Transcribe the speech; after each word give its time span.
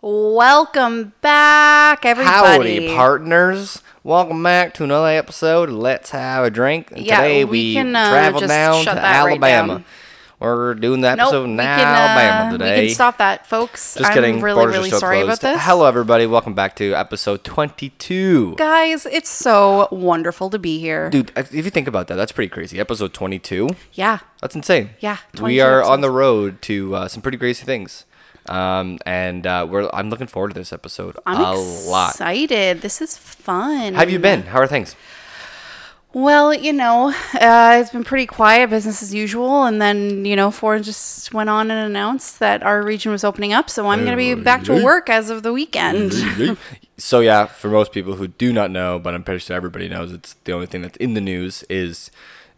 Welcome 0.00 1.12
back, 1.22 2.04
everybody. 2.06 2.86
Howdy, 2.86 2.94
partners. 2.94 3.82
Welcome 4.04 4.40
back 4.44 4.72
to 4.74 4.84
another 4.84 5.08
episode 5.08 5.70
Let's 5.70 6.10
Have 6.10 6.44
a 6.44 6.50
Drink. 6.50 6.92
And 6.92 7.00
Yeah, 7.04 7.16
today 7.20 7.44
we 7.44 7.50
we, 7.50 7.74
can, 7.74 7.96
uh, 7.96 8.08
travel 8.10 8.40
down 8.42 8.78
to 8.84 8.94
that 8.94 9.24
right 9.24 9.30
Alabama. 9.32 9.72
down. 9.74 9.84
We're 10.38 10.74
doing 10.74 11.00
the 11.00 11.08
episode 11.08 11.46
we 11.46 11.50
in 11.50 11.56
can, 11.56 11.80
Alabama 11.80 12.48
uh, 12.48 12.52
today. 12.52 12.80
We 12.82 12.86
can 12.86 12.94
stop 12.94 13.18
that, 13.18 13.48
folks. 13.48 13.94
Just 13.96 14.08
I'm 14.08 14.14
kidding. 14.14 14.40
really, 14.40 14.54
Borders 14.60 14.76
really 14.76 14.90
sorry 14.90 15.22
closed. 15.24 15.42
about 15.42 15.54
this. 15.54 15.62
Hello, 15.64 15.84
everybody. 15.84 16.26
Welcome 16.26 16.54
back 16.54 16.76
to 16.76 16.94
episode 16.94 17.42
22. 17.42 18.54
Guys, 18.54 19.04
it's 19.04 19.28
so 19.28 19.88
wonderful 19.90 20.48
to 20.50 20.60
be 20.60 20.78
here. 20.78 21.10
Dude, 21.10 21.32
if 21.36 21.52
you 21.52 21.62
think 21.70 21.88
about 21.88 22.06
that, 22.06 22.14
that's 22.14 22.30
pretty 22.30 22.50
crazy. 22.50 22.78
Episode 22.78 23.12
22. 23.12 23.70
Yeah. 23.94 24.20
That's 24.40 24.54
insane. 24.54 24.90
Yeah, 25.00 25.16
we 25.34 25.38
22 25.58 25.62
are 25.64 25.82
on 25.82 26.02
the 26.02 26.10
road 26.12 26.62
to 26.62 26.94
uh, 26.94 27.08
some 27.08 27.20
pretty 27.20 27.36
crazy 27.38 27.64
things. 27.64 28.04
Um, 28.48 28.98
and 29.04 29.46
uh, 29.46 29.66
we're 29.68 29.90
I'm 29.92 30.10
looking 30.10 30.26
forward 30.26 30.48
to 30.48 30.54
this 30.54 30.72
episode 30.72 31.16
I'm 31.26 31.40
a 31.40 31.54
lot. 31.54 32.10
excited. 32.10 32.80
This 32.80 33.00
is 33.00 33.16
fun. 33.16 33.94
How 33.94 34.00
have 34.00 34.10
you 34.10 34.18
been? 34.18 34.42
How 34.42 34.58
are 34.60 34.66
things? 34.66 34.96
Well, 36.14 36.54
you 36.54 36.72
know, 36.72 37.14
uh, 37.38 37.78
it's 37.80 37.90
been 37.90 38.02
pretty 38.02 38.24
quiet, 38.24 38.70
business 38.70 39.02
as 39.02 39.12
usual. 39.12 39.64
And 39.64 39.80
then, 39.80 40.24
you 40.24 40.36
know, 40.36 40.50
Ford 40.50 40.82
just 40.82 41.34
went 41.34 41.50
on 41.50 41.70
and 41.70 41.78
announced 41.78 42.38
that 42.38 42.62
our 42.62 42.82
region 42.82 43.12
was 43.12 43.24
opening 43.24 43.52
up. 43.52 43.68
So 43.68 43.88
I'm 43.88 44.00
going 44.00 44.12
to 44.12 44.16
be 44.16 44.34
back 44.34 44.64
to 44.64 44.82
work 44.82 45.10
as 45.10 45.28
of 45.28 45.42
the 45.42 45.52
weekend. 45.52 46.14
so 46.96 47.20
yeah, 47.20 47.44
for 47.44 47.68
most 47.68 47.92
people 47.92 48.14
who 48.14 48.26
do 48.26 48.54
not 48.54 48.70
know, 48.70 48.98
but 48.98 49.14
I'm 49.14 49.22
pretty 49.22 49.40
sure 49.40 49.54
everybody 49.54 49.86
knows, 49.86 50.12
it's 50.12 50.34
the 50.44 50.52
only 50.52 50.66
thing 50.66 50.80
that's 50.80 50.96
in 50.96 51.12
the 51.12 51.20
news 51.20 51.62
is 51.68 52.10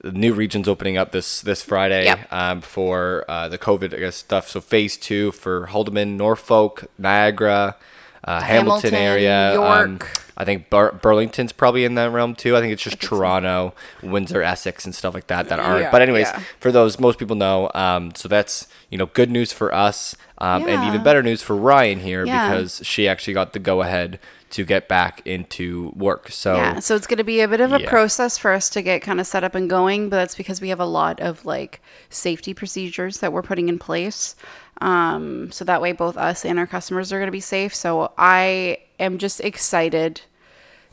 new 0.04 0.32
regions 0.32 0.66
opening 0.68 0.96
up 0.96 1.12
this 1.12 1.40
this 1.42 1.62
Friday 1.62 2.04
Yep. 2.04 2.32
um, 2.32 2.60
for 2.60 3.24
uh, 3.28 3.48
the 3.48 3.58
COVID 3.58 3.94
I 3.94 3.98
guess 3.98 4.16
stuff. 4.16 4.48
So 4.48 4.60
phase 4.60 4.96
two 4.96 5.32
for 5.32 5.66
Haldimand, 5.68 6.16
Norfolk, 6.16 6.86
Niagara, 6.98 7.76
uh, 8.24 8.40
Hamilton, 8.40 8.92
Hamilton, 8.92 8.94
area, 8.94 9.60
um, 9.60 9.90
York. 9.92 10.12
I 10.36 10.44
think 10.46 10.70
Bur- 10.70 10.92
Burlington's 10.92 11.52
probably 11.52 11.84
in 11.84 11.96
that 11.96 12.10
realm 12.12 12.34
too. 12.34 12.56
I 12.56 12.60
think 12.60 12.72
it's 12.72 12.82
just 12.82 12.98
Toronto, 13.00 13.74
Windsor, 14.02 14.42
Essex, 14.42 14.86
and 14.86 14.94
stuff 14.94 15.12
like 15.12 15.26
that 15.26 15.50
that 15.50 15.58
aren't. 15.58 15.82
Yeah, 15.82 15.90
but 15.90 16.00
anyways, 16.00 16.28
yeah. 16.28 16.42
for 16.60 16.72
those 16.72 16.98
most 16.98 17.18
people 17.18 17.36
know. 17.36 17.70
Um, 17.74 18.14
so 18.14 18.26
that's 18.26 18.66
you 18.88 18.96
know 18.96 19.06
good 19.06 19.30
news 19.30 19.52
for 19.52 19.74
us, 19.74 20.16
um, 20.38 20.66
and 20.66 20.82
even 20.88 21.02
better 21.02 21.22
news 21.22 21.42
for 21.42 21.54
Ryan 21.54 22.00
here 22.00 22.24
Yeah. 22.24 22.48
because 22.48 22.80
she 22.84 23.06
actually 23.06 23.34
got 23.34 23.52
the 23.52 23.58
go 23.58 23.82
ahead 23.82 24.18
to 24.50 24.64
get 24.64 24.88
back 24.88 25.22
into 25.24 25.92
work. 25.96 26.30
So 26.30 26.54
Yeah, 26.56 26.80
so 26.80 26.96
it's 26.96 27.06
going 27.06 27.18
to 27.18 27.24
be 27.24 27.40
a 27.40 27.48
bit 27.48 27.60
of 27.60 27.72
a 27.72 27.80
Yeah. 27.80 27.88
process 27.88 28.36
for 28.38 28.52
us 28.52 28.68
to 28.70 28.82
get 28.82 29.00
kind 29.02 29.20
of 29.20 29.26
set 29.26 29.44
up 29.44 29.54
and 29.54 29.70
going, 29.70 30.08
but 30.08 30.16
that's 30.16 30.34
because 30.34 30.60
we 30.60 30.68
have 30.70 30.80
a 30.80 30.86
lot 30.86 31.20
of 31.20 31.44
like 31.44 31.80
safety 32.08 32.52
procedures 32.54 33.18
that 33.18 33.32
we're 33.32 33.42
putting 33.42 33.68
in 33.68 33.78
place. 33.78 34.34
Um, 34.80 35.52
so 35.52 35.64
that 35.64 35.80
way, 35.80 35.92
both 35.92 36.16
us 36.16 36.44
and 36.44 36.58
our 36.58 36.66
customers 36.66 37.12
are 37.12 37.18
going 37.18 37.28
to 37.28 37.32
be 37.32 37.40
safe. 37.40 37.74
So 37.74 38.12
I 38.16 38.78
am 38.98 39.18
just 39.18 39.40
excited 39.40 40.22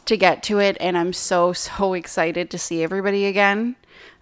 to 0.06 0.18
get 0.18 0.44
to 0.44 0.60
it, 0.60 0.78
and 0.80 0.98
I'm 0.98 1.14
so 1.14 1.54
so 1.54 1.94
excited 1.94 2.50
to 2.52 2.58
see 2.58 2.84
everybody 2.84 3.26
again. 3.26 3.76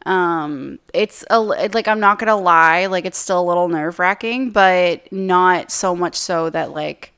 Um, 0.05 0.79
it's 0.93 1.25
a 1.29 1.39
like 1.39 1.87
I'm 1.87 1.99
not 1.99 2.19
gonna 2.19 2.35
lie, 2.37 2.85
like 2.85 3.05
it's 3.05 3.17
still 3.17 3.39
a 3.39 3.47
little 3.47 3.67
nerve 3.67 3.97
wracking, 3.97 4.51
but 4.51 5.11
not 5.11 5.71
so 5.71 5.95
much 5.95 6.15
so 6.15 6.49
that 6.51 6.71
like 6.71 7.11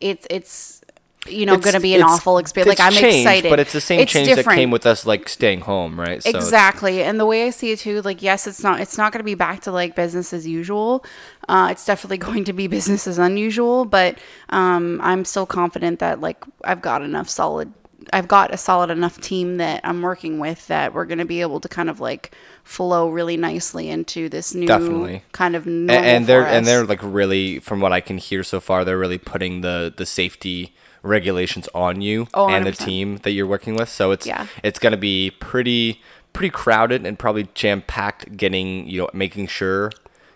it's 0.00 0.26
it's 0.28 0.82
you 1.28 1.46
know 1.46 1.56
gonna 1.58 1.80
be 1.80 1.94
an 1.94 2.02
awful 2.02 2.38
experience. 2.38 2.78
Like 2.78 2.86
I'm 2.86 2.92
changed, 2.92 3.26
excited, 3.26 3.50
but 3.50 3.60
it's 3.60 3.72
the 3.72 3.80
same 3.80 4.04
change 4.06 4.28
different. 4.28 4.46
that 4.46 4.54
came 4.54 4.70
with 4.70 4.86
us 4.86 5.06
like 5.06 5.28
staying 5.28 5.60
home, 5.60 5.98
right? 5.98 6.22
So 6.22 6.30
exactly 6.30 7.02
and 7.02 7.20
the 7.20 7.26
way 7.26 7.46
i 7.46 7.50
see 7.50 7.72
it 7.72 7.78
too 7.78 8.02
like 8.02 8.22
yes 8.22 8.46
it's 8.46 8.62
not 8.62 8.80
it's 8.80 8.98
not 8.98 9.12
going 9.12 9.20
to 9.20 9.24
be 9.24 9.34
back 9.34 9.60
to 9.60 9.70
like 9.72 9.94
business 9.94 10.32
as 10.32 10.46
usual 10.46 11.04
uh, 11.48 11.68
it's 11.70 11.84
definitely 11.84 12.18
going 12.28 12.44
to 12.44 12.52
be 12.52 12.66
business 12.66 13.06
as 13.06 13.18
unusual 13.18 13.84
but 13.84 14.18
um, 14.50 15.00
i'm 15.02 15.24
still 15.24 15.46
confident 15.46 15.98
that 15.98 16.20
like 16.20 16.42
i've 16.64 16.82
got 16.82 17.02
enough 17.02 17.28
solid 17.28 17.72
i've 18.12 18.28
got 18.28 18.52
a 18.52 18.56
solid 18.56 18.90
enough 18.90 19.20
team 19.20 19.56
that 19.58 19.80
i'm 19.84 20.02
working 20.02 20.38
with 20.38 20.66
that 20.68 20.92
we're 20.92 21.06
going 21.06 21.18
to 21.18 21.24
be 21.24 21.40
able 21.40 21.60
to 21.60 21.68
kind 21.68 21.88
of 21.88 22.00
like 22.00 22.34
flow 22.62 23.08
really 23.08 23.36
nicely 23.36 23.88
into 23.88 24.28
this 24.28 24.54
new 24.54 24.66
Definitely. 24.66 25.22
kind 25.32 25.54
of 25.54 25.66
A- 25.66 25.70
normal 25.70 26.04
and, 26.04 26.26
they're 26.26 26.46
and 26.46 26.66
they're 26.66 26.84
like 26.84 27.00
really 27.02 27.58
from 27.58 27.80
what 27.80 27.92
I 27.92 28.00
can 28.00 28.16
hear 28.16 28.42
so 28.42 28.58
far, 28.58 28.84
they're 28.86 28.98
really 28.98 29.18
putting 29.18 29.60
the 29.60 29.92
the 29.94 30.06
safety 30.06 30.74
regulations 31.04 31.68
on 31.74 32.00
you 32.00 32.26
Oh, 32.34 32.48
and 32.48 32.66
the 32.66 32.72
team 32.72 33.18
that 33.18 33.30
you're 33.32 33.46
working 33.46 33.76
with. 33.76 33.88
So 33.88 34.10
it's 34.10 34.26
Yeah. 34.26 34.46
it's 34.64 34.78
gonna 34.78 34.96
be 34.96 35.30
pretty 35.38 36.00
pretty 36.32 36.50
crowded 36.50 37.06
and 37.06 37.16
probably 37.18 37.48
jam 37.54 37.82
packed. 37.86 38.36
Getting 38.36 38.88
you 38.88 39.02
know 39.02 39.10
making 39.12 39.46
sure 39.46 39.92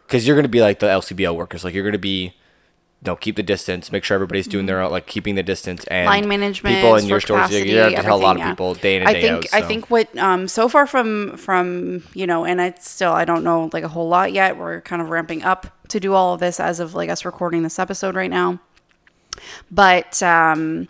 because 0.06 0.26
you're 0.26 0.36
gonna 0.36 0.48
be 0.48 0.60
like 0.60 0.78
the 0.78 0.86
LCBO 0.86 1.34
workers, 1.34 1.64
like 1.64 1.74
you're 1.74 1.84
gonna 1.84 1.98
be. 1.98 2.34
No, 3.06 3.14
keep 3.14 3.36
the 3.36 3.44
distance. 3.44 3.92
Make 3.92 4.02
sure 4.02 4.16
everybody's 4.16 4.48
doing 4.48 4.66
their 4.66 4.88
like 4.88 5.06
keeping 5.06 5.36
the 5.36 5.42
distance 5.44 5.84
and 5.84 6.06
line 6.06 6.26
management, 6.26 6.74
People 6.74 6.96
in 6.96 7.06
your 7.06 7.20
stores, 7.20 7.48
you 7.52 7.78
have 7.78 7.94
to 7.94 8.02
tell 8.02 8.16
a 8.16 8.18
lot 8.18 8.34
of 8.34 8.38
yeah. 8.40 8.50
people 8.50 8.74
day 8.74 8.96
in 8.96 9.02
and 9.02 9.08
I 9.08 9.12
day 9.12 9.20
think 9.22 9.54
out. 9.54 9.54
I 9.54 9.62
think 9.62 9.88
what 9.88 10.18
um 10.18 10.48
so 10.48 10.68
far 10.68 10.84
from 10.84 11.36
from 11.36 12.02
you 12.12 12.26
know, 12.26 12.44
and 12.44 12.60
I 12.60 12.74
still 12.80 13.12
I 13.12 13.24
don't 13.24 13.44
know 13.44 13.70
like 13.72 13.84
a 13.84 13.88
whole 13.88 14.08
lot 14.08 14.32
yet. 14.32 14.56
We're 14.58 14.80
kind 14.80 15.00
of 15.00 15.10
ramping 15.10 15.44
up 15.44 15.68
to 15.90 16.00
do 16.00 16.12
all 16.14 16.34
of 16.34 16.40
this 16.40 16.58
as 16.58 16.80
of 16.80 16.94
like 16.94 17.08
us 17.08 17.24
recording 17.24 17.62
this 17.62 17.78
episode 17.78 18.16
right 18.16 18.30
now. 18.30 18.58
But 19.70 20.22
um 20.22 20.88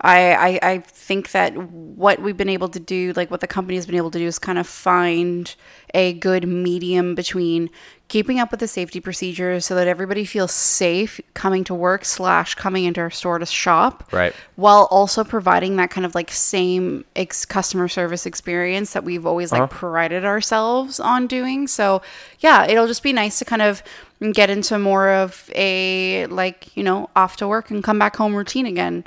I, 0.00 0.32
I 0.62 0.70
I 0.74 0.78
think 0.78 1.32
that 1.32 1.56
what 1.56 2.22
we've 2.22 2.36
been 2.36 2.48
able 2.48 2.68
to 2.68 2.78
do, 2.78 3.12
like 3.16 3.32
what 3.32 3.40
the 3.40 3.48
company 3.48 3.74
has 3.76 3.84
been 3.86 3.96
able 3.96 4.12
to 4.12 4.18
do, 4.18 4.26
is 4.26 4.38
kind 4.38 4.56
of 4.58 4.66
find 4.68 5.52
a 5.92 6.12
good 6.12 6.46
medium 6.46 7.16
between 7.16 7.68
keeping 8.06 8.38
up 8.38 8.50
with 8.52 8.60
the 8.60 8.68
safety 8.68 9.00
procedures 9.00 9.66
so 9.66 9.74
that 9.74 9.88
everybody 9.88 10.24
feels 10.24 10.52
safe 10.52 11.20
coming 11.34 11.64
to 11.64 11.74
work 11.74 12.04
slash 12.04 12.54
coming 12.54 12.84
into 12.84 13.00
our 13.00 13.10
store 13.10 13.38
to 13.40 13.44
shop 13.46 14.08
Right. 14.12 14.32
while 14.56 14.86
also 14.90 15.24
providing 15.24 15.76
that 15.76 15.90
kind 15.90 16.06
of 16.06 16.14
like 16.14 16.30
same 16.30 17.04
ex- 17.16 17.44
customer 17.44 17.88
service 17.88 18.24
experience 18.24 18.92
that 18.92 19.02
we've 19.04 19.26
always 19.26 19.50
like 19.52 19.68
prided 19.68 20.24
ourselves 20.24 20.98
on 21.00 21.26
doing 21.26 21.66
so 21.66 22.00
yeah 22.40 22.64
it'll 22.66 22.86
just 22.86 23.02
be 23.02 23.12
nice 23.12 23.38
to 23.40 23.44
kind 23.44 23.60
of 23.62 23.82
get 24.32 24.50
into 24.50 24.78
more 24.78 25.08
of 25.10 25.48
a 25.54 26.26
like 26.26 26.76
you 26.76 26.82
know 26.82 27.08
off 27.14 27.36
to 27.36 27.46
work 27.46 27.70
and 27.70 27.84
come 27.84 27.98
back 28.00 28.16
home 28.16 28.34
routine 28.34 28.66
again 28.66 29.04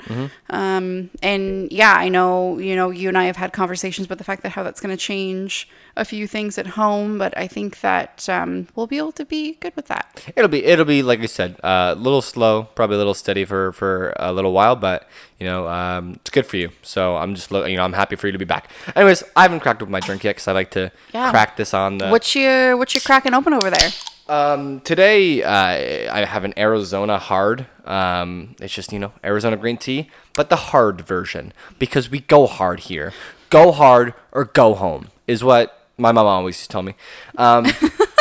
um, 0.50 1.10
and 1.22 1.70
yeah 1.70 1.94
i 1.94 2.08
know 2.08 2.58
you 2.58 2.74
know 2.74 2.88
you 2.90 3.08
and 3.08 3.18
i 3.18 3.24
have 3.24 3.36
had 3.36 3.52
conversations 3.52 4.06
about 4.06 4.16
the 4.18 4.24
fact 4.24 4.42
that 4.42 4.50
how 4.50 4.62
that's 4.62 4.80
going 4.80 4.90
to 4.94 4.96
change 4.96 5.68
a 5.96 6.04
few 6.06 6.26
things 6.26 6.56
at 6.56 6.66
home 6.66 7.18
but 7.18 7.36
i 7.36 7.46
think 7.46 7.80
that 7.80 8.26
um, 8.30 8.66
we'll 8.74 8.86
be 8.86 8.96
able 8.96 9.12
to 9.12 9.24
be 9.26 9.52
good 9.60 9.74
with 9.76 9.86
that 9.88 10.06
It'll 10.34 10.48
be 10.48 10.64
it'll 10.64 10.84
be 10.86 11.02
like 11.02 11.20
I 11.20 11.26
said, 11.26 11.56
uh, 11.62 11.94
a 11.96 12.00
little 12.00 12.22
slow, 12.22 12.64
probably 12.74 12.94
a 12.96 12.98
little 12.98 13.14
steady 13.14 13.44
for 13.44 13.72
for 13.72 14.12
a 14.16 14.32
little 14.32 14.52
while, 14.52 14.76
but 14.76 15.08
you 15.38 15.46
know, 15.46 15.66
um, 15.68 16.12
it's 16.20 16.30
good 16.30 16.46
for 16.46 16.56
you. 16.56 16.70
So 16.82 17.16
I'm 17.16 17.34
just 17.34 17.50
lo- 17.50 17.64
you 17.64 17.76
know 17.76 17.82
I'm 17.84 17.92
happy 17.94 18.14
for 18.16 18.26
you 18.28 18.32
to 18.32 18.38
be 18.38 18.44
back. 18.44 18.70
Anyways, 18.94 19.22
I 19.36 19.42
haven't 19.42 19.60
cracked 19.60 19.82
open 19.82 19.90
my 19.92 20.00
drink 20.00 20.22
yet 20.24 20.36
because 20.36 20.48
I 20.48 20.52
like 20.52 20.70
to 20.72 20.92
Yeah. 21.12 21.30
crack 21.30 21.56
this 21.56 21.74
on 21.74 21.98
the. 21.98 22.08
what 22.08 22.34
you 22.34 22.76
what 22.78 22.94
you 22.94 23.00
cracking 23.00 23.34
open 23.34 23.52
over 23.52 23.68
there 23.70 23.90
Um, 24.28 24.80
today 24.80 25.42
uh, 25.42 26.14
I 26.14 26.24
have 26.24 26.44
an 26.44 26.54
Arizona 26.56 27.18
hard. 27.18 27.66
Um, 27.84 28.54
it's 28.60 28.72
just 28.72 28.92
you 28.92 28.98
know 28.98 29.12
Arizona 29.24 29.56
green 29.56 29.76
tea, 29.76 30.10
but 30.34 30.48
the 30.48 30.56
hard 30.56 31.00
version 31.00 31.52
because 31.78 32.10
we 32.10 32.20
go 32.20 32.46
hard 32.46 32.80
here. 32.80 33.12
Go 33.50 33.72
hard 33.72 34.14
or 34.30 34.46
go 34.46 34.74
home 34.74 35.08
is 35.26 35.44
what 35.44 35.86
my 35.98 36.12
mom 36.12 36.26
always 36.26 36.56
used 36.56 36.70
to 36.70 36.72
tell 36.72 36.82
me. 36.82 36.94
Um, 37.36 37.66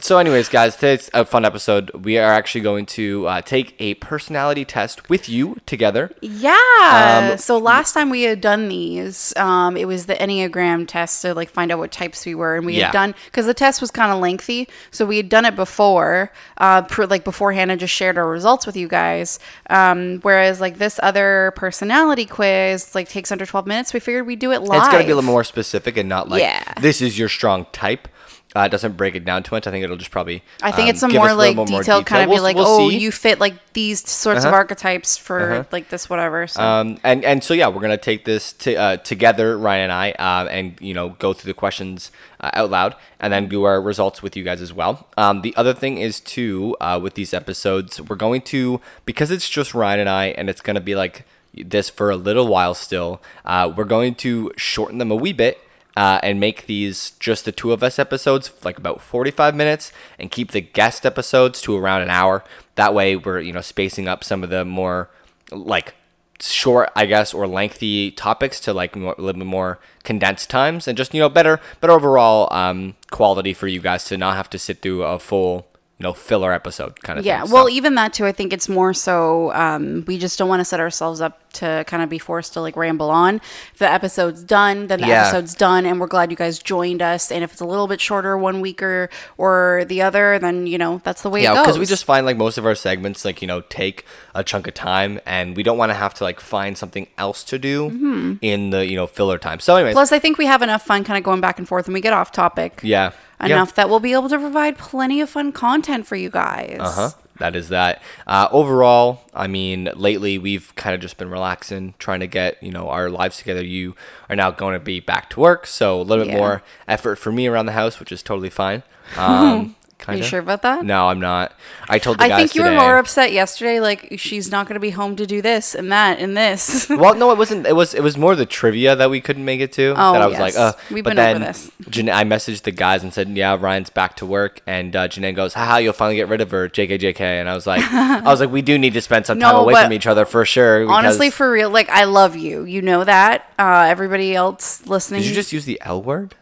so, 0.00 0.18
anyways, 0.18 0.48
guys, 0.48 0.74
today's 0.76 1.10
a 1.14 1.24
fun 1.24 1.44
episode. 1.44 1.90
We 2.04 2.18
are 2.18 2.32
actually 2.32 2.60
going 2.62 2.86
to 2.86 3.26
uh, 3.26 3.40
take 3.42 3.74
a 3.78 3.94
personality 3.94 4.64
test 4.64 5.08
with 5.08 5.28
you 5.28 5.56
together. 5.66 6.10
Yeah. 6.20 7.30
Um, 7.32 7.38
so 7.38 7.58
last 7.58 7.92
time 7.92 8.10
we 8.10 8.22
had 8.22 8.40
done 8.40 8.68
these, 8.68 9.32
um, 9.36 9.76
it 9.76 9.86
was 9.86 10.06
the 10.06 10.14
Enneagram 10.14 10.86
test 10.86 11.22
to 11.22 11.34
like 11.34 11.50
find 11.50 11.70
out 11.72 11.78
what 11.78 11.92
types 11.92 12.24
we 12.26 12.34
were, 12.34 12.56
and 12.56 12.66
we 12.66 12.74
Yeah. 12.76 12.86
had 12.86 12.92
done 12.92 13.14
because 13.26 13.46
the 13.46 13.54
test 13.54 13.80
was 13.80 13.90
kind 13.90 14.12
of 14.12 14.18
lengthy, 14.20 14.68
so 14.90 15.04
we 15.06 15.16
had 15.16 15.28
done 15.28 15.44
it 15.44 15.56
before, 15.56 16.32
uh, 16.58 16.82
pr- 16.82 17.04
like 17.06 17.24
beforehand, 17.24 17.70
and 17.70 17.80
just 17.80 17.94
shared 17.94 18.18
our 18.18 18.28
results 18.28 18.66
with 18.66 18.76
you 18.76 18.88
guys. 18.88 19.38
Um, 19.70 20.20
whereas 20.22 20.60
like 20.60 20.78
this 20.78 21.00
other 21.02 21.52
personality 21.56 22.26
quiz, 22.26 22.94
like 22.94 23.08
takes 23.08 23.30
under 23.32 23.46
twelve 23.46 23.66
minutes, 23.66 23.92
we 23.94 24.00
figured 24.00 24.26
we'd 24.26 24.38
do 24.38 24.52
it 24.52 24.62
live. 24.62 24.78
It's 24.80 24.88
going 24.88 25.02
to 25.02 25.06
be 25.06 25.12
a 25.12 25.16
little 25.16 25.30
more 25.30 25.44
specific 25.44 25.96
and 25.96 26.08
not 26.08 26.28
like 26.28 26.42
Yeah. 26.42 26.62
this 26.80 27.00
is 27.02 27.18
your 27.18 27.28
strong 27.28 27.66
type. 27.72 28.08
Uh, 28.56 28.60
it 28.66 28.68
doesn't 28.68 28.96
break 28.96 29.16
it 29.16 29.24
down 29.24 29.42
too 29.42 29.52
much. 29.54 29.66
I 29.66 29.72
think 29.72 29.82
it'll 29.82 29.96
just 29.96 30.12
probably. 30.12 30.42
I 30.62 30.70
think 30.70 30.84
um, 30.84 30.90
it's 30.90 31.02
a 31.02 31.08
more 31.08 31.28
a 31.30 31.34
like 31.34 31.56
little 31.56 31.66
more 31.66 31.80
detailed 31.82 32.06
kind 32.06 32.22
of 32.22 32.28
detail. 32.28 32.38
be 32.38 32.42
like, 32.44 32.56
We'll- 32.56 32.78
we'll 32.78 32.86
oh, 32.86 32.90
see. 32.90 32.98
you 32.98 33.10
fit 33.10 33.40
like 33.40 33.54
these 33.72 34.08
sorts 34.08 34.40
of 34.44 34.46
Uh-huh. 34.48 34.56
archetypes 34.56 35.16
for 35.16 35.66
like 35.72 35.88
this 35.88 36.08
whatever. 36.08 36.46
So 36.46 36.62
Um, 36.62 36.98
and 37.02 37.24
and 37.24 37.42
so 37.42 37.52
yeah, 37.52 37.66
we're 37.66 37.80
gonna 37.82 37.96
take 37.96 38.24
this 38.24 38.52
to, 38.52 38.74
uh, 38.76 38.96
together, 38.98 39.58
Ryan 39.58 39.90
and 39.90 39.92
I, 39.92 40.10
uh, 40.12 40.46
and 40.48 40.76
you 40.80 40.94
know 40.94 41.10
go 41.18 41.32
through 41.32 41.50
the 41.50 41.58
questions 41.58 42.12
uh, 42.40 42.50
out 42.54 42.70
loud, 42.70 42.94
and 43.18 43.32
then 43.32 43.48
do 43.48 43.64
our 43.64 43.80
results 43.82 44.22
with 44.22 44.36
you 44.36 44.44
guys 44.44 44.60
as 44.62 44.72
well. 44.72 45.08
Um, 45.16 45.42
the 45.42 45.52
other 45.56 45.74
thing 45.74 45.98
is 45.98 46.20
too 46.20 46.76
uh, 46.80 47.00
with 47.02 47.14
these 47.14 47.34
episodes, 47.34 48.00
we're 48.00 48.14
going 48.16 48.42
to 48.42 48.80
because 49.04 49.32
it's 49.32 49.48
just 49.48 49.74
Ryan 49.74 50.00
and 50.00 50.08
I, 50.08 50.26
and 50.26 50.48
it's 50.48 50.60
gonna 50.60 50.80
be 50.80 50.94
like 50.94 51.24
this 51.56 51.90
for 51.90 52.10
a 52.10 52.16
little 52.16 52.46
while 52.48 52.74
still. 52.74 53.20
Uh, 53.44 53.72
we're 53.76 53.84
going 53.84 54.14
to 54.16 54.52
shorten 54.56 54.98
them 54.98 55.10
a 55.10 55.16
wee 55.16 55.32
bit. 55.32 55.58
Uh, 55.96 56.18
and 56.22 56.40
make 56.40 56.66
these 56.66 57.12
just 57.20 57.44
the 57.44 57.52
two 57.52 57.72
of 57.72 57.82
us 57.82 57.98
episodes 57.98 58.50
like 58.64 58.78
about 58.78 59.00
45 59.00 59.54
minutes 59.54 59.92
and 60.18 60.30
keep 60.30 60.50
the 60.50 60.60
guest 60.60 61.06
episodes 61.06 61.60
to 61.62 61.76
around 61.76 62.02
an 62.02 62.10
hour. 62.10 62.44
That 62.74 62.94
way 62.94 63.16
we're, 63.16 63.40
you 63.40 63.52
know, 63.52 63.60
spacing 63.60 64.08
up 64.08 64.24
some 64.24 64.42
of 64.42 64.50
the 64.50 64.64
more 64.64 65.10
like 65.50 65.94
short, 66.40 66.90
I 66.96 67.06
guess, 67.06 67.32
or 67.32 67.46
lengthy 67.46 68.10
topics 68.10 68.60
to 68.60 68.72
like 68.72 68.96
more, 68.96 69.14
a 69.16 69.22
little 69.22 69.38
bit 69.38 69.46
more 69.46 69.78
condensed 70.02 70.50
times 70.50 70.88
and 70.88 70.96
just, 70.96 71.14
you 71.14 71.20
know, 71.20 71.28
better, 71.28 71.60
but 71.80 71.90
overall 71.90 72.52
um, 72.52 72.96
quality 73.10 73.54
for 73.54 73.68
you 73.68 73.80
guys 73.80 74.04
to 74.06 74.18
not 74.18 74.36
have 74.36 74.50
to 74.50 74.58
sit 74.58 74.82
through 74.82 75.04
a 75.04 75.18
full, 75.18 75.66
you 75.98 76.02
know, 76.02 76.12
filler 76.12 76.52
episode 76.52 77.00
kind 77.02 77.18
of 77.20 77.24
Yeah, 77.24 77.42
thing. 77.44 77.52
well, 77.52 77.68
even 77.68 77.94
that 77.94 78.12
too. 78.12 78.26
I 78.26 78.32
think 78.32 78.52
it's 78.52 78.68
more 78.68 78.92
so 78.92 79.52
um, 79.52 80.04
we 80.08 80.18
just 80.18 80.38
don't 80.38 80.48
want 80.48 80.58
to 80.60 80.64
set 80.64 80.80
ourselves 80.80 81.20
up 81.20 81.40
to 81.54 81.84
kind 81.86 82.02
of 82.02 82.08
be 82.08 82.18
forced 82.18 82.52
to 82.54 82.60
like 82.60 82.76
ramble 82.76 83.10
on. 83.10 83.36
If 83.72 83.78
the 83.78 83.88
episode's 83.88 84.42
done, 84.42 84.88
then 84.88 85.00
the 85.00 85.06
Yeah. 85.06 85.22
episode's 85.28 85.54
done, 85.54 85.86
and 85.86 86.00
we're 86.00 86.08
glad 86.08 86.32
you 86.32 86.36
guys 86.36 86.58
joined 86.58 87.00
us. 87.00 87.30
And 87.30 87.44
if 87.44 87.52
it's 87.52 87.60
a 87.60 87.64
little 87.64 87.86
bit 87.86 88.00
shorter, 88.00 88.36
one 88.36 88.60
weeker 88.60 89.08
or 89.38 89.84
the 89.86 90.02
other, 90.02 90.38
then 90.40 90.66
you 90.66 90.78
know 90.78 91.00
that's 91.04 91.22
the 91.22 91.30
way 91.30 91.44
yeah, 91.44 91.52
it 91.52 91.54
goes. 91.54 91.66
because 91.66 91.78
we 91.78 91.86
just 91.86 92.04
find 92.04 92.26
like 92.26 92.36
most 92.36 92.58
of 92.58 92.66
our 92.66 92.74
segments 92.74 93.24
like 93.24 93.40
you 93.40 93.46
know 93.46 93.60
take 93.60 94.04
a 94.34 94.42
chunk 94.42 94.66
of 94.66 94.74
time, 94.74 95.20
and 95.24 95.56
we 95.56 95.62
don't 95.62 95.78
want 95.78 95.90
to 95.90 95.94
have 95.94 96.12
to 96.14 96.24
like 96.24 96.40
find 96.40 96.76
something 96.76 97.06
else 97.18 97.44
to 97.44 97.56
do 97.58 98.36
in 98.42 98.70
the 98.70 98.84
you 98.84 98.96
know 98.96 99.06
filler 99.06 99.38
time. 99.38 99.60
So, 99.60 99.76
anyways, 99.76 99.92
Mm-hmm. 99.92 99.98
Plus, 99.98 100.10
I 100.12 100.18
think 100.18 100.38
we 100.38 100.46
have 100.46 100.60
enough 100.62 100.82
fun 100.84 101.04
kind 101.04 101.16
of 101.18 101.22
going 101.22 101.40
back 101.40 101.58
and 101.60 101.68
forth, 101.68 101.86
and 101.86 101.94
we 101.94 102.00
get 102.00 102.12
off 102.12 102.32
topic. 102.32 102.80
yeah, 102.82 103.12
Enough 103.52 103.74
that 103.74 103.88
we'll 103.88 104.00
be 104.00 104.12
able 104.12 104.28
to 104.28 104.38
provide 104.38 104.78
plenty 104.78 105.20
of 105.20 105.30
fun 105.30 105.52
content 105.52 106.06
for 106.06 106.16
you 106.16 106.30
guys. 106.30 106.78
Uh 106.80 106.90
huh. 106.90 107.10
That 107.38 107.56
is 107.56 107.68
that. 107.70 108.00
Uh, 108.28 108.46
overall, 108.52 109.22
I 109.34 109.48
mean, 109.48 109.90
lately 109.96 110.38
we've 110.38 110.72
kind 110.76 110.94
of 110.94 111.00
just 111.00 111.16
been 111.16 111.30
relaxing, 111.30 111.94
trying 111.98 112.20
to 112.20 112.28
get 112.28 112.62
you 112.62 112.70
know 112.70 112.88
our 112.88 113.10
lives 113.10 113.38
together. 113.38 113.64
You 113.64 113.96
are 114.30 114.36
now 114.36 114.50
going 114.52 114.74
to 114.74 114.80
be 114.80 115.00
back 115.00 115.30
to 115.30 115.40
work, 115.40 115.66
so 115.66 116.00
a 116.00 116.02
little 116.02 116.24
bit 116.24 116.32
more 116.34 116.62
effort 116.86 117.16
for 117.16 117.32
me 117.32 117.46
around 117.48 117.66
the 117.66 117.72
house, 117.72 117.98
which 117.98 118.12
is 118.12 118.22
totally 118.22 118.50
fine. 118.50 118.82
Um, 119.16 119.74
Are 120.06 120.14
you 120.14 120.22
sure 120.22 120.40
about 120.40 120.62
that? 120.62 120.84
No, 120.84 121.08
I'm 121.08 121.20
not. 121.20 121.52
I 121.88 121.98
told 121.98 122.18
the 122.18 122.24
I 122.24 122.28
guys 122.28 122.38
think 122.38 122.54
you 122.54 122.62
today. 122.62 122.76
were 122.76 122.82
more 122.82 122.98
upset 122.98 123.32
yesterday. 123.32 123.80
Like 123.80 124.14
she's 124.18 124.50
not 124.50 124.66
going 124.66 124.74
to 124.74 124.80
be 124.80 124.90
home 124.90 125.16
to 125.16 125.26
do 125.26 125.40
this 125.42 125.74
and 125.74 125.90
that 125.92 126.18
and 126.18 126.36
this. 126.36 126.88
well, 126.90 127.14
no, 127.14 127.30
it 127.30 127.38
wasn't. 127.38 127.66
It 127.66 127.74
was. 127.76 127.94
It 127.94 128.02
was 128.02 128.16
more 128.16 128.34
the 128.34 128.46
trivia 128.46 128.96
that 128.96 129.10
we 129.10 129.20
couldn't 129.20 129.44
make 129.44 129.60
it 129.60 129.72
to. 129.72 129.94
Oh, 129.96 130.12
that 130.12 130.22
I 130.22 130.26
was 130.26 130.38
yes. 130.38 130.40
like, 130.40 130.56
uh. 130.56 130.72
We've 130.90 131.04
but 131.04 131.16
been 131.16 131.36
over 131.36 131.44
this. 131.44 131.70
Jan- 131.88 132.10
I 132.10 132.24
messaged 132.24 132.62
the 132.62 132.70
guys 132.70 133.02
and 133.02 133.12
said, 133.12 133.28
"Yeah, 133.30 133.56
Ryan's 133.58 133.90
back 133.90 134.16
to 134.16 134.26
work." 134.26 134.60
And 134.66 134.94
uh, 134.94 135.08
Janae 135.08 135.34
goes, 135.34 135.54
"Haha, 135.54 135.78
you'll 135.78 135.92
finally 135.92 136.16
get 136.16 136.28
rid 136.28 136.40
of 136.40 136.50
her, 136.50 136.68
JK, 136.68 136.98
JK." 136.98 137.20
And 137.20 137.48
I 137.48 137.54
was 137.54 137.66
like, 137.66 137.82
"I 137.82 138.22
was 138.22 138.40
like, 138.40 138.50
we 138.50 138.62
do 138.62 138.78
need 138.78 138.92
to 138.94 139.00
spend 139.00 139.26
some 139.26 139.40
time 139.40 139.54
No, 139.54 139.60
away 139.60 139.74
but 139.74 139.84
from 139.84 139.92
each 139.92 140.06
other 140.06 140.24
for 140.24 140.44
sure." 140.44 140.90
Honestly, 140.90 141.28
because- 141.28 141.36
for 141.36 141.50
real, 141.50 141.70
like 141.70 141.88
I 141.88 142.04
love 142.04 142.36
you. 142.36 142.64
You 142.64 142.82
know 142.82 143.04
that. 143.04 143.50
Uh, 143.58 143.86
everybody 143.88 144.34
else 144.34 144.86
listening. 144.86 145.22
did 145.22 145.28
you 145.28 145.34
just 145.34 145.52
use 145.52 145.64
the 145.64 145.80
L 145.84 146.02
word? 146.02 146.34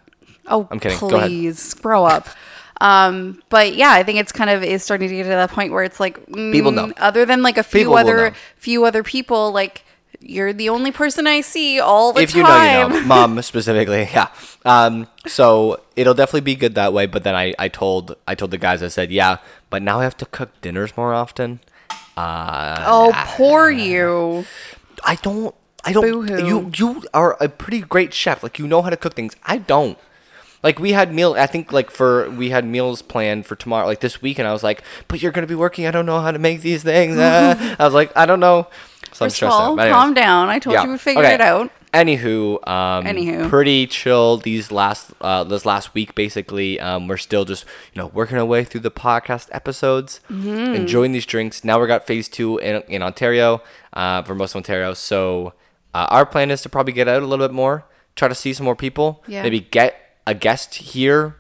Oh, 0.49 0.67
I'm 0.71 0.81
kidding. 0.81 0.99
Go 0.99 1.17
ahead. 1.17 1.29
Please 1.29 1.75
grow 1.75 2.05
up. 2.05 2.29
Um, 2.81 3.43
but 3.49 3.75
yeah, 3.75 3.91
I 3.91 4.03
think 4.03 4.19
it's 4.19 4.33
kind 4.33 4.51
of 4.51 4.63
is 4.65 4.83
starting 4.83 5.09
to 5.09 5.15
get 5.15 5.23
to 5.25 5.29
that 5.29 5.51
point 5.51 5.73
where 5.73 5.85
it's 5.85 6.01
like 6.01 6.25
mm, 6.27 6.53
People 6.53 6.73
know. 6.73 6.93
Other 6.97 7.25
than 7.25 7.43
like 7.43 7.59
a 7.59 7.63
few 7.63 7.81
People 7.81 7.97
other 7.97 8.33
few 8.57 8.85
other 8.85 9.03
people, 9.03 9.53
like 9.53 9.85
you're 10.21 10.53
the 10.53 10.69
only 10.69 10.93
person 10.93 11.27
I 11.27 11.41
see 11.41 11.81
all 11.81 12.13
the 12.13 12.23
if 12.23 12.35
you 12.35 12.43
time. 12.43 12.91
know, 12.91 12.97
you 12.97 13.03
know. 13.03 13.07
Mom 13.07 13.43
specifically, 13.43 14.01
yeah. 14.13 14.29
Um, 14.65 15.09
so 15.27 15.81
it'll 15.97 16.15
definitely 16.15 16.43
be 16.43 16.55
good 16.55 16.75
that 16.75 16.93
way. 16.93 17.07
But 17.07 17.25
then 17.25 17.35
I, 17.35 17.55
I 17.59 17.69
told, 17.69 18.17
I 18.27 18.35
told 18.35 18.51
the 18.51 18.59
guys, 18.59 18.83
I 18.83 18.89
said, 18.89 19.11
yeah, 19.11 19.39
but 19.71 19.83
now 19.83 20.01
I 20.01 20.05
have 20.05 20.17
to 20.19 20.27
cook 20.27 20.61
dinners 20.61 20.97
more 20.97 21.13
often. 21.13 21.61
Uh, 22.17 22.85
oh, 22.87 23.13
poor 23.37 23.71
you. 23.71 24.45
I 25.05 25.17
don't. 25.17 25.55
I 25.85 25.93
don't. 25.93 26.03
Boo-hoo. 26.05 26.47
You 26.47 26.71
you 26.77 27.03
are 27.13 27.37
a 27.43 27.49
pretty 27.49 27.81
great 27.81 28.15
chef. 28.15 28.43
Like 28.43 28.59
you 28.59 28.67
know 28.69 28.83
how 28.83 28.91
to 28.91 28.97
cook 28.97 29.15
things. 29.15 29.35
I 29.45 29.59
don't. 29.59 29.99
Like 30.63 30.79
we 30.79 30.93
had 30.93 31.13
meal. 31.13 31.35
I 31.37 31.47
think 31.47 31.73
like 31.73 31.91
for 31.91 32.31
we 32.31 32.51
had 32.51 32.65
meals 32.65 33.03
planned 33.03 33.47
for 33.47 33.57
tomorrow, 33.57 33.87
like 33.87 34.01
this 34.01 34.23
week, 34.23 34.39
and 34.39 34.47
I 34.47 34.53
was 34.53 34.63
like, 34.63 34.83
"But 35.09 35.21
you're 35.23 35.33
gonna 35.33 35.47
be 35.49 35.55
working. 35.57 35.87
I 35.87 35.91
don't 35.91 36.07
know 36.07 36.21
how 36.21 36.31
to 36.31 36.39
make 36.39 36.61
these 36.63 36.83
things." 36.83 37.19
uh." 37.19 37.77
I 37.79 37.85
was 37.85 37.95
like, 37.95 38.13
"I 38.17 38.27
don't 38.27 38.41
know." 38.41 38.69
So 39.13 39.25
I'm 39.27 39.31
First 39.31 39.35
of 39.35 39.35
stressed 39.37 39.53
all, 39.55 39.79
out. 39.81 39.91
Calm 39.91 40.15
down. 40.15 40.49
I 40.49 40.59
told 40.59 40.75
Yeah. 40.75 40.85
you 40.85 40.93
we 40.93 40.99
figured 40.99 41.25
Okay. 41.27 41.35
it 41.35 41.41
out. 41.41 41.71
Anywho, 41.93 42.67
um, 42.67 43.05
Anywho. 43.05 43.51
pretty 43.51 43.87
chill 43.87 44.39
these 44.39 44.73
last 44.73 45.13
uh, 45.21 45.45
this 45.45 45.67
last 45.67 45.93
week. 45.95 46.15
Basically, 46.15 46.81
um, 46.81 47.07
we're 47.09 47.19
still 47.19 47.45
just 47.45 47.65
you 47.93 48.01
know 48.01 48.07
working 48.15 48.39
our 48.39 48.45
way 48.47 48.65
through 48.65 48.81
the 48.81 48.91
podcast 48.91 49.49
episodes, 49.53 50.21
Mm-hmm. 50.31 50.75
enjoying 50.75 51.13
these 51.13 51.27
drinks. 51.27 51.65
Now 51.65 51.79
we 51.81 51.87
got 51.87 52.07
phase 52.07 52.29
two 52.29 52.57
in 52.59 52.83
in 52.89 53.03
Ontario, 53.03 53.61
uh, 53.93 54.23
for 54.23 54.35
most 54.35 54.53
of 54.53 54.57
Ontario. 54.57 54.95
So 54.95 55.53
uh, 55.93 56.07
our 56.09 56.25
plan 56.25 56.51
is 56.51 56.63
to 56.63 56.69
probably 56.71 56.95
get 56.95 57.09
out 57.09 57.23
a 57.23 57.27
little 57.27 57.47
bit 57.47 57.53
more, 57.55 57.85
try 58.17 58.29
to 58.29 58.35
see 58.35 58.55
some 58.55 58.65
more 58.65 58.77
people, 58.77 59.23
Yeah. 59.27 59.43
maybe 59.43 59.61
get 59.61 60.02
a 60.27 60.35
guest 60.35 60.75
here, 60.77 61.37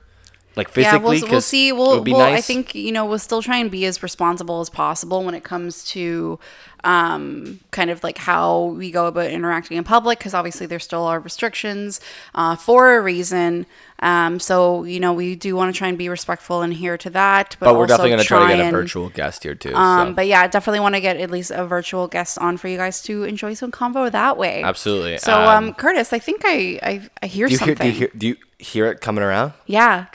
like 0.56 0.68
physically. 0.68 1.16
Yeah, 1.18 1.22
we'll, 1.22 1.30
we'll 1.30 1.40
see. 1.40 1.72
We'll, 1.72 2.02
we'll 2.02 2.20
I 2.20 2.40
think 2.40 2.74
you 2.74 2.92
know 2.92 3.06
we'll 3.06 3.18
still 3.18 3.42
try 3.42 3.56
and 3.58 3.70
be 3.70 3.86
as 3.86 4.02
responsible 4.02 4.60
as 4.60 4.70
possible 4.70 5.24
when 5.24 5.34
it 5.34 5.44
comes 5.44 5.84
to 5.84 6.38
um, 6.84 7.60
kind 7.70 7.90
of 7.90 8.02
like 8.02 8.18
how 8.18 8.64
we 8.64 8.90
go 8.90 9.06
about 9.06 9.30
interacting 9.30 9.76
in 9.76 9.84
public 9.84 10.18
because 10.18 10.34
obviously 10.34 10.66
there 10.66 10.80
still 10.80 11.04
are 11.04 11.20
restrictions 11.20 12.00
uh, 12.34 12.56
for 12.56 12.96
a 12.96 13.00
reason. 13.00 13.66
Um, 14.00 14.40
so 14.40 14.82
you 14.82 14.98
know 14.98 15.12
we 15.12 15.36
do 15.36 15.54
want 15.54 15.72
to 15.72 15.78
try 15.78 15.86
and 15.86 15.96
be 15.96 16.08
respectful 16.08 16.60
and 16.62 16.72
adhere 16.72 16.98
to 16.98 17.10
that. 17.10 17.56
But, 17.60 17.66
but 17.66 17.74
we're 17.74 17.82
also 17.82 17.98
definitely 17.98 18.10
gonna 18.10 18.24
try 18.24 18.50
to 18.50 18.56
get 18.56 18.68
a 18.68 18.70
virtual 18.72 19.08
guest 19.10 19.44
here 19.44 19.54
too. 19.54 19.74
Um, 19.74 20.08
so. 20.08 20.14
But 20.14 20.26
yeah, 20.26 20.46
definitely 20.48 20.80
want 20.80 20.96
to 20.96 21.00
get 21.00 21.18
at 21.18 21.30
least 21.30 21.52
a 21.52 21.64
virtual 21.64 22.08
guest 22.08 22.36
on 22.38 22.56
for 22.56 22.66
you 22.66 22.76
guys 22.76 23.00
to 23.02 23.22
enjoy 23.22 23.54
some 23.54 23.70
convo 23.70 24.10
that 24.10 24.36
way. 24.36 24.62
Absolutely. 24.64 25.18
So, 25.18 25.32
um, 25.32 25.68
Um, 25.68 25.74
Curtis, 25.74 26.12
I 26.12 26.18
think 26.18 26.42
I 26.44 26.80
I, 26.82 27.08
I 27.22 27.26
hear 27.26 27.46
do 27.46 27.52
you 27.52 27.58
hear? 27.60 27.68
something. 27.68 27.86
Do 27.86 27.92
you 27.92 27.98
hear? 27.98 28.10
Do 28.16 28.26
you 28.26 28.36
hear 28.62 28.86
it 28.86 29.00
coming 29.00 29.22
around? 29.24 29.52
yeah, 29.66 30.06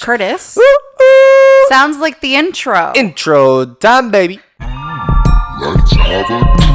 Curtis. 0.00 0.58
Sounds 1.68 1.98
like 1.98 2.20
the 2.20 2.34
intro. 2.34 2.92
Intro 2.94 3.66
time, 3.66 4.10
baby. 4.10 4.40
Let's 5.60 5.92
have 5.96 6.30
a 6.30 6.67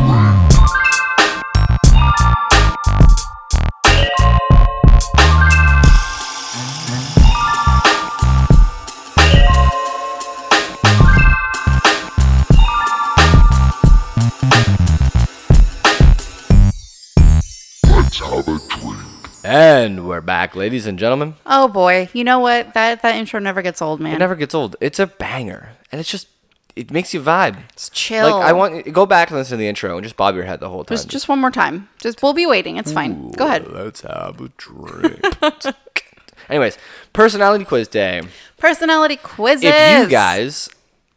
And 19.46 20.08
we're 20.08 20.22
back, 20.22 20.56
ladies 20.56 20.86
and 20.88 20.98
gentlemen. 20.98 21.36
oh 21.46 21.68
boy, 21.68 22.08
you 22.14 22.24
know 22.24 22.40
what? 22.40 22.74
That 22.76 23.02
that 23.02 23.16
intro 23.16 23.40
never 23.42 23.62
gets 23.62 23.82
old, 23.82 24.00
man. 24.00 24.16
It 24.16 24.20
never 24.20 24.36
gets 24.36 24.56
old. 24.56 24.78
It's 24.80 25.00
a 25.00 25.08
banger, 25.08 25.72
and 25.92 26.00
it's 26.00 26.10
just 26.10 26.28
it 26.78 26.92
makes 26.92 27.14
you 27.14 27.22
vibe. 27.22 27.58
it's 27.74 27.90
chill. 27.90 28.38
Like 28.38 28.46
I 28.46 28.54
want 28.54 28.92
go 28.94 29.06
back 29.06 29.30
and 29.30 29.38
listen 29.38 29.58
to 29.58 29.60
the 29.60 29.68
intro 29.68 29.98
and 29.98 30.04
just 30.04 30.16
bob 30.16 30.36
your 30.36 30.46
head 30.46 30.62
the 30.62 30.70
whole 30.70 30.86
time. 30.86 30.96
just 30.96 31.10
just 31.10 31.28
one 31.28 31.40
more 31.40 31.52
time. 31.52 31.90
Just 32.00 32.24
we'll 32.24 32.34
be 32.34 32.46
waiting. 32.46 32.78
It's 32.78 32.94
fine. 32.94 33.32
Go 33.32 33.46
ahead. 33.46 33.68
Let's 33.70 34.02
have 34.02 34.40
a 34.40 34.48
drink. 34.56 35.22
Anyways, 36.50 36.78
personality 37.12 37.66
quiz 37.66 37.90
day. 37.90 38.22
Personality 38.58 39.18
quizzes. 39.18 39.66
If 39.66 40.00
you 40.04 40.08
guys 40.08 40.70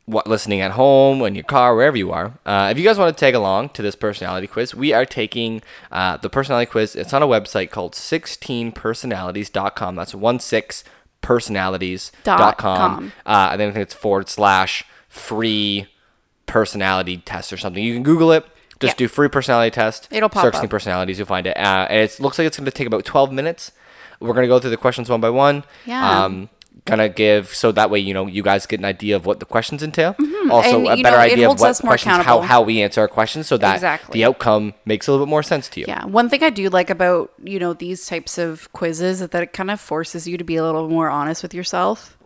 what 0.07 0.27
listening 0.29 0.61
at 0.61 0.73
home, 0.73 1.23
in 1.23 1.35
your 1.35 1.45
car, 1.45 1.75
wherever 1.75 1.97
you 1.97 2.13
are, 2.13 2.39
uh, 2.47 2.69
if 2.71 2.79
you 2.79 2.85
guys 2.85 2.99
want 2.99 3.15
to 3.17 3.21
tag 3.21 3.35
along 3.35 3.71
to 3.71 3.83
this 3.83 3.97
personality 3.97 4.47
quiz, 4.47 4.75
we 4.75 4.93
are 4.93 5.05
taking 5.05 5.63
uh, 5.91 6.17
the 6.17 6.31
personality 6.31 6.71
quiz. 6.71 6.95
It's 6.97 7.13
on 7.13 7.23
a 7.23 7.27
website 7.27 7.71
called 7.71 7.95
16personalities.com. 7.95 9.97
That's 9.97 10.15
one 10.15 10.39
six 10.41 10.85
personalities.com. 11.23 12.39
Dot 12.39 12.59
com. 12.59 13.13
Uh, 13.25 13.49
and 13.53 13.61
then 13.61 13.69
I 13.71 13.73
think 13.73 13.83
it's 13.83 13.95
forward 13.95 14.29
slash 14.29 14.85
free 15.09 15.87
personality 16.47 17.19
test 17.19 17.53
or 17.53 17.57
something. 17.57 17.83
You 17.83 17.95
can 17.95 18.03
Google 18.03 18.33
it. 18.33 18.45
Just 18.79 18.93
Yeah. 19.01 19.07
do 19.07 19.09
free 19.09 19.29
personality 19.29 19.71
test. 19.73 20.07
It'll 20.11 20.29
pop 20.29 20.45
Search 20.45 20.57
up. 20.57 20.71
personalities. 20.71 21.19
You'll 21.19 21.27
find 21.27 21.47
it. 21.47 21.57
Uh, 21.57 21.87
and 21.89 22.01
it 22.03 22.21
looks 22.21 22.39
like 22.39 22.47
it's 22.47 22.57
going 22.59 22.67
to 22.67 22.71
take 22.71 22.87
about 22.87 23.05
12 23.05 23.33
minutes. 23.33 23.73
We're 24.21 24.35
going 24.35 24.45
to 24.45 24.49
go 24.49 24.59
through 24.59 24.71
the 24.71 24.77
questions 24.77 25.09
one 25.11 25.21
by 25.21 25.31
one. 25.31 25.65
Yeah. 25.85 26.25
Um, 26.25 26.49
gonna 26.87 27.09
give 27.11 27.53
so 27.55 27.73
that 27.73 27.91
way 27.91 27.99
you 27.99 28.15
know 28.15 28.27
you 28.27 28.43
guys 28.43 28.65
get 28.67 28.81
an 28.81 28.87
idea 28.87 29.15
of 29.17 29.27
what 29.27 29.39
the 29.41 29.47
questions 29.47 29.83
entail. 29.83 30.17
Also, 30.51 30.79
Mm-hmm. 30.79 30.87
And, 30.87 31.01
a 31.01 31.03
better 31.03 31.17
know, 31.17 31.23
idea 31.23 31.45
of 31.47 31.59
holds 31.59 31.61
what 31.61 31.85
more 31.85 31.91
questions 31.91 32.25
how 32.25 32.41
how 32.41 32.63
we 32.63 32.81
answer 32.81 33.01
our 33.01 33.09
questions, 33.09 33.47
so 33.49 33.57
that 33.59 33.75
Exactly. 33.75 34.13
the 34.15 34.25
outcome 34.25 34.75
makes 34.85 35.09
a 35.09 35.13
little 35.13 35.27
bit 35.27 35.31
more 35.31 35.43
sense 35.43 35.69
to 35.71 35.81
you. 35.81 35.87
Yeah, 35.89 36.05
one 36.07 36.29
thing 36.31 36.43
I 36.43 36.51
do 36.51 36.69
like 36.71 36.89
about 36.89 37.33
you 37.43 37.59
know 37.59 37.73
these 37.75 38.07
types 38.07 38.39
of 38.39 38.73
quizzes 38.73 39.21
is 39.21 39.29
that 39.29 39.43
it 39.43 39.53
kind 39.53 39.71
of 39.71 39.81
forces 39.81 40.27
you 40.29 40.39
to 40.39 40.45
be 40.45 40.57
a 40.57 40.65
little 40.65 40.89
more 40.89 41.11
honest 41.11 41.43
with 41.43 41.53
yourself. 41.53 42.17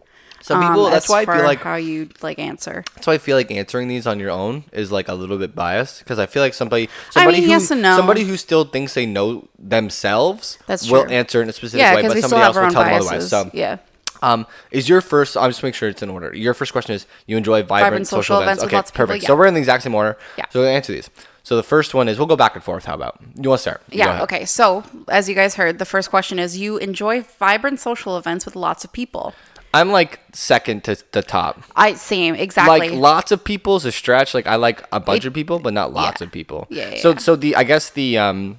Some 0.42 0.62
um, 0.62 0.72
people. 0.72 0.88
that's 0.88 1.06
why 1.08 1.20
I 1.20 1.26
feel 1.26 1.44
like 1.44 1.60
how 1.60 1.74
you 1.76 2.08
like 2.22 2.38
answer. 2.38 2.82
that's 2.94 3.06
why 3.06 3.12
I 3.14 3.18
feel 3.18 3.36
like 3.36 3.50
answering 3.50 3.88
these 3.88 4.06
on 4.06 4.18
your 4.18 4.30
own 4.30 4.64
is 4.72 4.90
like 4.90 5.08
a 5.08 5.14
little 5.14 5.36
bit 5.36 5.54
biased 5.54 5.98
because 5.98 6.18
I 6.18 6.24
feel 6.24 6.42
like 6.42 6.54
somebody 6.54 6.88
somebody 7.10 7.38
mean, 7.38 7.44
who 7.44 7.50
yes 7.50 7.70
and 7.70 7.82
no. 7.82 7.94
somebody 7.96 8.24
who 8.24 8.38
still 8.38 8.64
thinks 8.64 8.94
they 8.94 9.04
know 9.04 9.48
themselves 9.58 10.58
That's 10.66 10.90
will 10.90 11.02
true. 11.04 11.12
answer 11.12 11.42
in 11.42 11.48
a 11.48 11.52
specific 11.52 11.80
Yeah, 11.80 11.94
way, 11.94 12.02
but 12.02 12.18
somebody 12.20 12.40
have 12.42 12.48
else 12.48 12.56
will 12.56 12.64
own 12.64 12.72
tell 12.72 12.82
them 12.84 12.92
biases. 12.92 13.32
otherwise. 13.32 13.52
So 13.52 13.58
yeah, 13.58 13.76
Um, 14.22 14.46
is 14.70 14.88
your 14.88 15.00
first? 15.00 15.36
I'll 15.36 15.48
just 15.48 15.62
make 15.62 15.74
sure 15.74 15.88
it's 15.88 16.02
in 16.02 16.10
order. 16.10 16.34
Your 16.34 16.54
first 16.54 16.72
question 16.72 16.94
is: 16.94 17.06
You 17.26 17.36
enjoy 17.36 17.62
vibrant, 17.62 18.06
social, 18.06 18.40
events? 18.40 18.60
with 18.62 18.68
okay, 18.68 18.76
lots 18.76 18.90
of 18.90 18.94
people, 18.94 19.06
perfect. 19.06 19.22
yeah. 19.24 19.26
So 19.28 19.36
we're 19.36 19.46
in 19.46 19.54
the 19.54 19.60
exact 19.60 19.82
same 19.82 19.94
order. 19.94 20.18
Yeah. 20.36 20.44
So 20.50 20.60
we'll 20.60 20.68
answer 20.68 20.92
these. 20.92 21.10
So 21.42 21.56
the 21.56 21.62
first 21.62 21.94
one 21.94 22.08
is 22.08 22.18
we'll 22.18 22.26
go 22.26 22.36
back 22.36 22.54
and 22.54 22.62
forth. 22.62 22.84
How 22.84 22.94
about 22.94 23.18
you 23.34 23.48
want 23.48 23.58
to 23.60 23.62
start? 23.62 23.82
Yeah. 23.90 24.22
Okay. 24.22 24.44
So, 24.44 24.84
as 25.08 25.28
you 25.28 25.34
guys 25.34 25.54
heard, 25.54 25.78
the 25.78 25.86
first 25.86 26.10
question 26.10 26.38
is 26.38 26.58
you 26.58 26.76
enjoy 26.76 27.22
vibrant 27.22 27.80
social 27.80 28.18
events 28.18 28.44
with 28.44 28.54
lots 28.56 28.84
of 28.84 28.92
people. 28.92 29.34
I'm 29.72 29.90
like 29.90 30.20
second 30.32 30.82
to 30.84 31.02
the 31.12 31.22
top. 31.22 31.62
I 31.76 31.94
same 31.94 32.34
exactly. 32.34 32.90
Like 32.90 32.92
lots 32.98 33.30
of 33.32 33.42
people 33.44 33.76
is 33.76 33.84
a 33.84 33.92
stretch. 33.92 34.34
Like 34.34 34.46
I 34.46 34.56
like 34.56 34.84
a 34.92 34.98
bunch 35.00 35.24
It- 35.24 35.28
of 35.28 35.34
people, 35.34 35.60
but 35.60 35.72
not 35.72 35.92
lots 35.92 36.20
yeah. 36.20 36.26
of 36.26 36.32
people. 36.32 36.66
Yeah, 36.70 36.90
yeah, 36.90 37.00
So 37.00 37.14
so 37.16 37.36
the 37.36 37.54
I 37.56 37.62
guess 37.64 37.88
the 37.90 38.18
um 38.18 38.56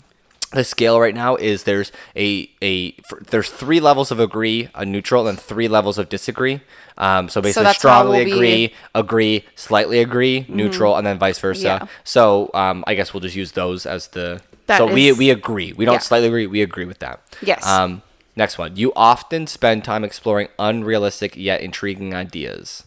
the 0.54 0.64
scale 0.64 1.00
right 1.00 1.16
now 1.16 1.36
is 1.36 1.64
there's 1.64 1.92
a 2.16 2.50
a 2.62 2.94
there's 3.30 3.50
three 3.50 3.80
levels 3.80 4.12
of 4.12 4.20
agree, 4.20 4.70
a 4.76 4.86
neutral, 4.86 5.28
and 5.28 5.40
three 5.40 5.68
levels 5.68 5.98
of 5.98 6.10
disagree. 6.10 6.62
Um, 6.98 7.30
so 7.30 7.42
basically, 7.42 7.66
how 7.66 7.72
strongly 7.74 8.18
we'll 8.18 8.26
be- 8.26 8.32
Mm-hmm. 8.32 8.38
agree, 8.38 8.74
agree, 8.94 9.46
slightly 9.56 10.00
agree, 10.00 10.46
neutral, 10.50 10.96
and 10.98 11.06
then 11.08 11.18
vice 11.18 11.40
versa. 11.40 11.64
Yeah. 11.64 11.88
So 12.04 12.52
um, 12.54 12.84
I 12.88 12.96
guess 12.96 13.14
we'll 13.14 13.22
just 13.22 13.36
use 13.36 13.54
those 13.54 13.86
as 13.86 14.08
the. 14.10 14.42
That 14.68 14.78
so 14.78 14.86
we 14.86 15.12
we 15.12 15.30
agree. 15.30 15.74
We 15.74 15.86
don't 15.86 15.96
yeah. 15.96 16.00
slightly 16.00 16.28
agree. 16.28 16.48
We 16.48 16.62
agree 16.62 16.86
with 16.86 17.00
that. 17.00 17.22
Yes. 17.42 17.66
Um, 17.66 18.02
next 18.36 18.58
one. 18.58 18.76
You 18.76 18.94
often 18.96 19.48
spend 19.48 19.84
time 19.84 20.04
exploring 20.04 20.50
unrealistic 20.60 21.36
yet 21.36 21.62
intriguing 21.62 22.14
ideas. 22.14 22.84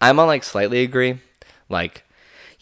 I'm 0.00 0.18
on 0.18 0.26
like 0.26 0.44
slightly 0.44 0.82
agree. 0.82 1.20
Like 1.68 2.04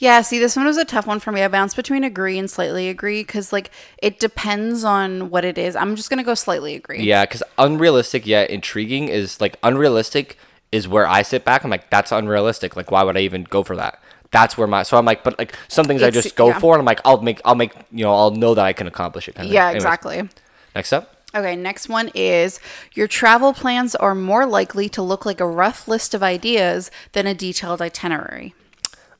Yeah, 0.00 0.22
see, 0.22 0.38
this 0.38 0.56
one 0.56 0.64
was 0.64 0.78
a 0.78 0.84
tough 0.86 1.06
one 1.06 1.20
for 1.20 1.30
me. 1.30 1.42
I 1.42 1.48
bounced 1.48 1.76
between 1.76 2.04
agree 2.04 2.38
and 2.38 2.50
slightly 2.50 2.88
agree 2.88 3.20
because, 3.20 3.52
like, 3.52 3.70
it 4.02 4.18
depends 4.18 4.82
on 4.82 5.28
what 5.28 5.44
it 5.44 5.58
is. 5.58 5.76
I'm 5.76 5.94
just 5.94 6.08
gonna 6.08 6.24
go 6.24 6.34
slightly 6.34 6.74
agree. 6.74 7.02
yeah, 7.02 7.26
because 7.26 7.42
unrealistic 7.58 8.26
yet 8.26 8.48
intriguing 8.48 9.08
is 9.08 9.42
like 9.42 9.56
unrealistic 9.62 10.38
is 10.72 10.88
where 10.88 11.06
I 11.06 11.20
sit 11.20 11.44
back. 11.44 11.64
I'm 11.64 11.70
like 11.70 11.90
that's 11.90 12.12
unrealistic. 12.12 12.76
Like 12.76 12.90
why 12.90 13.02
would 13.02 13.16
I 13.16 13.20
even 13.20 13.44
go 13.44 13.62
for 13.62 13.76
that? 13.76 14.02
That's 14.30 14.56
where 14.56 14.66
my 14.66 14.84
so 14.84 14.96
I'm 14.96 15.04
like, 15.04 15.22
but 15.22 15.38
like 15.38 15.54
some 15.68 15.84
things 15.84 16.02
I 16.02 16.10
just 16.10 16.34
go 16.34 16.48
yeah. 16.48 16.58
for, 16.58 16.74
and 16.74 16.80
I'm 16.80 16.86
like, 16.86 17.00
I'll 17.04 17.20
make, 17.20 17.40
I'll 17.44 17.54
make, 17.54 17.74
you 17.92 18.04
know, 18.04 18.14
I'll 18.14 18.30
know 18.30 18.54
that 18.54 18.64
I 18.64 18.72
can 18.72 18.86
accomplish 18.86 19.28
it. 19.28 19.34
Kind 19.34 19.50
Yeah. 19.50 19.66
Anyways, 19.66 19.84
exactly. 19.84 20.28
Next 20.74 20.94
up, 20.94 21.20
Okay, 21.34 21.54
next 21.54 21.88
one 21.88 22.10
is 22.14 22.58
your 22.94 23.06
travel 23.06 23.52
plans 23.52 23.94
are 23.94 24.14
more 24.14 24.46
likely 24.46 24.88
to 24.88 25.02
look 25.02 25.26
like 25.26 25.40
a 25.40 25.46
rough 25.46 25.86
list 25.86 26.14
of 26.14 26.22
ideas 26.22 26.90
than 27.12 27.26
a 27.26 27.34
detailed 27.34 27.82
itinerary. 27.82 28.54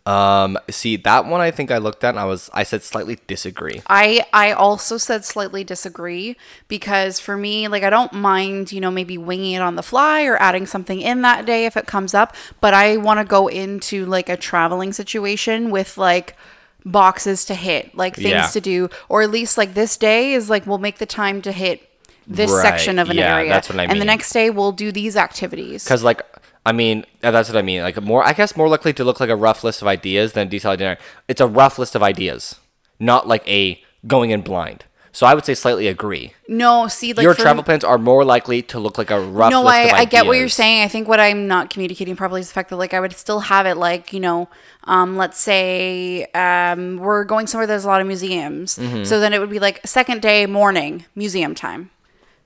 Um, 0.07 0.59
see 0.71 0.97
that 0.97 1.27
one 1.27 1.41
I 1.41 1.51
think 1.51 1.71
I 1.71 1.79
looked 1.79 2.03
at 2.05 2.11
and 2.11 2.19
I 2.19 2.25
was 2.25 2.49
I 2.55 2.63
said 2.63 2.83
slightly 2.83 3.19
disagree. 3.27 3.83
I 3.87 4.25
I 4.33 4.53
also 4.53 4.97
said 4.97 5.25
slightly 5.25 5.63
disagree 5.63 6.37
because 6.69 7.21
for 7.21 7.37
me 7.37 7.69
like 7.69 7.83
I 7.83 7.91
don't 7.91 8.13
mind, 8.15 8.73
you 8.73 8.81
know, 8.81 8.91
maybe 8.91 9.19
winging 9.19 9.53
it 9.53 9.61
on 9.63 9.77
the 9.77 9.83
fly 9.83 10.25
or 10.25 10.37
adding 10.39 10.67
something 10.67 11.01
in 11.01 11.21
that 11.23 11.45
day 11.47 11.67
if 11.67 11.77
it 11.77 11.87
comes 11.87 12.15
up, 12.15 12.35
but 12.61 12.73
I 12.75 12.97
want 12.97 13.21
to 13.21 13.25
go 13.25 13.49
into 13.49 14.07
like 14.07 14.29
a 14.29 14.37
traveling 14.37 14.93
situation 14.93 15.71
with 15.71 15.99
like 15.99 16.37
boxes 16.85 17.45
to 17.45 17.55
hit, 17.55 17.95
like 17.95 18.17
things 18.17 18.31
Yeah. 18.31 18.47
to 18.49 18.61
do 18.61 18.89
or 19.11 19.21
at 19.23 19.31
least 19.31 19.59
like 19.59 19.75
this 19.75 19.97
day 19.99 20.33
is 20.33 20.49
like 20.49 20.67
we'll 20.67 20.79
make 20.79 20.97
the 20.99 21.07
time 21.07 21.43
to 21.43 21.53
hit 21.53 21.87
this 22.27 22.51
Right, 22.51 22.63
section 22.63 22.99
of 22.99 23.11
an 23.11 23.17
yeah, 23.19 23.37
area 23.37 23.51
that's 23.51 23.69
what 23.69 23.79
I 23.79 23.85
and 23.85 24.01
the 24.01 24.05
next 24.05 24.33
day 24.33 24.51
we'll 24.51 24.73
do 24.73 24.93
these 24.93 25.17
activities. 25.17 25.85
Because 25.85 26.03
like 26.03 26.23
I 26.67 26.73
mean 26.73 27.05
that's 27.21 27.49
what 27.49 27.57
I 27.59 27.63
mean. 27.63 27.83
Like 27.83 28.01
more 28.03 28.25
I 28.25 28.33
guess 28.33 28.57
more 28.57 28.69
likely 28.69 28.93
to 28.95 29.05
look 29.05 29.21
like 29.21 29.31
a 29.31 29.37
rough 29.37 29.65
list 29.65 29.83
of 29.83 29.89
ideas 29.89 30.33
than 30.35 30.47
a 30.47 30.51
detailed 30.51 30.75
itinerary. 30.75 30.99
It's 31.29 31.41
a 31.41 31.47
rough 31.47 31.79
list 31.79 31.95
of 31.95 32.03
ideas, 32.03 32.57
not 32.99 33.27
like 33.27 33.47
a 33.49 33.83
going 34.07 34.31
in 34.31 34.43
blind. 34.43 34.85
So 35.13 35.27
I 35.27 35.35
would 35.35 35.45
say 35.45 35.55
slightly 35.55 35.89
agree. 35.89 36.35
No, 36.47 36.87
see 36.87 37.13
like 37.13 37.25
Your 37.25 37.35
for- 37.35 37.43
travel 37.43 37.65
plans 37.65 37.83
are 37.83 37.99
more 37.99 38.25
likely 38.25 38.63
to 38.63 38.79
look 38.79 38.97
like 38.97 39.11
a 39.11 39.19
rough 39.21 39.51
no, 39.51 39.63
list 39.63 39.75
I, 39.75 39.81
of 39.87 39.93
I 39.95 40.05
get 40.05 40.25
what 40.27 40.37
you're 40.37 40.49
saying. 40.49 40.85
I 40.85 40.89
think 40.89 41.09
what 41.09 41.19
I'm 41.19 41.49
not 41.49 41.69
communicating 41.69 42.15
properly 42.15 42.43
is 42.43 42.47
the 42.49 42.55
fact 42.55 42.71
that 42.71 42.77
like 42.77 42.95
I 42.95 43.01
would 43.01 43.13
still 43.15 43.41
have 43.41 43.67
it 43.67 43.77
like 43.77 44.13
you 44.13 44.21
know, 44.21 44.49
um, 44.85 45.17
let's 45.17 45.41
say 45.41 46.27
um, 46.27 46.99
we're 46.99 47.25
going 47.25 47.49
somewhere 47.49 47.67
there's 47.67 47.85
a 47.85 47.89
lot 47.89 48.01
of 48.01 48.07
museums, 48.07 48.79
Mm-hmm. 48.79 49.03
so 49.03 49.19
then 49.19 49.33
it 49.33 49.41
would 49.41 49.51
be 49.51 49.59
like 49.59 49.81
second 49.85 50.23
day 50.23 50.47
morning 50.47 51.07
museum 51.17 51.57
time. 51.57 51.91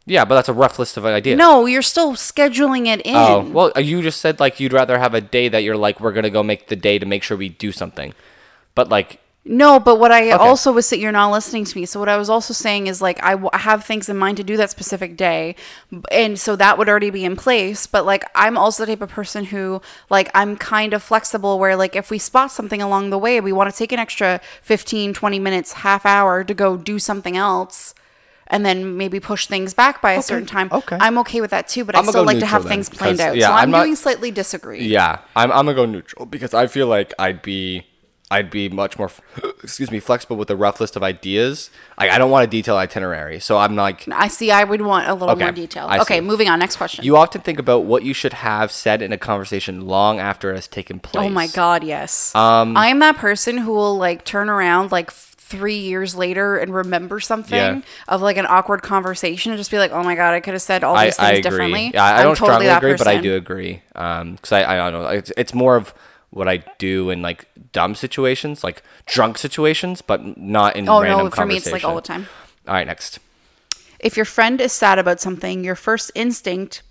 Yeah, 0.07 0.25
but 0.25 0.35
that's 0.35 0.49
a 0.51 0.53
rough 0.53 0.79
list 0.79 0.97
of 0.97 1.07
ideas. 1.07 1.39
No, 1.39 1.65
you're 1.67 1.83
still 1.83 2.13
scheduling 2.13 2.87
it 2.87 3.01
in. 3.07 3.17
Oh 3.17 3.41
well, 3.41 3.73
uh, 3.75 3.81
you 3.81 4.03
just 4.03 4.21
said 4.21 4.39
like 4.39 4.61
you'd 4.61 4.73
rather 4.73 4.99
have 4.99 5.15
a 5.15 5.21
day 5.21 5.49
that 5.49 5.63
you're 5.63 5.77
like 5.77 5.99
we're 6.01 6.13
gonna 6.13 6.31
go 6.31 6.43
make 6.43 6.69
the 6.69 6.77
day 6.77 6.99
to 6.99 7.07
make 7.07 7.23
sure 7.23 7.37
we 7.37 7.49
do 7.49 7.73
something, 7.73 8.13
but 8.75 8.89
like 8.91 9.21
No, 9.47 9.79
but 9.81 9.99
what 9.99 10.13
I 10.13 10.31
also 10.33 10.73
was 10.73 10.89
that 10.91 10.99
you're 10.99 11.13
not 11.13 11.31
listening 11.31 11.65
to 11.65 11.79
me. 11.79 11.87
So 11.87 12.01
what 12.01 12.09
I 12.09 12.17
was 12.19 12.29
also 12.29 12.53
saying 12.55 12.87
is 12.87 13.01
like 13.01 13.19
I 13.23 13.31
w- 13.33 13.51
I 13.53 13.59
have 13.59 13.85
things 13.85 14.09
in 14.09 14.17
mind 14.19 14.37
to 14.39 14.45
do 14.45 14.57
that 14.59 14.71
specific 14.71 15.17
day, 15.17 15.55
and 16.11 16.39
so 16.39 16.55
that 16.57 16.77
would 16.77 16.89
already 16.89 17.11
be 17.11 17.25
in 17.25 17.35
place. 17.37 17.87
But 17.87 18.05
like 18.05 18.25
I'm 18.35 18.59
also 18.59 18.85
the 18.85 18.93
type 18.93 19.03
of 19.03 19.09
person 19.11 19.45
who 19.47 19.81
like 20.11 20.31
I'm 20.35 20.57
kind 20.57 20.93
of 20.93 21.03
flexible 21.03 21.59
where 21.59 21.77
like 21.77 21.97
if 21.97 22.11
we 22.11 22.19
spot 22.19 22.53
something 22.53 22.83
along 22.83 23.09
the 23.09 23.19
way, 23.19 23.41
we 23.41 23.53
want 23.53 23.71
to 23.71 23.77
take 23.77 23.93
an 23.93 23.99
extra 23.99 24.41
15, 24.63 25.15
20 25.15 25.39
minutes, 25.39 25.73
half 25.85 26.05
hour 26.05 26.45
to 26.45 26.53
go 26.55 26.77
do 26.77 26.99
something 26.99 27.37
else. 27.39 27.95
And 28.49 28.65
then 28.65 28.97
maybe 28.99 29.21
push 29.21 29.47
things 29.47 29.73
back 29.75 30.03
by 30.03 30.13
a 30.13 30.23
certain 30.23 30.47
time. 30.47 30.69
okay. 30.71 30.99
I'm 31.01 31.17
okay 31.19 31.41
with 31.41 31.51
that 31.51 31.67
too, 31.67 31.85
but 31.85 31.97
I'm 31.97 32.05
I 32.07 32.11
still 32.11 32.23
go 32.23 32.27
like 32.27 32.41
to 32.41 32.47
have 32.47 32.65
then, 32.65 32.73
things 32.73 32.89
planned 32.91 33.21
out. 33.21 33.37
yeah, 33.37 33.47
so 33.47 33.53
I'm, 33.55 33.59
I'm 33.65 33.71
not- 33.71 33.83
doing 33.85 33.97
slightly 33.97 34.31
disagree. 34.31 34.85
yeah, 34.87 35.21
I'm 35.35 35.51
I'm 35.51 35.65
gonna 35.67 35.75
go 35.75 35.87
neutral 35.87 36.27
because 36.27 36.53
I 36.53 36.67
feel 36.67 36.87
like 36.87 37.15
I'd 37.19 37.41
be 37.41 37.87
I'd 38.31 38.51
be 38.51 38.69
much 38.69 38.99
more 38.99 39.11
excuse 39.63 39.91
me 39.91 39.99
flexible 40.01 40.37
with 40.37 40.51
a 40.51 40.57
rough 40.57 40.79
list 40.81 40.95
of 40.97 41.03
ideas. 41.03 41.71
Like 41.99 42.11
I 42.11 42.19
don't 42.19 42.31
want 42.31 42.45
a 42.45 42.47
detailed 42.47 42.79
itinerary, 42.79 43.41
so 43.41 43.57
I'm 43.57 43.77
like 43.77 44.07
I 44.13 44.29
see. 44.29 44.51
I 44.51 44.65
would 44.65 44.83
want 44.83 45.09
a 45.09 45.15
little 45.15 45.31
Okay, 45.31 45.45
more 45.45 45.53
detail. 45.53 45.87
I 45.89 46.01
Okay, 46.01 46.17
see. 46.19 46.21
moving 46.21 46.49
on. 46.49 46.59
Next 46.59 46.77
question. 46.77 47.03
you 47.05 47.17
often 47.17 47.41
think 47.41 47.59
about 47.59 47.85
what 47.85 48.03
you 48.03 48.13
should 48.13 48.35
have 48.35 48.71
said 48.71 49.01
in 49.01 49.11
a 49.13 49.19
conversation 49.19 49.87
long 49.87 50.21
after 50.21 50.51
it 50.53 50.57
has 50.57 50.69
taken 50.69 51.01
place. 51.01 51.25
Oh 51.25 51.31
my 51.31 51.47
god, 51.47 51.83
yes. 51.83 52.35
Um, 52.35 52.77
I 52.77 52.89
am 52.89 52.99
that 52.99 53.17
person 53.17 53.57
who 53.59 53.73
will 53.73 53.97
like 53.97 54.25
turn 54.27 54.49
around 54.51 54.93
like 54.93 55.09
f- 55.09 55.34
three 55.59 55.79
years 55.79 56.15
later 56.15 56.57
and 56.59 56.75
remember 56.75 57.21
something 57.21 57.57
Yeah. 57.57 57.81
of 58.09 58.23
like 58.23 58.37
an 58.37 58.47
awkward 58.49 58.83
conversation 58.83 59.53
and 59.53 59.59
just 59.59 59.71
be 59.71 59.79
like, 59.79 59.93
oh 59.93 60.03
my 60.03 60.15
god, 60.15 60.35
I 60.35 60.41
could 60.41 60.55
have 60.55 60.63
said 60.63 60.83
all 60.83 60.95
these 60.95 61.19
I 61.19 61.29
things 61.37 61.39
agree. 61.39 61.51
differently. 61.51 61.91
Yeah, 61.95 62.05
I 62.05 62.19
I'm 62.19 62.25
don't 62.25 62.37
strongly 62.37 62.67
that 62.67 62.79
agree, 62.79 62.95
but 62.97 63.07
I 63.07 63.19
do 63.21 63.35
agree. 63.37 63.83
Um, 63.95 64.35
because 64.35 64.53
I, 64.53 64.65
I 64.87 64.91
don't 64.91 65.03
know. 65.03 65.09
It's, 65.09 65.33
it's 65.37 65.55
more 65.55 65.77
of 65.77 65.95
what 66.31 66.49
I 66.49 66.65
do 66.79 67.11
in 67.11 67.23
like 67.23 67.47
dumb 67.73 67.95
situations, 67.95 68.65
like 68.65 68.83
drunk 69.07 69.39
situations, 69.39 70.03
but 70.03 70.37
not 70.37 70.75
in 70.77 70.89
Oh 70.89 71.01
random 71.01 71.27
no, 71.27 71.31
for 71.31 71.47
me 71.47 71.57
it's 71.57 71.71
like 71.71 71.85
all 71.85 71.95
the 71.95 72.01
time. 72.03 72.27
All 72.67 72.75
right, 72.75 72.87
next. 72.87 73.21
If 74.01 74.17
your 74.17 74.27
friend 74.27 74.61
is 74.61 74.73
sad 74.73 74.99
about 74.99 75.21
something, 75.21 75.65
your 75.65 75.77
first 75.77 76.11
instinct 76.15 76.83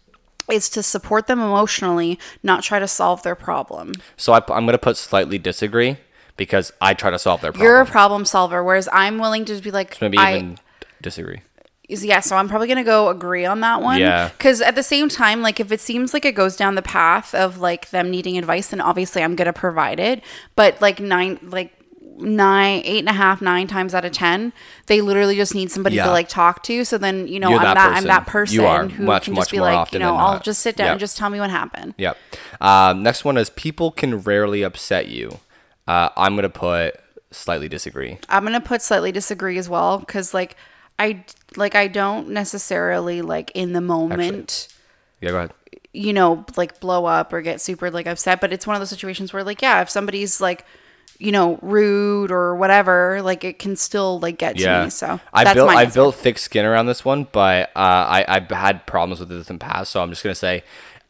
is 0.50 0.70
to 0.70 0.82
support 0.84 1.28
them 1.28 1.40
emotionally, 1.40 2.18
not 2.42 2.64
try 2.64 2.80
to 2.80 2.88
solve 2.88 3.24
their 3.24 3.36
problem. 3.36 3.94
So 4.18 4.34
I, 4.34 4.38
I'm 4.50 4.66
gonna 4.66 4.78
put 4.78 4.98
slightly 4.98 5.38
disagree 5.38 5.98
because 6.38 6.72
I 6.82 6.94
try 6.94 7.10
to 7.12 7.20
solve 7.20 7.42
their 7.42 7.52
problem. 7.52 7.66
You're 7.68 7.82
a 7.82 7.86
problem 7.86 8.26
solver, 8.26 8.64
whereas 8.64 8.90
I'm 8.92 9.18
willing 9.20 9.46
to 9.46 9.54
just 9.54 9.64
be 9.64 9.72
like, 9.72 10.00
Maybe 10.02 10.18
I, 10.18 10.36
even 10.38 10.58
disagree. 11.02 11.42
yeah, 11.88 12.20
so 12.22 12.36
I'm 12.38 12.48
probably 12.50 12.68
gonna 12.68 12.84
go 12.84 13.10
agree 13.10 13.46
on 13.46 13.60
that 13.60 13.82
one. 13.82 14.00
Yeah. 14.00 14.30
Because 14.30 14.62
at 14.62 14.76
the 14.76 14.84
same 14.84 15.10
time, 15.10 15.42
like 15.42 15.60
if 15.60 15.72
it 15.72 15.80
seems 15.82 16.14
like 16.14 16.26
it 16.26 16.34
goes 16.34 16.56
down 16.56 16.76
the 16.76 16.82
path 16.82 17.36
of 17.36 17.60
like 17.60 17.90
them 17.92 18.10
needing 18.10 18.38
advice, 18.38 18.70
then 18.70 18.82
obviously 18.82 19.22
I'm 19.24 19.36
gonna 19.36 19.54
provide 19.54 20.00
it. 20.00 20.24
But 20.56 20.82
like 20.82 21.00
nine, 21.00 21.40
like 21.44 21.72
nine, 22.18 22.82
eight 22.86 23.00
and 23.00 23.10
a 23.10 23.14
half, 23.14 23.42
nine 23.42 23.68
times 23.68 23.94
out 23.94 24.06
of 24.06 24.12
ten, 24.12 24.54
they 24.88 25.02
literally 25.02 25.36
just 25.36 25.54
need 25.56 25.72
somebody 25.72 25.96
Yeah. 25.98 26.06
to 26.06 26.12
like 26.12 26.30
talk 26.30 26.64
to. 26.64 26.86
So 26.86 26.98
then 26.98 27.28
you 27.28 27.40
know 27.40 27.50
You're 27.50 27.60
I'm 27.60 27.64
that 27.66 27.74
that, 27.76 27.98
I'm 27.98 28.04
that 28.06 28.28
person 28.28 28.56
You 28.56 28.66
are 28.66 28.88
who 28.88 29.04
much, 29.04 29.26
can 29.26 29.34
much 29.34 29.42
just 29.42 29.52
be 29.52 29.58
more 29.60 29.72
like, 29.74 29.92
you 29.94 30.00
know, 30.00 30.16
I'll 30.16 30.40
just 30.40 30.62
sit 30.62 30.76
down 30.76 30.86
Yep. 30.86 30.92
and 30.94 31.00
just 31.00 31.18
tell 31.18 31.30
me 31.30 31.40
what 31.40 31.50
happened. 31.50 31.96
Yep. 31.98 32.18
Um, 32.62 33.04
next 33.04 33.26
one 33.26 33.36
is 33.38 33.50
people 33.50 33.92
can 33.92 34.22
rarely 34.22 34.62
upset 34.64 35.08
you. 35.10 35.40
Uh, 35.88 36.10
I'm 36.16 36.36
gonna 36.36 36.50
put 36.50 36.96
slightly 37.32 37.68
disagree. 37.68 38.18
I'm 38.30 38.44
gonna 38.44 38.62
put 38.62 38.82
slightly 38.82 39.12
disagree 39.12 39.58
as 39.58 39.68
well 39.70 40.00
because 40.00 40.34
like 40.34 40.56
I 41.00 41.26
like 41.58 41.76
I 41.76 41.88
don't 41.88 42.30
necessarily 42.30 43.22
like 43.22 43.52
in 43.56 43.74
the 43.74 43.82
moment. 43.82 44.68
Yeah, 45.22 45.30
go 45.32 45.38
ahead. 45.38 45.52
you 45.94 46.14
know, 46.14 46.46
like 46.58 46.80
blow 46.80 47.06
up 47.06 47.32
or 47.34 47.42
get 47.42 47.62
super 47.62 47.90
like 47.92 48.08
upset. 48.08 48.40
But 48.42 48.54
it's 48.54 48.66
one 48.68 48.76
of 48.76 48.82
those 48.82 48.90
situations 48.90 49.34
where 49.34 49.44
like, 49.44 49.62
yeah, 49.62 49.82
if 49.82 49.90
somebody's 49.90 50.40
like, 50.42 50.66
you 51.20 51.32
know, 51.32 51.60
rude 51.62 52.32
or 52.32 52.56
whatever, 52.56 53.22
like 53.22 53.44
it 53.44 53.60
can 53.60 53.76
still 53.76 54.20
like 54.20 54.38
get 54.38 54.58
to 54.58 54.64
me. 54.86 54.90
So 54.90 55.20
I 55.34 55.44
built 55.54 55.70
I 55.70 55.86
built 55.86 56.16
thick 56.16 56.38
skin 56.38 56.66
around 56.66 56.86
this 56.88 57.04
one, 57.06 57.28
but 57.32 57.70
uh, 57.76 57.80
I 57.80 58.26
I've 58.28 58.50
had 58.50 58.86
problems 58.86 59.20
with 59.20 59.30
this 59.30 59.50
in 59.50 59.58
the 59.58 59.66
past, 59.66 59.92
so 59.92 60.02
I'm 60.02 60.10
just 60.10 60.24
gonna 60.24 60.36
say. 60.36 60.64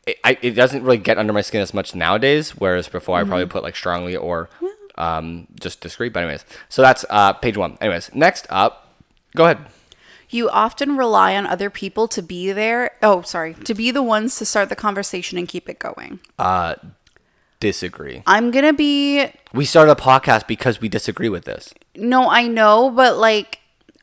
It, 0.06 0.18
I, 0.24 0.38
it 0.42 0.52
doesn't 0.52 0.84
really 0.84 0.98
get 0.98 1.18
under 1.18 1.32
my 1.34 1.42
skin 1.42 1.62
as 1.62 1.74
much 1.74 1.96
nowadays, 1.96 2.52
whereas 2.52 2.88
before 2.90 3.18
I 3.18 3.22
Mm-hmm. 3.22 3.30
probably 3.30 3.46
put 3.48 3.64
like 3.64 3.76
strongly 3.76 4.16
or 4.16 4.50
um, 4.96 5.48
just 5.60 5.80
discreet. 5.82 6.14
But 6.14 6.24
anyways, 6.24 6.46
so 6.70 6.82
that's 6.82 7.06
uh, 7.10 7.34
page 7.34 7.58
one. 7.58 7.78
Anyways, 7.82 8.14
next 8.14 8.46
up, 8.50 8.94
go 9.36 9.46
ahead. 9.46 9.60
You 10.30 10.50
often 10.50 10.98
rely 10.98 11.36
on 11.36 11.46
other 11.46 11.70
people 11.70 12.08
to 12.10 12.22
be 12.24 12.52
there. 12.52 12.92
Oh, 13.04 13.22
sorry, 13.22 13.54
to 13.66 13.74
be 13.76 13.92
the 13.92 14.02
ones 14.04 14.36
to 14.38 14.46
start 14.46 14.70
the 14.70 14.76
conversation 14.76 15.38
and 15.38 15.48
keep 15.48 15.70
it 15.70 15.78
going. 15.80 16.20
Uh, 16.40 16.76
Disagree. 17.60 18.24
I'm 18.28 18.52
gonna 18.52 18.74
be 18.74 19.26
We 19.54 19.64
started 19.64 19.92
a 19.94 19.96
podcast 19.96 20.48
because 20.48 20.82
we 20.82 20.90
disagree 20.90 21.30
with 21.30 21.46
this. 21.46 21.74
No, 21.96 22.30
I 22.30 22.46
know, 22.48 22.90
but 22.90 23.18
like 23.18 23.60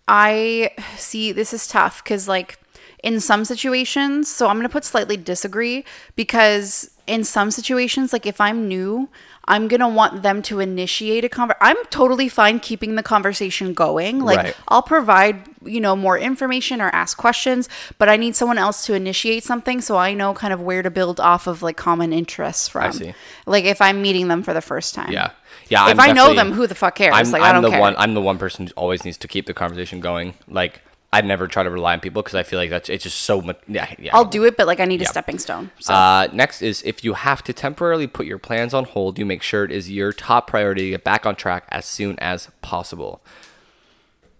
I 0.08 0.70
see 0.96 1.30
this 1.32 1.52
is 1.52 1.68
tough 1.68 2.02
cuz 2.02 2.26
like 2.26 2.58
in 3.02 3.20
some 3.20 3.44
situations, 3.44 4.28
so 4.28 4.46
I'm 4.48 4.56
going 4.56 4.66
to 4.66 4.72
put 4.72 4.84
slightly 4.84 5.16
disagree 5.16 5.84
because 6.16 6.90
in 7.06 7.24
some 7.24 7.50
situations, 7.50 8.12
like 8.12 8.26
if 8.26 8.40
I'm 8.40 8.68
new, 8.68 9.08
I'm 9.46 9.66
going 9.68 9.80
to 9.80 9.88
want 9.88 10.22
them 10.22 10.42
to 10.42 10.60
initiate 10.60 11.24
a 11.24 11.28
conver 11.28 11.56
I'm 11.60 11.76
totally 11.86 12.28
fine 12.28 12.60
keeping 12.60 12.94
the 12.94 13.02
conversation 13.02 13.74
going. 13.74 14.20
Like 14.20 14.38
Right. 14.38 14.56
I'll 14.68 14.82
provide, 14.82 15.42
you 15.64 15.80
know, 15.80 15.96
more 15.96 16.16
information 16.18 16.80
or 16.80 16.88
ask 16.90 17.16
questions, 17.16 17.68
but 17.98 18.08
I 18.08 18.16
need 18.16 18.36
someone 18.36 18.58
else 18.58 18.86
to 18.86 18.94
initiate 18.94 19.42
something 19.42 19.80
so 19.80 19.96
I 19.96 20.14
know 20.14 20.34
kind 20.34 20.52
of 20.52 20.60
where 20.60 20.82
to 20.82 20.90
build 20.90 21.18
off 21.18 21.46
of 21.48 21.62
like 21.62 21.76
common 21.76 22.12
interests 22.12 22.68
from. 22.68 22.92
see. 22.92 23.14
Like 23.46 23.64
if 23.64 23.80
I'm 23.80 24.02
meeting 24.02 24.28
them 24.28 24.42
for 24.42 24.54
the 24.54 24.60
first 24.62 24.94
time. 24.94 25.10
Yeah. 25.10 25.30
Yeah. 25.68 25.90
If 25.90 25.98
I'm 25.98 26.10
I 26.10 26.12
know 26.12 26.34
them, 26.34 26.52
who 26.52 26.66
the 26.66 26.74
fuck 26.76 26.94
cares? 26.94 27.14
I'm, 27.16 27.30
like 27.30 27.42
I'm 27.42 27.48
I 27.48 27.52
don't 27.52 27.62
the 27.62 27.70
care. 27.70 27.80
one. 27.80 27.94
I'm 27.98 28.14
the 28.14 28.20
one 28.20 28.38
person 28.38 28.66
who 28.66 28.72
always 28.76 29.04
needs 29.04 29.16
to 29.18 29.26
keep 29.28 29.46
the 29.46 29.54
conversation 29.54 29.98
going. 30.00 30.34
Like 30.46 30.82
I 31.12 31.22
never 31.22 31.48
try 31.48 31.64
to 31.64 31.70
rely 31.70 31.94
on 31.94 32.00
people 32.00 32.22
because 32.22 32.36
I 32.36 32.44
feel 32.44 32.58
like 32.58 32.70
that's 32.70 32.88
it's 32.88 33.02
just 33.02 33.22
so 33.22 33.40
much. 33.42 33.58
Yeah. 33.66 33.92
yeah. 33.98 34.10
I'll 34.14 34.24
do 34.24 34.44
it, 34.44 34.56
but 34.56 34.66
like 34.68 34.78
I 34.78 34.84
need 34.84 35.02
a 35.02 35.06
stepping 35.06 35.38
stone. 35.40 35.72
So 35.80 35.92
Uh, 35.92 36.28
next 36.32 36.62
is 36.62 36.82
if 36.84 37.02
you 37.04 37.14
have 37.14 37.42
to 37.44 37.52
temporarily 37.52 38.06
put 38.06 38.26
your 38.26 38.38
plans 38.38 38.72
on 38.74 38.84
hold, 38.84 39.18
you 39.18 39.26
make 39.26 39.42
sure 39.42 39.64
it 39.64 39.72
is 39.72 39.90
your 39.90 40.12
top 40.12 40.46
priority 40.46 40.82
to 40.84 40.90
get 40.90 41.02
back 41.04 41.26
on 41.26 41.34
track 41.34 41.66
as 41.70 41.84
soon 41.84 42.16
as 42.20 42.48
possible. 42.62 43.22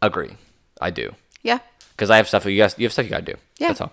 Agree. 0.03 0.37
I 0.81 0.91
do. 0.91 1.15
yeah. 1.43 1.59
Because 1.91 2.09
I 2.11 2.17
have 2.17 2.29
stuff 2.29 2.47
you 2.47 2.57
guys 2.57 2.75
you 2.79 2.87
have 2.87 2.93
stuff 2.93 3.05
you 3.05 3.11
gotta 3.11 3.25
do. 3.25 3.35
Yeah. 3.59 3.69
That's 3.69 3.81
all. 3.83 3.93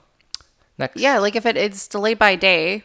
Next. 0.77 0.97
Yeah, 0.97 1.17
like 1.17 1.35
if 1.35 1.45
it, 1.45 1.57
it's 1.57 1.87
delayed 1.87 2.19
by 2.19 2.29
a 2.31 2.37
day, 2.37 2.83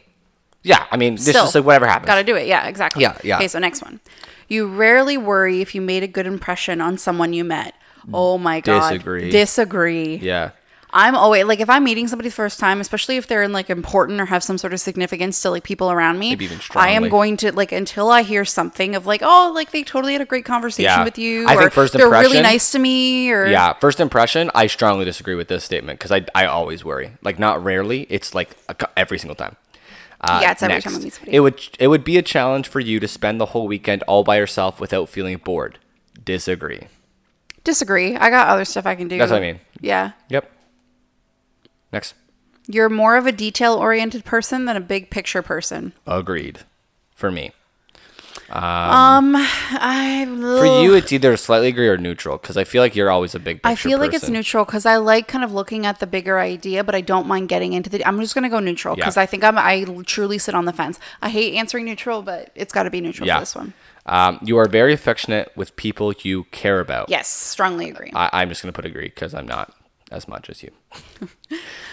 Yeah. 0.63 0.87
I 0.91 0.97
mean, 0.97 1.15
this 1.17 1.29
still 1.29 1.45
is 1.45 1.55
like 1.55 1.65
whatever 1.65 1.87
happens. 1.87 2.07
Gotta 2.07 2.25
do 2.25 2.35
it. 2.35 2.47
Yeah, 2.47 2.67
exactly. 2.67 3.03
Yeah, 3.03 3.17
yeah. 3.23 3.37
Okay, 3.37 3.49
so 3.49 3.59
next 3.59 3.83
one. 3.83 4.01
You 4.49 4.67
rarely 4.67 5.17
worry 5.19 5.61
if 5.61 5.75
you 5.75 5.81
made 5.83 6.03
a 6.03 6.09
good 6.09 6.27
impression 6.27 6.81
on 6.81 6.97
someone 6.99 7.33
you 7.35 7.45
met. 7.45 7.75
Oh 8.13 8.39
my 8.39 8.61
god. 8.61 8.91
Disagree. 8.93 9.31
Disagree. 9.31 10.17
yeah. 10.17 10.51
I'm 10.95 11.15
always 11.15 11.45
like 11.47 11.61
if 11.61 11.71
I'm 11.71 11.85
meeting 11.85 12.07
somebody 12.07 12.29
the 12.29 12.35
first 12.35 12.61
time, 12.61 12.79
especially 12.79 13.17
if 13.17 13.27
they're 13.27 13.43
in 13.43 13.51
like 13.53 13.71
important 13.71 14.21
or 14.21 14.27
have 14.27 14.43
some 14.45 14.59
sort 14.59 14.75
of 14.75 14.81
significance 14.81 15.41
to 15.41 15.49
like 15.49 15.63
people 15.65 15.91
around 15.91 16.19
me, 16.19 16.37
I 16.75 16.91
am 16.91 17.09
going 17.09 17.39
to 17.39 17.51
like 17.51 17.73
until 17.73 18.11
I 18.11 18.21
hear 18.21 18.45
something 18.45 18.95
of 18.95 19.07
like, 19.07 19.23
oh, 19.25 19.53
like 19.55 19.71
they 19.71 19.85
totally 19.85 20.13
had 20.13 20.21
a 20.21 20.27
great 20.27 20.45
conversation 20.45 20.85
Yeah. 20.91 21.03
with 21.05 21.17
you, 21.17 21.47
I 21.49 21.55
or 21.55 21.61
think 21.61 21.73
first 21.73 21.95
they're 21.95 22.11
really 22.11 22.43
nice 22.43 22.73
to 22.73 22.79
me, 22.79 23.31
or 23.31 23.47
Yeah, 23.47 23.73
first 23.73 24.01
impression, 24.01 24.51
I 24.55 24.67
strongly 24.67 25.07
disagree 25.07 25.35
with 25.35 25.49
this 25.49 25.65
statement 25.65 25.99
because 25.99 26.13
I, 26.13 26.27
I 26.35 26.45
always 26.45 26.85
worry. 26.85 27.13
Like, 27.23 27.39
not 27.39 27.65
rarely, 27.65 28.03
it's 28.11 28.35
like 28.35 28.51
a, 28.69 28.77
every 28.95 29.19
single 29.19 29.35
time. 29.37 29.57
Uh, 30.21 30.41
Yeah, 30.43 30.51
it's 30.53 30.63
every 30.63 30.75
next. 30.75 30.85
time 30.85 30.97
I 30.97 30.99
meet 30.99 31.15
somebody. 31.15 31.35
It 31.35 31.41
would 31.41 31.61
it 31.79 31.89
would 31.89 32.05
be 32.05 32.19
a 32.19 32.23
challenge 32.23 32.69
for 32.69 32.81
you 32.81 33.01
to 33.01 33.09
spend 33.09 33.41
the 33.41 33.47
whole 33.47 33.67
weekend 33.67 34.03
all 34.03 34.25
by 34.25 34.37
yourself 34.37 34.79
without 34.79 35.09
feeling 35.09 35.39
bored. 35.39 35.79
Disagree. 36.23 36.89
Disagree. 37.65 38.17
I 38.17 38.31
got 38.31 38.49
other 38.49 38.65
stuff 38.65 38.87
I 38.87 38.95
can 38.95 39.09
do. 39.09 39.19
That's 39.19 39.31
what 39.31 39.39
I 39.39 39.41
mean. 39.53 39.61
Yeah. 39.81 40.13
Yep. 40.29 40.51
Next. 41.93 42.15
You're 42.67 42.89
more 42.89 43.17
of 43.17 43.27
a 43.27 43.33
detail 43.33 43.75
oriented 43.75 44.25
person 44.25 44.65
than 44.67 44.77
a 44.77 44.81
big 44.81 45.11
picture 45.11 45.43
person. 45.43 45.93
Agreed. 46.07 46.61
For 47.15 47.31
me. 47.31 47.53
Um, 48.51 49.35
I 49.35 50.27
For 50.29 50.83
you, 50.83 50.95
it's 50.95 51.11
either 51.11 51.37
slightly 51.39 51.69
agree 51.69 51.89
or 51.89 51.97
neutral 51.97 52.37
because 52.37 52.59
I 52.59 52.65
feel 52.65 52.83
like 52.83 52.95
you're 52.95 53.11
always 53.11 53.35
a 53.35 53.39
big 53.39 53.63
picture 53.63 53.69
I 53.69 53.75
feel 53.75 53.99
like 53.99 54.13
it's 54.13 54.29
neutral 54.29 54.67
because 54.67 54.85
I 54.85 54.97
like 54.97 55.27
kind 55.27 55.43
of 55.43 55.55
looking 55.55 55.87
at 55.87 56.01
the 56.01 56.07
bigger 56.07 56.39
idea, 56.39 56.85
but 56.85 56.95
I 56.95 57.01
don't 57.01 57.27
mind 57.27 57.49
getting 57.49 57.73
into 57.73 57.89
the. 57.89 58.07
I'm 58.07 58.21
just 58.21 58.35
gonna 58.35 58.51
go 58.51 58.61
neutral 58.61 58.95
because 58.95 59.17
I 59.17 59.25
think 59.25 59.43
I'm. 59.43 59.57
I 59.57 59.85
truly 60.05 60.37
sit 60.37 60.55
on 60.55 60.67
the 60.67 60.73
fence. 60.73 61.01
I 61.23 61.31
hate 61.31 61.55
answering 61.55 61.87
neutral, 61.87 62.21
but 62.21 62.51
it's 62.55 62.75
got 62.75 62.83
to 62.83 62.91
be 62.91 63.01
neutral 63.01 63.27
Yeah. 63.27 63.37
for 63.37 63.41
this 63.41 63.55
one. 63.55 63.73
Um, 64.07 64.41
you 64.43 64.57
are 64.59 64.67
very 64.67 64.93
affectionate 64.93 65.53
with 65.57 65.77
people 65.77 66.13
you 66.23 66.45
care 66.45 66.81
about. 66.81 67.09
Yes, 67.09 67.29
strongly 67.29 67.89
agree. 67.91 68.11
I, 68.15 68.31
I'm 68.33 68.49
just 68.49 68.63
going 68.63 68.73
to 68.73 68.77
put 68.77 68.85
agree 68.85 69.05
because 69.07 69.33
I'm 69.35 69.47
not 69.47 69.73
as 70.11 70.27
much 70.27 70.51
as 70.51 70.63
you. 70.63 70.71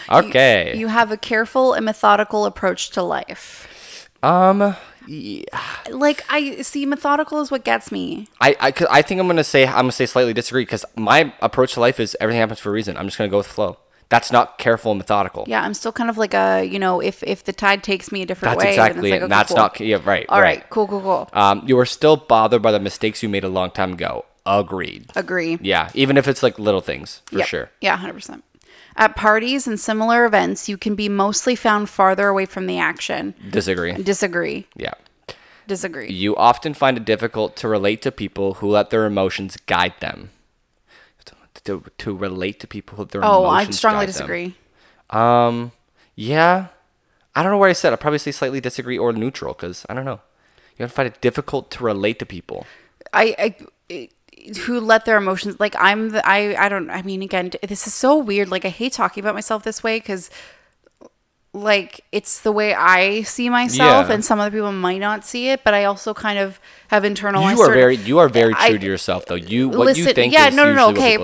okay. 0.09 0.73
You 0.75 0.87
have 0.87 1.11
a 1.11 1.17
careful 1.17 1.73
and 1.73 1.85
methodical 1.85 2.45
approach 2.45 2.89
to 2.91 3.03
life. 3.03 4.09
um, 4.23 4.75
yeah. 5.07 5.43
Like 5.89 6.23
I 6.29 6.61
see, 6.61 6.85
methodical 6.85 7.41
is 7.41 7.49
what 7.51 7.63
gets 7.63 7.91
me. 7.91 8.27
I, 8.41 8.55
I, 8.59 8.71
'cause 8.71 8.87
I 8.91 9.01
think 9.01 9.19
I'm 9.21 9.27
gonna 9.27 9.43
say 9.43 9.65
I'm 9.65 9.73
gonna 9.73 9.91
say 9.91 10.05
slightly 10.05 10.33
disagree 10.33 10.63
because 10.63 10.85
my 10.95 11.33
approach 11.41 11.73
to 11.75 11.79
life 11.79 11.99
is 11.99 12.15
everything 12.19 12.39
happens 12.39 12.59
for 12.59 12.69
a 12.69 12.71
reason. 12.73 12.95
I'm 12.97 13.05
just 13.07 13.17
gonna 13.17 13.29
go 13.29 13.37
with 13.37 13.47
flow. 13.47 13.77
That's 14.09 14.31
not 14.31 14.57
careful 14.57 14.91
and 14.91 14.97
methodical. 14.97 15.45
Yeah, 15.47 15.61
I'm 15.61 15.73
still 15.75 15.91
kind 15.91 16.09
of 16.09 16.17
like 16.17 16.33
a 16.33 16.63
you 16.63 16.79
know, 16.79 16.99
if 16.99 17.21
if 17.23 17.43
the 17.43 17.53
tide 17.53 17.83
takes 17.83 18.11
me 18.11 18.21
a 18.23 18.25
different 18.25 18.55
That's 18.57 18.65
way, 18.65 18.71
exactly 18.71 19.11
like, 19.11 19.21
and 19.21 19.31
that's 19.31 19.49
cool. 19.49 19.57
not 19.57 19.79
yeah 19.79 19.99
right. 20.03 20.25
All 20.29 20.41
right. 20.41 20.59
right, 20.59 20.69
cool, 20.69 20.87
cool, 20.87 21.01
cool. 21.01 21.29
Um, 21.33 21.63
you 21.65 21.77
are 21.79 21.85
still 21.85 22.17
bothered 22.17 22.61
by 22.61 22.71
the 22.71 22.79
mistakes 22.79 23.21
you 23.23 23.29
made 23.29 23.43
a 23.43 23.49
long 23.49 23.71
time 23.71 23.93
ago. 23.93 24.25
Agreed. 24.45 25.11
Agree. 25.15 25.59
Yeah, 25.61 25.89
even 25.93 26.17
if 26.17 26.27
it's 26.27 26.41
like 26.41 26.57
little 26.57 26.81
things 26.81 27.21
for 27.25 27.37
Yep. 27.39 27.47
sure. 27.47 27.69
Yeah, 27.81 27.97
100%. 27.97 28.41
At 28.95 29.15
parties 29.15 29.67
and 29.67 29.79
similar 29.79 30.25
events, 30.25 30.67
you 30.67 30.75
can 30.75 30.95
be 30.95 31.07
mostly 31.07 31.55
found 31.55 31.87
farther 31.89 32.27
away 32.29 32.45
from 32.45 32.65
the 32.65 32.79
action. 32.79 33.35
Disagree. 33.51 33.93
Disagree. 33.93 34.65
Yeah. 34.75 34.93
Disagree. 35.67 36.09
You 36.11 36.35
often 36.35 36.73
find 36.73 36.97
it 36.97 37.05
difficult 37.05 37.55
to 37.57 37.67
relate 37.67 38.01
to 38.01 38.11
people 38.11 38.55
who 38.55 38.67
let 38.69 38.89
their 38.89 39.05
emotions 39.05 39.55
guide 39.67 39.93
them. 39.99 40.31
To, 41.69 41.81
to, 41.81 41.91
to 42.03 42.15
relate 42.15 42.59
to 42.61 42.67
people 42.67 43.05
their 43.05 43.21
Oh, 43.23 43.45
I 43.45 43.69
strongly 43.69 44.05
guide 44.05 44.13
them. 44.15 44.27
disagree. 44.27 44.55
Um, 45.09 45.71
yeah, 46.15 46.67
I 47.35 47.43
don't 47.43 47.51
know 47.51 47.57
where 47.57 47.69
I 47.69 47.73
said. 47.73 47.91
I'll 47.93 47.97
probably 47.97 48.19
say 48.19 48.31
slightly 48.31 48.59
disagree 48.61 48.97
or 48.97 49.13
neutral 49.13 49.53
because 49.53 49.85
I 49.89 49.93
don't 49.93 50.05
know. 50.05 50.21
You 50.77 50.87
find 50.87 51.07
it 51.07 51.19
difficult 51.21 51.71
to 51.71 51.83
relate 51.83 52.17
to 52.19 52.25
people. 52.25 52.65
I, 53.13 53.35
I 53.89 54.09
who 54.65 54.79
let 54.79 55.03
their 55.05 55.17
emotions 55.17 55.59
like 55.59 55.75
I'm 55.77 56.09
the 56.09 56.21
I 56.27 56.55
I 56.65 56.69
don't 56.69 56.89
I 56.89 57.01
mean 57.01 57.21
again 57.21 57.51
this 57.61 57.85
is 57.87 57.93
so 57.93 58.15
weird 58.17 58.47
like 58.49 58.63
I 58.63 58.69
hate 58.69 58.93
talking 58.93 59.21
about 59.21 59.35
myself 59.35 59.63
this 59.63 59.83
way 59.83 59.99
cuz 59.99 60.29
like 61.51 62.01
it's 62.11 62.39
the 62.41 62.51
way 62.51 62.73
I 62.73 63.23
see 63.23 63.49
myself 63.49 64.07
Yeah. 64.07 64.13
and 64.13 64.23
some 64.23 64.39
other 64.39 64.51
people 64.51 64.71
might 64.71 64.99
not 64.99 65.25
see 65.25 65.49
it 65.49 65.63
but 65.65 65.73
I 65.73 65.83
also 65.85 66.13
kind 66.13 66.37
of 66.39 66.59
have 66.89 67.03
internalized 67.03 67.55
You 67.55 67.61
are 67.61 67.65
certain- 67.65 67.73
very, 67.73 67.95
you 67.97 68.19
are 68.19 68.29
very 68.29 68.53
I- 68.55 68.69
true 68.69 68.79
to 68.79 68.85
yourself 68.85 69.25
though. 69.25 69.35
You 69.35 69.67
what 69.69 69.97
you 69.97 70.05
think 70.05 70.31
yeah, 70.31 70.47
is 70.49 70.55
no, 70.55 70.63
no, 70.65 70.73
no, 70.73 70.89
okay. 70.91 71.17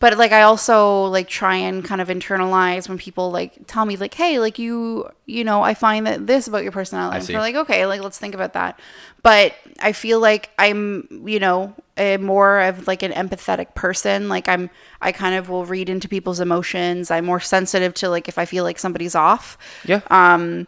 What 0.00 0.10
people 0.10 0.18
think. 0.18 0.18
but 0.18 0.18
like 0.18 0.32
I 0.32 0.42
also 0.42 1.04
like 1.04 1.28
try 1.28 1.56
and 1.56 1.84
kind 1.84 2.00
of 2.00 2.08
internalize 2.08 2.88
when 2.88 2.98
people 2.98 3.30
like 3.30 3.66
tell 3.66 3.84
me 3.84 3.96
like, 3.96 4.14
hey, 4.14 4.38
like 4.38 4.58
you, 4.58 5.08
you 5.26 5.44
know, 5.44 5.62
I 5.62 5.74
find 5.74 6.06
that 6.06 6.26
this 6.26 6.46
about 6.48 6.62
your 6.62 6.72
personality. 6.72 7.14
I 7.14 7.18
And 7.18 7.26
so 7.26 7.32
like, 7.38 7.54
okay, 7.56 7.86
like 7.86 8.02
let's 8.02 8.18
think 8.18 8.34
about 8.34 8.52
that. 8.54 8.80
But 9.22 9.54
I 9.80 9.92
feel 9.92 10.20
like 10.20 10.50
I'm, 10.58 11.08
you 11.26 11.40
know, 11.40 11.74
a 11.96 12.16
more 12.18 12.60
of 12.60 12.86
like 12.86 13.02
an 13.02 13.12
empathetic 13.12 13.74
person. 13.74 14.28
Like 14.28 14.48
I'm, 14.48 14.70
I 15.00 15.12
kind 15.12 15.34
of 15.34 15.48
will 15.48 15.64
read 15.64 15.88
into 15.88 16.08
people's 16.08 16.40
emotions. 16.40 17.10
I'm 17.10 17.24
more 17.24 17.40
sensitive 17.40 17.94
to 17.94 18.08
like 18.08 18.28
if 18.28 18.38
I 18.38 18.44
feel 18.44 18.64
like 18.64 18.78
somebody's 18.78 19.14
off. 19.14 19.58
Yeah. 19.84 20.00
Um, 20.10 20.66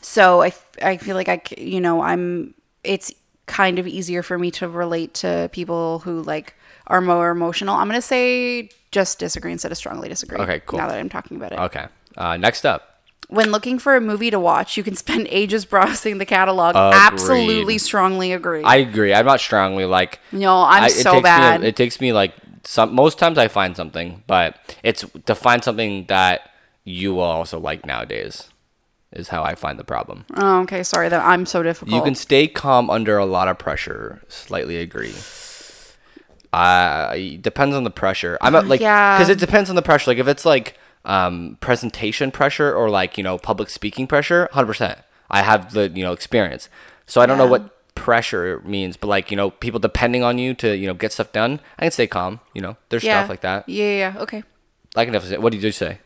So 0.00 0.42
i 0.42 0.52
i 0.82 0.96
feel 0.96 1.16
like 1.16 1.28
i 1.28 1.40
you 1.56 1.80
know, 1.80 2.00
I'm, 2.02 2.54
it's 2.84 3.12
kind 3.46 3.78
of 3.78 3.86
easier 3.86 4.22
for 4.22 4.38
me 4.38 4.50
to 4.52 4.68
relate 4.68 5.14
to 5.14 5.48
people 5.52 6.00
who 6.00 6.22
like 6.22 6.54
are 6.88 7.00
more 7.00 7.30
emotional. 7.30 7.76
I'm 7.76 7.86
going 7.88 7.98
to 7.98 8.02
say 8.06 8.70
just 8.90 9.18
disagree 9.18 9.52
instead 9.52 9.70
of 9.70 9.78
strongly 9.78 10.08
disagree. 10.08 10.38
Okay, 10.38 10.60
cool. 10.66 10.78
Now 10.78 10.88
that 10.88 10.98
I'm 10.98 11.08
talking 11.08 11.36
about 11.36 11.52
it. 11.52 11.58
okay. 11.58 11.86
Uh, 12.16 12.36
next 12.36 12.64
up. 12.66 12.96
When 13.28 13.50
looking 13.50 13.78
for 13.78 13.94
a 13.94 14.00
movie 14.00 14.30
to 14.30 14.40
watch, 14.40 14.76
you 14.78 14.82
can 14.82 14.96
spend 14.96 15.26
ages 15.30 15.64
browsing 15.66 16.18
the 16.18 16.24
catalog. 16.24 16.74
Agreed. 16.74 16.98
Absolutely 16.98 17.78
strongly 17.78 18.32
agree. 18.32 18.62
I 18.64 18.76
agree. 18.76 19.12
I'm 19.12 19.26
not 19.26 19.40
strongly 19.40 19.84
like. 19.84 20.18
no, 20.32 20.62
I'm 20.62 20.84
I- 20.84 20.88
so 20.88 21.20
bad. 21.20 21.60
Me 21.60 21.68
it 21.68 21.76
takes 21.76 22.00
me 22.00 22.12
like 22.12 22.32
some. 22.64 22.94
Most 22.94 23.18
times 23.18 23.36
I 23.36 23.48
find 23.48 23.76
something, 23.76 24.24
but 24.26 24.56
it's 24.82 25.04
to 25.26 25.34
find 25.34 25.62
something 25.62 26.06
that 26.06 26.50
you 26.84 27.14
will 27.14 27.22
also 27.22 27.58
like 27.60 27.84
nowadays. 27.84 28.48
Is 29.12 29.28
how 29.28 29.42
I 29.42 29.54
find 29.54 29.78
the 29.78 29.84
problem. 29.84 30.26
oh, 30.36 30.60
okay, 30.62 30.82
sorry 30.82 31.08
that 31.08 31.24
I'm 31.24 31.46
so 31.46 31.62
difficult. 31.62 31.94
You 31.94 32.02
can 32.02 32.14
stay 32.14 32.46
calm 32.46 32.90
under 32.90 33.16
a 33.16 33.24
lot 33.24 33.48
of 33.48 33.58
pressure. 33.58 34.20
Slightly 34.28 34.76
agree. 34.76 35.14
Uh, 36.52 37.14
depends 37.40 37.76
on 37.76 37.84
the 37.84 37.90
pressure. 37.90 38.38
I'm 38.40 38.52
not 38.52 38.66
like 38.72 38.80
Yeah. 38.80 39.16
because 39.16 39.28
it 39.28 39.38
depends 39.38 39.70
on 39.70 39.76
the 39.76 39.82
pressure. 39.82 40.10
Like 40.10 40.18
if 40.18 40.28
it's 40.28 40.44
like 40.44 40.78
um 41.04 41.56
presentation 41.60 42.30
pressure 42.30 42.74
or 42.74 42.90
like 42.90 43.16
you 43.16 43.24
know 43.24 43.38
public 43.38 43.70
speaking 43.70 44.06
pressure, 44.06 44.48
hundred 44.52 44.66
percent. 44.66 44.98
I 45.30 45.42
have 45.42 45.72
the 45.72 45.88
you 45.90 46.02
know 46.02 46.12
experience, 46.12 46.68
so 47.06 47.20
I 47.20 47.26
don't 47.26 47.38
know 47.38 47.46
what 47.46 47.94
pressure 47.94 48.62
means. 48.64 48.96
But 48.96 49.08
like 49.08 49.30
you 49.30 49.36
know 49.36 49.50
people 49.50 49.78
depending 49.78 50.22
on 50.22 50.38
you 50.38 50.54
to 50.54 50.76
you 50.76 50.86
know 50.86 50.94
get 50.94 51.12
stuff 51.12 51.32
done, 51.32 51.60
I 51.78 51.82
can 51.84 51.90
stay 51.92 52.06
calm. 52.06 52.40
You 52.54 52.62
know 52.62 52.76
there's 52.88 53.04
yeah. 53.04 53.20
stuff 53.20 53.28
like 53.30 53.42
that. 53.42 53.68
Yeah, 53.68 53.84
yeah, 53.84 54.12
yeah. 54.14 54.22
Okay. 54.22 54.42
I 54.96 55.04
can 55.04 55.12
definitely 55.12 55.36
say. 55.36 55.42
What 55.42 55.52
did 55.52 55.62
you 55.62 55.70
say? 55.70 55.98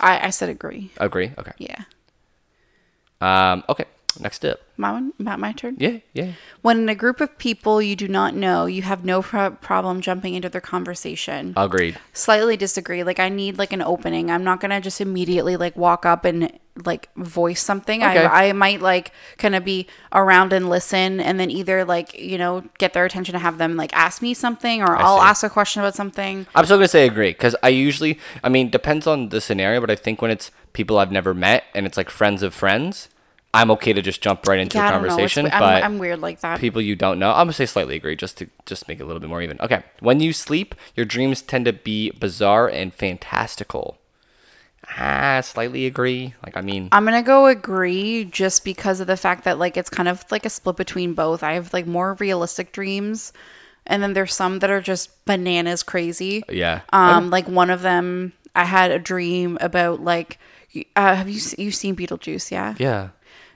I, 0.00 0.26
I 0.26 0.30
said 0.30 0.48
agree. 0.48 0.90
Agree. 0.96 1.32
Okay. 1.36 1.52
Yeah. 1.58 1.84
Um, 3.20 3.62
okay. 3.68 3.84
Next 4.20 4.44
up. 4.44 4.60
My 4.76 4.92
one, 4.92 5.12
my, 5.18 5.36
my 5.36 5.52
turn. 5.52 5.76
Yeah, 5.78 5.98
yeah. 6.12 6.32
When 6.62 6.80
in 6.80 6.88
a 6.88 6.94
group 6.94 7.20
of 7.20 7.38
people 7.38 7.80
you 7.80 7.94
do 7.96 8.08
not 8.08 8.34
know, 8.34 8.66
you 8.66 8.82
have 8.82 9.04
no 9.04 9.22
pro- 9.22 9.50
problem 9.50 10.00
jumping 10.00 10.34
into 10.34 10.48
their 10.48 10.60
conversation. 10.60 11.54
Agreed. 11.56 11.98
Slightly 12.12 12.56
disagree. 12.56 13.04
Like 13.04 13.20
I 13.20 13.28
need 13.28 13.58
like 13.58 13.72
an 13.72 13.82
opening. 13.82 14.30
I'm 14.30 14.44
not 14.44 14.60
gonna 14.60 14.80
just 14.80 15.00
immediately 15.00 15.56
like 15.56 15.76
walk 15.76 16.04
up 16.06 16.24
and 16.24 16.58
like 16.84 17.14
voice 17.16 17.60
something. 17.60 18.02
Okay. 18.02 18.24
I 18.24 18.48
I 18.48 18.52
might 18.52 18.80
like 18.80 19.12
kind 19.38 19.54
of 19.54 19.64
be 19.64 19.86
around 20.12 20.52
and 20.52 20.68
listen, 20.68 21.20
and 21.20 21.38
then 21.38 21.50
either 21.50 21.84
like 21.84 22.18
you 22.18 22.38
know 22.38 22.64
get 22.78 22.92
their 22.92 23.04
attention 23.04 23.34
to 23.34 23.38
have 23.38 23.58
them 23.58 23.76
like 23.76 23.94
ask 23.94 24.22
me 24.22 24.34
something, 24.34 24.82
or 24.82 24.96
I'll 24.96 25.20
see. 25.20 25.26
ask 25.26 25.44
a 25.44 25.50
question 25.50 25.82
about 25.82 25.94
something. 25.94 26.46
I'm 26.54 26.64
still 26.64 26.78
gonna 26.78 26.88
say 26.88 27.06
agree 27.06 27.30
because 27.30 27.54
I 27.62 27.68
usually, 27.68 28.18
I 28.42 28.48
mean, 28.48 28.70
depends 28.70 29.06
on 29.06 29.28
the 29.28 29.40
scenario, 29.40 29.80
but 29.80 29.90
I 29.90 29.96
think 29.96 30.22
when 30.22 30.30
it's 30.30 30.50
people 30.72 30.98
I've 30.98 31.12
never 31.12 31.34
met 31.34 31.64
and 31.74 31.86
it's 31.86 31.96
like 31.96 32.08
friends 32.08 32.42
of 32.42 32.54
friends, 32.54 33.08
I'm 33.54 33.70
okay 33.72 33.92
to 33.92 34.00
just 34.00 34.22
jump 34.22 34.46
right 34.46 34.58
into 34.58 34.78
Yeah, 34.78 34.88
a 34.88 34.90
conversation. 34.92 35.46
I'm, 35.46 35.60
but 35.60 35.84
I'm 35.84 35.98
weird 35.98 36.20
like 36.20 36.40
that. 36.40 36.58
people 36.58 36.80
you 36.80 36.96
don't 36.96 37.18
know, 37.18 37.30
I'm 37.30 37.44
gonna 37.46 37.52
say 37.52 37.66
slightly 37.66 37.96
agree 37.96 38.16
just 38.16 38.38
to 38.38 38.48
just 38.64 38.88
make 38.88 38.98
it 38.98 39.02
a 39.02 39.06
little 39.06 39.20
bit 39.20 39.28
more 39.28 39.42
even. 39.42 39.58
Okay, 39.60 39.82
when 40.00 40.20
you 40.20 40.32
sleep, 40.32 40.74
your 40.96 41.04
dreams 41.04 41.42
tend 41.42 41.66
to 41.66 41.72
be 41.72 42.10
bizarre 42.12 42.68
and 42.68 42.94
fantastical. 42.94 43.98
Ah, 44.98 45.40
slightly 45.42 45.86
agree. 45.86 46.34
Like 46.44 46.56
I 46.56 46.60
mean, 46.60 46.88
I'm 46.92 47.04
gonna 47.04 47.22
go 47.22 47.46
agree 47.46 48.24
just 48.24 48.64
because 48.64 49.00
of 49.00 49.06
the 49.06 49.16
fact 49.16 49.44
that 49.44 49.58
like 49.58 49.76
it's 49.76 49.90
kind 49.90 50.08
of 50.08 50.24
like 50.30 50.44
a 50.44 50.50
split 50.50 50.76
between 50.76 51.14
both. 51.14 51.42
I 51.42 51.52
have 51.54 51.72
like 51.72 51.86
more 51.86 52.14
realistic 52.14 52.72
dreams, 52.72 53.32
and 53.86 54.02
then 54.02 54.12
there's 54.14 54.34
some 54.34 54.58
that 54.58 54.70
are 54.70 54.80
just 54.80 55.24
bananas 55.24 55.82
crazy. 55.82 56.42
yeah. 56.48 56.80
Um, 56.92 57.30
like 57.30 57.46
one 57.48 57.70
of 57.70 57.82
them, 57.82 58.32
I 58.56 58.64
had 58.64 58.90
a 58.90 58.98
dream 58.98 59.56
about 59.60 60.00
like, 60.02 60.38
uh, 60.96 61.14
have 61.16 61.28
you 61.28 61.40
you 61.58 61.70
seen 61.70 61.94
Beetlejuice? 61.94 62.50
Yeah. 62.50 62.74
yeah. 62.78 63.10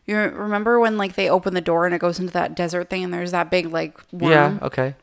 You 0.07 0.17
remember 0.19 0.79
when 0.79 0.97
like 0.97 1.15
they 1.15 1.29
open 1.29 1.55
the 1.55 1.61
door 1.61 1.85
and 1.85 1.95
it 1.95 1.99
goes 1.99 2.21
into 2.21 2.33
that 2.33 2.55
desert 2.55 2.89
thing 2.89 3.03
and 3.03 3.13
there's 3.13 3.33
that 3.33 3.51
big 3.51 3.67
like 3.67 3.99
worm? 4.13 4.33
Yeah. 4.33 4.59
Okay. 4.63 4.95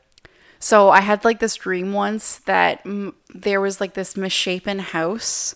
So 0.60 0.90
I 0.90 1.02
had 1.02 1.26
like 1.26 1.40
this 1.40 1.56
dream 1.56 1.92
once 1.92 2.38
that 2.40 2.84
mm, 2.86 3.14
there 3.34 3.60
was 3.60 3.82
like 3.82 3.96
this 3.96 4.16
misshapen 4.16 4.80
house, 4.80 5.56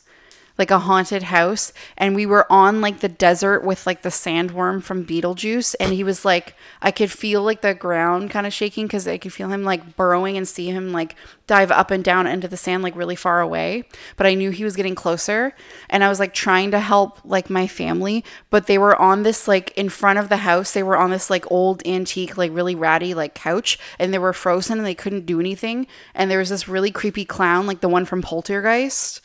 like 0.57 0.71
a 0.71 0.79
haunted 0.79 1.23
house, 1.23 1.71
and 1.97 2.15
we 2.15 2.25
were 2.25 2.51
on 2.51 2.81
like 2.81 2.99
the 2.99 3.09
desert 3.09 3.63
with 3.63 3.85
like 3.85 4.01
the 4.01 4.09
sandworm 4.09 4.81
from 4.81 5.05
Beetlejuice, 5.05 5.75
and 5.79 5.93
he 5.93 6.03
was 6.03 6.25
like, 6.25 6.55
I 6.81 6.91
could 6.91 7.11
feel 7.11 7.43
like 7.43 7.61
the 7.61 7.73
ground 7.73 8.31
kind 8.31 8.47
of 8.47 8.53
shaking 8.53 8.87
because 8.87 9.07
I 9.07 9.17
could 9.17 9.33
feel 9.33 9.49
him 9.49 9.63
like 9.63 9.95
burrowing 9.95 10.37
and 10.37 10.47
see 10.47 10.67
him 10.67 10.91
like 10.91 11.15
dive 11.45 11.71
up 11.71 11.91
and 11.91 12.03
down 12.03 12.27
into 12.27 12.47
the 12.47 12.57
sand 12.57 12.83
like 12.83 12.95
really 12.95 13.15
far 13.15 13.39
away, 13.39 13.83
but 14.15 14.25
I 14.25 14.33
knew 14.33 14.49
he 14.49 14.63
was 14.63 14.75
getting 14.75 14.95
closer, 14.95 15.53
and 15.89 16.03
I 16.03 16.09
was 16.09 16.19
like 16.19 16.33
trying 16.33 16.71
to 16.71 16.79
help 16.79 17.19
like 17.23 17.49
my 17.49 17.67
family, 17.67 18.23
but 18.49 18.67
they 18.67 18.77
were 18.77 18.95
on 18.99 19.23
this 19.23 19.47
like 19.47 19.71
in 19.77 19.89
front 19.89 20.19
of 20.19 20.29
the 20.29 20.37
house, 20.37 20.71
they 20.71 20.83
were 20.83 20.97
on 20.97 21.11
this 21.11 21.29
like 21.29 21.49
old 21.51 21.85
antique 21.85 22.37
like 22.37 22.51
really 22.53 22.75
ratty 22.75 23.13
like 23.13 23.35
couch, 23.35 23.77
and 23.99 24.13
they 24.13 24.19
were 24.19 24.33
frozen 24.33 24.77
and 24.77 24.87
they 24.87 24.95
couldn't 24.95 25.25
do 25.25 25.39
anything, 25.39 25.87
and 26.15 26.31
there 26.31 26.39
was 26.39 26.49
this 26.49 26.67
really 26.67 26.91
creepy 26.91 27.25
clown 27.25 27.67
like 27.67 27.81
the 27.81 27.89
one 27.89 28.05
from 28.05 28.21
Poltergeist 28.21 29.21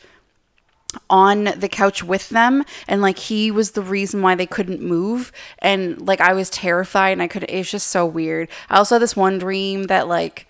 on 1.09 1.45
the 1.57 1.69
couch 1.69 2.03
with 2.03 2.29
them 2.29 2.63
and 2.87 3.01
like 3.01 3.17
he 3.17 3.49
was 3.51 3.71
the 3.71 3.81
reason 3.81 4.21
why 4.21 4.35
they 4.35 4.45
couldn't 4.45 4.81
move 4.81 5.31
and 5.59 5.99
like 6.05 6.21
I 6.21 6.33
was 6.33 6.49
terrified 6.49 7.11
and 7.13 7.21
I 7.21 7.27
couldn't 7.27 7.49
it's 7.49 7.71
just 7.71 7.87
so 7.87 8.05
weird. 8.05 8.49
I 8.69 8.77
also 8.77 8.95
had 8.95 9.01
this 9.01 9.15
one 9.15 9.37
dream 9.39 9.83
that 9.85 10.07
like 10.07 10.47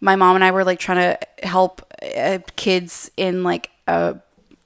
my 0.00 0.14
mom 0.16 0.34
and 0.36 0.44
I 0.44 0.50
were 0.50 0.64
like 0.64 0.78
trying 0.78 0.98
to 1.16 1.46
help 1.46 1.82
uh, 2.16 2.38
kids 2.56 3.10
in 3.16 3.42
like 3.44 3.70
a 3.86 4.16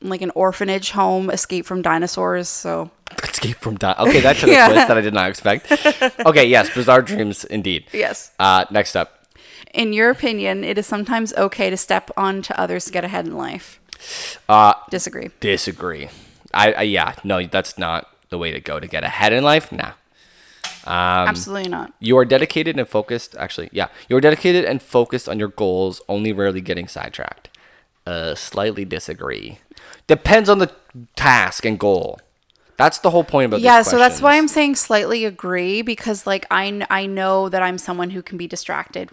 like 0.00 0.20
an 0.22 0.30
orphanage 0.34 0.90
home 0.90 1.30
escape 1.30 1.64
from 1.66 1.80
dinosaurs 1.82 2.48
so 2.48 2.90
Escape 3.22 3.56
from 3.58 3.76
di- 3.76 3.94
Okay, 3.98 4.20
that 4.20 4.36
took 4.36 4.48
a 4.48 4.52
Yeah. 4.58 4.68
twist 4.68 4.88
that 4.88 4.96
I 4.98 5.00
did 5.00 5.14
not 5.14 5.28
expect. 5.30 5.70
Okay, 6.26 6.46
yes, 6.46 6.68
bizarre 6.74 7.02
dreams 7.02 7.44
indeed. 7.44 7.84
yes 7.92 8.32
Uh, 8.40 8.64
next 8.70 8.96
up. 8.96 9.26
in 9.72 9.92
your 9.92 10.10
opinion 10.10 10.64
it 10.64 10.76
is 10.78 10.86
sometimes 10.86 11.32
okay 11.34 11.70
to 11.70 11.76
step 11.76 12.10
on 12.16 12.42
to 12.42 12.58
others 12.60 12.86
to 12.86 12.92
get 12.92 13.04
ahead 13.04 13.26
in 13.26 13.36
life 13.36 13.78
Uh, 14.48 14.74
disagree 14.90 15.30
disagree. 15.40 16.08
I, 16.54 16.72
I 16.72 16.82
yeah, 16.82 17.14
no, 17.24 17.46
that's 17.46 17.78
not 17.78 18.08
the 18.28 18.38
way 18.38 18.52
to 18.52 18.60
go 18.60 18.80
to 18.80 18.86
get 18.86 19.04
ahead 19.04 19.32
in 19.32 19.44
life. 19.44 19.72
Nah. 19.72 19.92
Um, 20.84 21.28
absolutely 21.28 21.70
not 21.70 21.92
You 22.00 22.18
are 22.18 22.24
dedicated 22.24 22.76
and 22.78 22.88
focused. 22.88 23.36
Actually, 23.36 23.68
yeah, 23.72 23.88
you 24.08 24.16
are 24.16 24.20
dedicated 24.20 24.64
and 24.64 24.82
focused 24.82 25.28
on 25.28 25.38
your 25.38 25.48
goals, 25.48 26.00
only 26.08 26.32
rarely 26.32 26.60
getting 26.60 26.88
sidetracked. 26.88 27.48
Uh, 28.04 28.34
slightly 28.34 28.84
disagree. 28.84 29.60
Depends 30.08 30.48
on 30.48 30.58
the 30.58 30.72
task 31.14 31.64
and 31.64 31.78
goal. 31.78 32.18
That's 32.76 32.98
the 32.98 33.10
whole 33.10 33.22
point 33.22 33.46
about 33.46 33.60
yeah 33.60 33.82
so 33.82 33.96
that's 33.96 34.20
why 34.20 34.36
i'm 34.36 34.48
saying 34.48 34.74
slightly 34.74 35.24
agree 35.24 35.82
because 35.82 36.26
like 36.26 36.46
i, 36.50 36.84
I 36.90 37.06
know 37.06 37.48
that 37.48 37.62
i'm 37.62 37.78
someone 37.78 38.10
who 38.10 38.22
can 38.22 38.38
be 38.38 38.48
distracted 38.48 39.10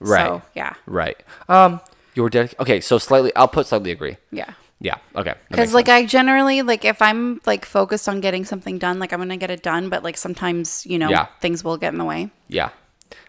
right. 0.00 0.26
so 0.26 0.42
yeah 0.54 0.74
Right. 0.86 1.22
Um, 1.48 1.80
you're 2.16 2.28
dedicated. 2.30 2.60
Okay, 2.60 2.80
so 2.80 2.98
slightly. 2.98 3.30
I'll 3.36 3.46
put 3.48 3.66
slightly 3.66 3.92
agree. 3.92 4.16
yeah 4.32 4.54
Yeah. 4.80 4.96
Okay. 5.14 5.34
because 5.50 5.72
like 5.74 5.86
sense. 5.86 6.04
i 6.04 6.06
generally 6.06 6.62
like 6.62 6.84
if 6.84 7.00
i'm 7.00 7.40
like 7.46 7.64
focused 7.64 8.08
on 8.08 8.20
getting 8.20 8.44
something 8.44 8.78
done 8.78 8.98
like 8.98 9.12
i'm 9.12 9.20
gonna 9.20 9.36
get 9.36 9.50
it 9.50 9.62
done 9.62 9.88
but 9.88 10.02
like 10.02 10.16
sometimes 10.18 10.84
you 10.86 10.98
know 10.98 11.08
Yeah. 11.08 11.26
things 11.40 11.62
will 11.64 11.76
get 11.78 11.92
in 11.94 11.98
the 11.98 12.04
way 12.04 12.30
yeah. 12.48 12.70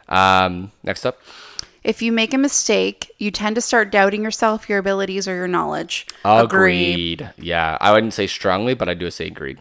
Um, 0.09 0.71
next 0.83 1.05
up. 1.05 1.19
if 1.83 2.01
you 2.01 2.11
make 2.11 2.33
a 2.33 2.37
mistake 2.37 3.11
you 3.17 3.29
tend 3.31 3.55
to 3.55 3.61
start 3.61 3.91
doubting 3.91 4.23
yourself 4.23 4.67
your 4.69 4.79
abilities 4.79 5.27
or 5.27 5.35
your 5.35 5.47
knowledge 5.47 6.07
Agreed. 6.25 7.29
Yeah, 7.37 7.77
I 7.81 7.91
wouldn't 7.93 8.13
say 8.13 8.27
strongly, 8.27 8.73
but 8.73 8.87
I 8.89 8.93
do 8.93 9.09
say 9.11 9.27
agreed. 9.27 9.59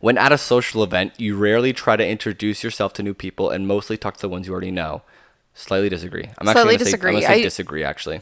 When 0.00 0.18
at 0.18 0.32
a 0.32 0.38
social 0.38 0.82
event, 0.82 1.12
you 1.18 1.36
rarely 1.36 1.72
try 1.72 1.94
to 1.96 2.06
introduce 2.06 2.62
yourself 2.64 2.92
to 2.94 3.02
new 3.02 3.14
people 3.14 3.50
and 3.50 3.66
mostly 3.68 3.96
talk 3.96 4.14
to 4.16 4.20
the 4.22 4.28
ones 4.28 4.46
you 4.46 4.52
already 4.52 4.70
know. 4.72 5.02
Slightly 5.54 5.88
disagree. 5.88 6.24
I'm 6.38 6.46
Slightly 6.46 6.50
actually 6.60 6.64
gonna 6.64 6.78
disagree. 6.84 7.10
Say, 7.12 7.16
I'm 7.16 7.22
gonna 7.22 7.34
say 7.34 7.40
I- 7.40 7.42
disagree. 7.42 7.84
Actually, 7.84 8.20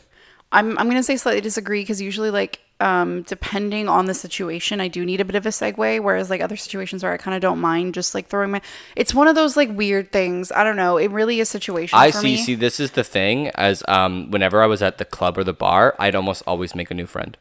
I'm 0.52 0.78
I'm 0.78 0.88
gonna 0.88 1.02
say 1.02 1.16
slightly 1.16 1.40
disagree 1.40 1.82
because 1.82 2.00
usually 2.00 2.30
like 2.30 2.60
um 2.80 3.22
depending 3.22 3.88
on 3.90 4.06
the 4.06 4.14
situation 4.14 4.80
I 4.80 4.88
do 4.88 5.04
need 5.04 5.20
a 5.20 5.24
bit 5.24 5.36
of 5.36 5.44
a 5.44 5.50
segue 5.50 6.00
whereas 6.02 6.30
like 6.30 6.40
other 6.40 6.56
situations 6.56 7.02
where 7.02 7.12
I 7.12 7.18
kind 7.18 7.34
of 7.34 7.42
don't 7.42 7.60
mind 7.60 7.92
just 7.92 8.14
like 8.14 8.26
throwing 8.28 8.50
my 8.52 8.62
it's 8.96 9.12
one 9.14 9.28
of 9.28 9.34
those 9.34 9.54
like 9.54 9.68
weird 9.70 10.10
things 10.12 10.50
I 10.50 10.64
don't 10.64 10.76
know 10.76 10.96
it 10.96 11.10
really 11.10 11.40
is 11.40 11.48
situation 11.50 11.96
I 11.98 12.10
for 12.10 12.18
see. 12.18 12.24
me 12.24 12.36
See, 12.38 12.54
this 12.54 12.80
is 12.80 12.92
the 12.92 13.04
thing. 13.04 13.48
As 13.50 13.82
um, 13.86 14.30
whenever 14.30 14.62
I 14.62 14.66
was 14.66 14.80
at 14.82 14.96
the 14.96 15.04
club 15.04 15.36
or 15.36 15.44
the 15.44 15.52
bar, 15.52 15.94
I'd 15.98 16.14
almost 16.14 16.42
always 16.46 16.74
make 16.74 16.90
a 16.90 16.94
new 16.94 17.06
friend. 17.06 17.36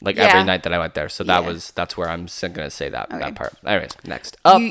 Like 0.00 0.16
every 0.16 0.44
night 0.44 0.62
that 0.62 0.72
I 0.72 0.78
went 0.78 0.94
there. 0.94 1.08
So 1.10 1.24
that 1.24 1.42
Yeah. 1.42 1.46
was 1.48 1.70
that's 1.72 1.96
where 1.96 2.08
I'm 2.08 2.26
gonna 2.40 2.70
say 2.70 2.88
that 2.88 3.10
Okay. 3.10 3.18
that 3.18 3.34
part. 3.34 3.52
Anyways, 3.66 3.92
next 4.06 4.38
up. 4.46 4.60
you, 4.62 4.70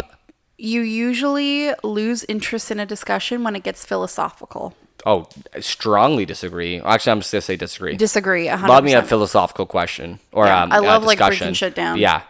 you 0.57 0.81
usually 0.81 1.71
lose 1.83 2.25
interest 2.27 2.71
in 2.71 2.79
a 2.79 2.85
discussion 2.85 3.43
when 3.43 3.55
it 3.55 3.63
gets 3.63 3.85
philosophical 3.85 4.75
oh, 5.07 5.27
I 5.55 5.61
strongly 5.61 6.25
disagree. 6.25 6.79
Actually, 6.81 7.11
I'm 7.13 7.19
just 7.19 7.31
gonna 7.31 7.41
say 7.41 7.55
disagree. 7.55 7.95
disagree 7.95 8.47
100%. 8.47 8.67
Love 8.67 8.83
me 8.83 8.93
a 8.93 9.03
philosophical 9.03 9.65
question 9.65 10.19
or 10.31 10.45
Yeah, 10.45 10.63
um, 10.63 10.71
I 10.71 10.79
love, 10.79 11.03
like, 11.03 11.19
breaking 11.19 11.53
shit 11.53 11.73
down. 11.73 11.97
Yeah, 11.97 12.23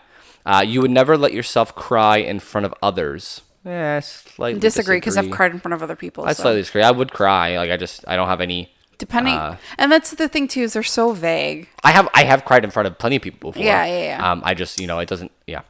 uh, 0.45 0.63
you 0.65 0.81
would 0.81 0.91
never 0.91 1.17
let 1.17 1.33
yourself 1.33 1.75
cry 1.75 2.17
in 2.17 2.39
front 2.39 2.65
of 2.65 2.73
others. 2.81 3.41
Yeah, 3.65 3.99
slightly 3.99 4.61
disagree 4.61 4.97
because 4.97 5.17
I've 5.17 5.31
cried 5.31 5.51
in 5.51 5.59
front 5.59 5.73
of 5.73 5.83
other 5.83 5.97
people 5.97 6.23
I 6.23 6.31
so. 6.33 6.43
slightly 6.43 6.61
disagree. 6.61 6.83
I 6.83 6.91
would 6.91 7.11
cry. 7.11 7.57
Like 7.57 7.71
I 7.71 7.75
just 7.75 8.05
I 8.07 8.15
don't 8.15 8.29
have 8.29 8.39
any. 8.39 8.71
depending 8.97 9.33
uh, 9.33 9.57
and 9.77 9.91
that's 9.91 10.11
the 10.11 10.29
thing 10.29 10.47
too 10.47 10.61
is 10.61 10.73
they're 10.73 10.83
so 10.83 11.11
vague 11.11 11.67
I 11.83 11.91
have 11.91 12.07
I 12.13 12.23
have 12.23 12.45
cried 12.45 12.63
in 12.63 12.71
front 12.71 12.87
of 12.87 12.97
plenty 12.97 13.17
of 13.17 13.21
people 13.21 13.51
before. 13.51 13.65
Yeah, 13.65 13.85
yeah, 13.85 14.03
yeah. 14.03 14.31
Um, 14.31 14.41
I 14.45 14.53
just 14.53 14.79
you 14.79 14.87
know 14.87 14.99
it 14.99 15.09
doesn't. 15.09 15.31
Yeah. 15.47 15.61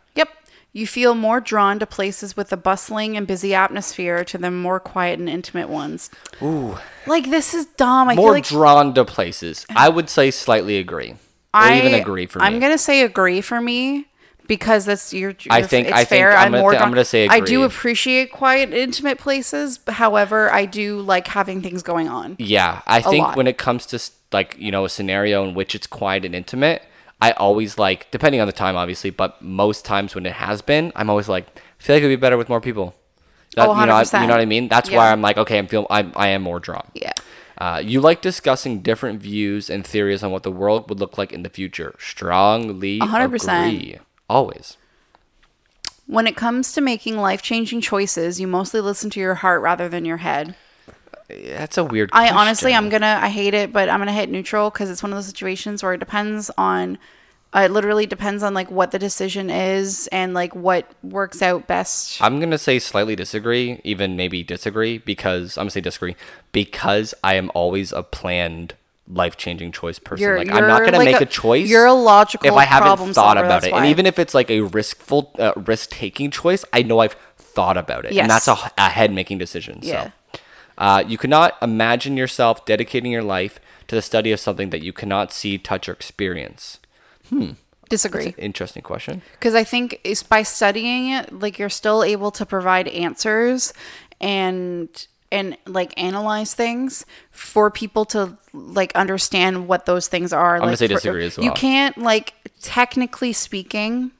You 0.78 0.86
feel 0.86 1.16
more 1.16 1.42
drawn 1.42 1.80
to 1.80 1.88
places 1.88 2.38
with 2.38 2.54
a 2.54 2.56
bustling 2.56 3.18
and 3.18 3.26
busy 3.26 3.56
atmosphere 3.56 4.24
to 4.26 4.38
the 4.38 4.52
more 4.52 4.80
quiet 4.80 5.18
and 5.18 5.28
intimate 5.28 5.70
ones. 5.70 6.12
Ooh. 6.40 6.78
Like 7.08 7.32
this 7.32 7.56
is 7.56 7.66
dumb. 7.66 8.10
I 8.10 8.14
More 8.14 8.28
feel 8.28 8.34
like 8.34 8.46
drawn 8.46 8.94
to 8.94 9.04
places. 9.04 9.66
I 9.76 9.90
would 9.90 10.08
say 10.08 10.30
slightly 10.30 10.78
agree, 10.78 11.14
or 11.14 11.18
I 11.52 11.80
even 11.80 11.96
agree 11.96 12.28
for 12.28 12.38
me. 12.38 12.46
I'm 12.46 12.60
gonna 12.60 12.78
say 12.78 13.02
agree 13.02 13.42
for 13.42 13.60
me 13.60 14.06
because 14.46 14.86
that's 14.86 15.16
your. 15.16 15.34
I 15.50 15.64
think- 15.64 15.88
it's 15.88 15.98
I 15.98 16.04
think 16.04 16.10
fair. 16.10 16.38
I'm 16.38 16.54
I'm 16.54 16.62
more. 16.62 16.72
th- 16.74 16.84
I'm 16.84 16.90
gonna 16.90 17.06
say 17.06 17.28
I 17.28 17.40
do 17.40 17.64
appreciate 17.64 18.32
quiet, 18.32 18.72
intimate 18.72 19.18
places. 19.18 19.80
However, 19.88 20.54
I 20.54 20.68
do 20.68 21.02
like 21.02 21.26
having 21.26 21.64
things 21.64 21.82
going 21.82 22.08
on. 22.08 22.36
Yeah, 22.38 22.84
I 22.86 23.02
think 23.02 23.26
lot. 23.26 23.36
when 23.36 23.48
it 23.48 23.58
comes 23.58 23.88
to 23.88 24.12
like 24.32 24.56
you 24.60 24.70
know 24.70 24.86
a 24.86 24.90
scenario 24.90 25.44
in 25.44 25.56
which 25.56 25.74
it's 25.74 25.88
quiet 25.88 26.24
and 26.24 26.36
intimate, 26.36 26.84
I 27.22 27.32
always 27.32 27.78
like 27.78 28.10
depending 28.12 28.42
on 28.42 28.48
the 28.48 28.54
time, 28.54 28.76
obviously, 28.76 29.10
but 29.10 29.42
most 29.42 29.86
times 29.86 30.14
when 30.16 30.26
it 30.26 30.34
has 30.34 30.62
been, 30.62 30.92
I'm 30.96 31.10
always 31.10 31.28
like 31.28 31.48
I 31.80 31.84
feel 31.84 31.96
like 31.96 32.04
it'd 32.04 32.12
be 32.18 32.20
better 32.22 32.38
with 32.38 32.50
more 32.50 32.62
people. 32.62 32.96
That, 33.56 33.68
Oh, 33.70 33.80
you 33.80 33.86
know, 33.88 33.96
I- 33.96 34.04
100%. 34.04 34.22
you 34.22 34.28
know 34.28 34.34
what 34.34 34.42
I 34.42 34.46
mean? 34.46 34.68
That's 34.68 34.92
why 34.92 35.12
I'm 35.12 35.22
like, 35.22 35.38
okay, 35.38 35.58
I'm 35.58 35.68
feeling, 35.68 35.88
I'm, 35.90 36.12
I 36.16 36.28
am 36.28 36.44
more 36.44 36.60
drawn. 36.60 36.88
Yeah. 36.94 37.14
Uh, 37.58 37.82
you 37.84 38.00
like 38.02 38.22
discussing 38.22 38.82
different 38.82 39.20
views 39.20 39.68
and 39.70 39.86
theories 39.86 40.22
on 40.22 40.32
what 40.32 40.44
the 40.44 40.52
world 40.52 40.88
would 40.90 41.00
look 41.00 41.18
like 41.18 41.34
in 41.34 41.42
the 41.42 41.50
future. 41.50 41.96
Strongly 41.98 43.00
100%. 43.00 43.68
agree. 43.68 43.98
Always. 44.30 44.78
When 46.06 46.28
it 46.28 46.36
comes 46.36 46.72
to 46.74 46.82
making 46.82 47.18
life 47.18 47.42
changing 47.42 47.82
choices, 47.82 48.40
you 48.40 48.48
mostly 48.48 48.80
listen 48.80 49.10
to 49.10 49.20
your 49.20 49.36
heart 49.36 49.62
rather 49.62 49.90
than 49.90 50.06
your 50.06 50.18
head. 50.18 50.56
That's 51.30 51.78
a 51.78 51.84
weird. 51.84 52.10
I 52.14 52.30
honestly. 52.32 52.74
I'm 52.74 52.90
gonna, 52.90 53.20
I 53.22 53.30
hate 53.30 53.54
it, 53.54 53.74
but 53.74 53.90
I'm 53.90 54.00
gonna 54.00 54.14
hit 54.14 54.30
neutral 54.30 54.70
because 54.70 54.90
it's 54.90 55.04
one 55.04 55.12
of 55.12 55.18
those 55.18 55.26
situations 55.28 55.84
where 55.84 55.94
it 55.94 56.00
depends 56.00 56.50
on 56.58 56.98
Uh, 57.54 57.62
it 57.62 57.72
literally 57.72 58.06
depends 58.06 58.44
on 58.44 58.54
like 58.54 58.70
what 58.70 58.92
the 58.92 59.00
decision 59.00 59.50
is 59.50 60.08
and 60.12 60.34
like 60.34 60.54
what 60.54 60.86
works 61.02 61.42
out 61.42 61.66
best. 61.66 62.22
I'm 62.22 62.40
gonna 62.42 62.58
say 62.58 62.78
slightly 62.78 63.16
disagree, 63.16 63.80
even 63.86 64.16
maybe 64.18 64.44
disagree, 64.44 64.98
because 64.98 65.58
I'm 65.58 65.64
gonna 65.64 65.72
say 65.72 65.82
disagree 65.82 66.16
because 66.52 67.14
I 67.24 67.36
am 67.36 67.50
always 67.56 67.92
a 67.94 68.04
planned 68.04 68.74
life 69.10 69.38
changing 69.38 69.72
choice 69.72 69.98
person. 69.98 70.24
You're- 70.24 70.40
like 70.40 70.52
I'm 70.52 70.68
not 70.68 70.84
gonna 70.84 70.98
like 70.98 71.06
make 71.06 71.22
a- 71.22 71.24
a, 71.24 71.26
choice. 71.26 71.70
you're 71.70 71.86
a 71.86 71.94
logical 71.94 72.48
if 72.50 72.54
I 72.54 72.66
haven't 72.66 73.14
thought 73.14 73.38
about 73.38 73.64
it, 73.64 73.72
why. 73.72 73.80
and 73.80 73.88
even 73.88 74.06
if 74.06 74.20
it's 74.20 74.34
like 74.34 74.50
a 74.50 74.60
riskful, 74.64 75.32
uh, 75.40 75.54
risk 75.56 75.90
taking 75.92 76.30
choice, 76.32 76.66
I 76.74 76.82
know 76.84 77.00
I've 77.00 77.16
thought 77.38 77.78
about 77.78 78.04
it, 78.06 78.12
Yes. 78.12 78.24
and 78.24 78.30
that's 78.30 78.48
a, 78.50 78.58
a 78.78 78.90
head 78.90 79.14
making 79.14 79.38
decision. 79.38 79.80
Yeah. 79.82 80.04
So, 80.08 80.12
uh, 80.78 81.04
you 81.08 81.18
cannot 81.18 81.56
imagine 81.62 82.18
yourself 82.18 82.66
dedicating 82.66 83.12
your 83.12 83.24
life 83.24 83.60
to 83.88 83.96
the 83.96 84.02
study 84.02 84.32
of 84.32 84.40
something 84.40 84.70
that 84.70 84.82
you 84.82 84.94
cannot 84.94 85.32
see, 85.32 85.58
touch, 85.58 85.88
or 85.90 85.94
experience. 85.94 86.80
Hmm. 87.30 87.52
Disagree. 87.90 88.36
Interesting 88.38 88.84
question. 88.84 89.22
because 89.34 89.56
I 89.56 89.64
think 89.64 90.02
it's 90.04 90.22
by 90.22 90.44
studying 90.44 91.10
it, 91.10 91.40
like 91.40 91.58
you're 91.58 91.70
still 91.70 92.04
able 92.04 92.32
to 92.32 92.46
provide 92.46 92.88
answers 92.90 93.74
and 94.20 94.90
and 95.32 95.58
like 95.66 95.94
analyze 96.02 96.54
things 96.54 97.06
for 97.32 97.70
people 97.70 98.06
to 98.06 98.38
like 98.54 98.94
understand 98.96 99.68
what 99.68 99.86
those 99.86 100.08
things 100.08 100.34
are. 100.34 100.56
I'm 100.56 100.62
gonna 100.62 100.72
like, 100.72 100.80
say 100.80 100.88
for- 100.88 100.94
disagree 100.96 101.26
as 101.26 101.38
well. 101.38 101.46
You 101.46 101.52
can't 101.54 101.98
like 101.98 102.34
technically 102.62 103.34
speaking, 103.34 104.12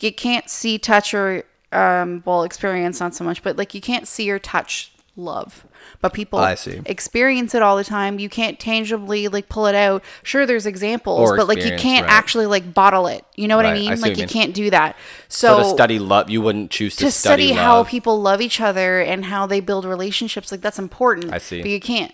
you 0.00 0.12
can't 0.12 0.48
see, 0.48 0.78
touch, 0.78 1.14
or 1.14 1.44
um, 1.72 2.22
well, 2.24 2.42
experience 2.42 3.00
not 3.00 3.14
so 3.14 3.24
much, 3.24 3.42
but 3.42 3.56
like 3.56 3.74
you 3.74 3.80
can't 3.80 4.08
see 4.08 4.30
or 4.30 4.38
touch 4.38 4.92
love. 5.16 5.66
But 6.00 6.12
people 6.12 6.38
I 6.38 6.54
see. 6.54 6.80
experience 6.86 7.54
it 7.54 7.62
all 7.62 7.76
the 7.76 7.84
time. 7.84 8.18
You 8.18 8.28
can't 8.28 8.58
tangibly 8.60 9.28
like 9.28 9.48
pull 9.48 9.66
it 9.66 9.74
out. 9.74 10.02
Sure, 10.22 10.44
there's 10.46 10.66
examples, 10.66 11.30
Or 11.30 11.36
but 11.36 11.48
like 11.48 11.56
you 11.58 11.62
experience, 11.62 11.82
can't 11.82 12.06
right. 12.06 12.12
actually 12.12 12.46
like 12.46 12.74
bottle 12.74 13.06
it. 13.06 13.24
You 13.36 13.48
know 13.48 13.56
what 13.56 13.64
I 13.66 13.70
Right, 13.72 13.76
I 13.76 13.88
mean? 13.90 13.96
see 13.96 14.02
like 14.02 14.10
you 14.12 14.16
you 14.22 14.22
mean. 14.26 14.28
can't 14.28 14.54
do 14.54 14.70
that. 14.70 14.96
So, 15.28 15.56
So, 15.56 15.62
to 15.62 15.68
study 15.70 15.98
love, 15.98 16.28
you 16.30 16.40
wouldn't 16.42 16.70
choose 16.70 16.96
to, 16.96 17.06
to 17.06 17.10
study, 17.10 17.48
study, 17.48 17.60
how 17.60 17.78
love. 17.78 17.88
people 17.88 18.20
love 18.20 18.40
each 18.40 18.60
other 18.60 19.00
and 19.00 19.24
how 19.26 19.46
they 19.46 19.60
build 19.60 19.84
relationships, 19.84 20.50
like 20.52 20.60
that's 20.60 20.78
important. 20.78 21.32
I 21.32 21.38
see. 21.38 21.62
But 21.62 21.70
you 21.70 21.80
can't, 21.80 22.12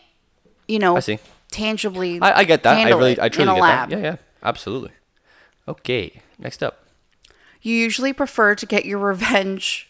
you 0.69 0.79
know, 0.79 0.97
I 0.97 1.01
see. 1.01 1.19
tangibly. 1.51 2.21
I, 2.21 2.39
I 2.41 2.45
get 2.45 2.63
that. 2.63 2.77
I 2.77 2.79
handle 2.81 2.99
really, 3.01 3.13
it 3.13 3.19
I 3.19 3.29
truly 3.29 3.43
in 3.45 3.49
a 3.51 3.55
get 3.57 3.61
lab. 3.61 3.91
that. 3.91 3.97
Yeah, 3.99 4.03
yeah, 4.05 4.17
absolutely. 4.43 4.91
Okay, 5.69 6.23
next 6.39 6.63
up. 6.63 6.85
You 7.63 7.75
usually 7.75 8.13
prefer 8.15 8.55
to 8.55 8.65
get 8.65 8.87
your 8.87 8.99
revenge 8.99 9.90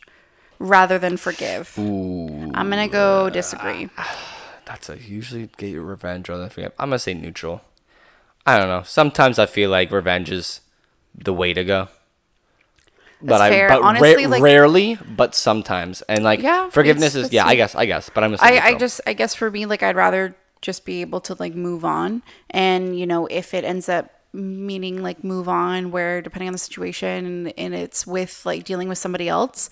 rather 0.60 0.96
than 0.98 1.16
forgive. 1.16 1.74
I'm 1.76 2.52
gonna 2.70 2.86
go 2.86 3.28
disagree. 3.30 3.88
That's 4.66 4.88
a 4.88 4.96
usually 4.98 5.48
get 5.56 5.70
your 5.70 5.82
revenge 5.82 6.28
rather 6.28 6.42
than 6.42 6.50
forget. 6.50 6.74
I'm 6.78 6.90
gonna 6.90 7.00
say 7.00 7.14
neutral. 7.14 7.62
I 8.46 8.56
don't 8.56 8.68
know. 8.68 8.82
Sometimes 8.84 9.38
I 9.40 9.46
feel 9.46 9.68
like 9.70 9.90
revenge 9.90 10.30
is 10.30 10.60
the 11.14 11.32
way 11.32 11.52
to 11.52 11.64
go. 11.64 11.88
But 13.22 13.38
That's 13.38 13.40
I, 13.42 13.50
fair. 13.50 13.68
but 13.68 13.82
ra- 13.82 14.28
like- 14.28 14.42
rarely, 14.42 14.94
but 14.94 15.34
sometimes, 15.34 16.02
and 16.02 16.22
like 16.24 16.40
Yeah, 16.40 16.70
forgiveness 16.70 17.14
is 17.16 17.32
yeah. 17.32 17.44
I 17.46 17.54
guess, 17.56 17.74
I 17.74 17.84
guess, 17.86 18.08
but 18.08 18.22
I'm 18.24 18.36
say 18.36 18.58
I, 18.58 18.68
I 18.68 18.74
just 18.74 19.00
I 19.06 19.12
guess 19.12 19.34
for 19.34 19.50
me 19.50 19.66
like 19.66 19.82
I'd 19.82 19.96
rather 19.96 20.36
just 20.62 20.84
be 20.84 21.00
able 21.00 21.20
to 21.22 21.34
like 21.40 21.54
move 21.54 21.84
on 21.84 22.22
and 22.50 22.98
you 22.98 23.06
know 23.06 23.26
if 23.26 23.54
it 23.54 23.64
ends 23.64 23.88
up 23.88 24.10
meaning 24.32 25.02
like 25.02 25.24
move 25.24 25.48
on 25.48 25.90
where 25.90 26.20
depending 26.22 26.48
on 26.48 26.52
the 26.52 26.58
situation 26.58 27.48
and 27.48 27.74
it's 27.74 28.06
with 28.06 28.44
like 28.44 28.64
dealing 28.64 28.86
with 28.88 28.98
somebody 28.98 29.26
else 29.28 29.70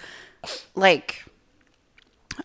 like 0.74 1.24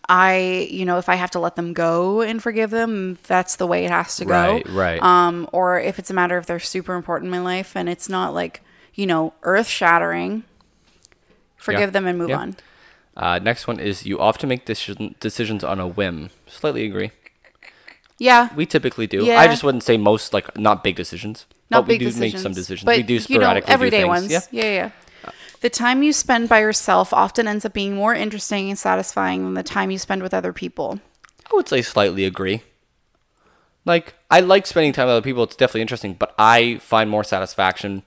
I 0.08 0.68
you 0.70 0.84
know 0.84 0.98
if 0.98 1.08
I 1.08 1.14
have 1.14 1.30
to 1.32 1.38
let 1.38 1.56
them 1.56 1.72
go 1.72 2.20
and 2.20 2.42
forgive 2.42 2.70
them 2.70 3.18
that's 3.24 3.56
the 3.56 3.66
way 3.66 3.84
it 3.84 3.90
has 3.90 4.16
to 4.16 4.24
go 4.24 4.32
Right, 4.32 4.66
right. 4.68 5.02
um 5.02 5.48
or 5.52 5.78
if 5.80 5.98
it's 5.98 6.10
a 6.10 6.14
matter 6.14 6.36
if 6.38 6.46
they're 6.46 6.58
super 6.60 6.94
important 6.94 7.26
in 7.26 7.30
my 7.30 7.40
life 7.40 7.76
and 7.76 7.88
it's 7.88 8.08
not 8.08 8.34
like 8.34 8.60
you 8.94 9.06
know 9.06 9.32
earth 9.42 9.68
shattering 9.68 10.44
forgive 11.56 11.92
them 11.92 12.06
and 12.06 12.18
move 12.18 12.30
Yeah. 12.30 12.38
on 12.38 12.56
Uh, 13.16 13.38
next 13.38 13.68
one 13.68 13.78
is 13.78 14.04
you 14.04 14.18
often 14.18 14.48
make 14.48 14.64
decision, 14.64 15.14
decisions 15.20 15.62
on 15.62 15.78
a 15.78 15.86
whim. 15.86 16.30
Slightly 16.48 16.84
agree. 16.84 17.12
yeah 18.18 18.48
We 18.56 18.66
typically 18.66 19.06
do. 19.06 19.24
Yeah. 19.24 19.38
I 19.40 19.46
just 19.46 19.62
wouldn't 19.62 19.84
say 19.84 19.96
most 19.96 20.32
like 20.34 20.58
not 20.58 20.82
big 20.82 20.96
decisions. 20.96 21.46
not 21.70 21.82
but 21.82 21.88
we 21.88 21.94
big 21.94 22.00
do 22.00 22.04
decisions, 22.06 22.34
make 22.34 22.42
some 22.42 22.52
decisions. 22.52 22.84
But, 22.84 22.96
we 22.96 23.02
do 23.04 23.14
you 23.14 23.20
know, 23.20 23.24
sporadically 23.24 23.72
everyday 23.72 24.00
do 24.02 24.10
things. 24.12 24.20
ones. 24.32 24.32
Yeah. 24.32 24.40
yeah, 24.50 24.72
yeah. 24.80 24.90
The 25.64 25.70
time 25.70 26.02
you 26.02 26.12
spend 26.12 26.50
by 26.50 26.60
yourself 26.60 27.14
often 27.14 27.48
ends 27.48 27.64
up 27.64 27.72
being 27.72 27.94
more 27.94 28.14
interesting 28.14 28.68
and 28.68 28.78
satisfying 28.78 29.44
than 29.44 29.54
the 29.54 29.62
time 29.62 29.90
you 29.90 29.96
spend 29.96 30.22
with 30.22 30.34
other 30.34 30.52
people. 30.52 31.00
I 31.50 31.56
would 31.56 31.70
say 31.70 31.80
slightly 31.80 32.26
agree. 32.26 32.60
Like 33.86 34.12
I 34.30 34.40
like 34.40 34.66
spending 34.66 34.92
time 34.92 35.06
with 35.06 35.14
other 35.14 35.22
people. 35.22 35.42
It's 35.42 35.56
definitely 35.56 35.80
interesting, 35.80 36.16
but 36.18 36.34
I 36.36 36.76
find 36.82 37.08
more 37.08 37.24
satisfaction 37.24 38.02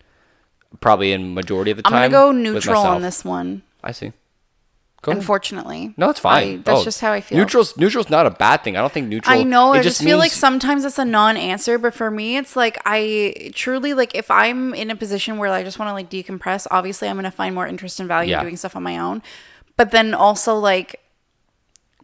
probably 0.81 1.11
in 1.11 1.33
majority 1.33 1.71
of 1.71 1.77
the 1.77 1.83
time. 1.83 1.95
I'm 1.95 2.11
gonna 2.11 2.25
go 2.27 2.31
neutral 2.31 2.83
on 2.83 3.01
this 3.01 3.25
one. 3.25 3.63
I 3.83 3.91
see. 3.91 4.11
Go 5.03 5.11
ahead. 5.11 5.21
Unfortunately, 5.21 5.93
No, 5.95 6.09
it's 6.09 6.19
I- 6.19 6.21
fine. 6.23 6.61
that's 6.63 6.81
Oh, 6.81 6.83
just 6.83 6.99
how 7.01 7.11
I 7.13 7.21
feel. 7.21 7.37
Neutral's 7.37 7.77
neutral's 7.77 8.09
not 8.09 8.25
a 8.25 8.31
bad 8.31 8.63
thing. 8.63 8.75
I 8.75 8.81
don't 8.81 8.91
think 8.91 9.07
neutral. 9.07 9.37
I 9.39 9.43
know. 9.43 9.73
It 9.73 9.79
I 9.79 9.83
just 9.83 10.01
feel 10.01 10.17
like 10.17 10.31
sometimes 10.31 10.83
it's 10.85 10.97
a 10.97 11.05
non-answer, 11.05 11.77
but 11.77 11.93
for 11.93 12.09
me, 12.09 12.35
it's 12.37 12.55
like 12.55 12.77
I 12.85 13.51
truly 13.53 13.93
like 13.93 14.15
if 14.15 14.29
I'm 14.31 14.73
in 14.73 14.89
a 14.89 14.95
position 14.95 15.37
where 15.37 15.51
I 15.51 15.63
just 15.63 15.77
want 15.79 15.89
to 15.89 15.93
like 15.93 16.09
decompress. 16.09 16.65
Obviously, 16.71 17.07
I'm 17.07 17.15
gonna 17.15 17.29
find 17.31 17.53
more 17.53 17.67
interest 17.67 17.99
and 17.99 18.07
value 18.07 18.31
Yeah. 18.31 18.39
in 18.39 18.45
doing 18.45 18.57
stuff 18.57 18.75
on 18.75 18.83
my 18.83 18.97
own. 18.97 19.21
But 19.77 19.91
then 19.91 20.15
also 20.15 20.55
like, 20.55 20.99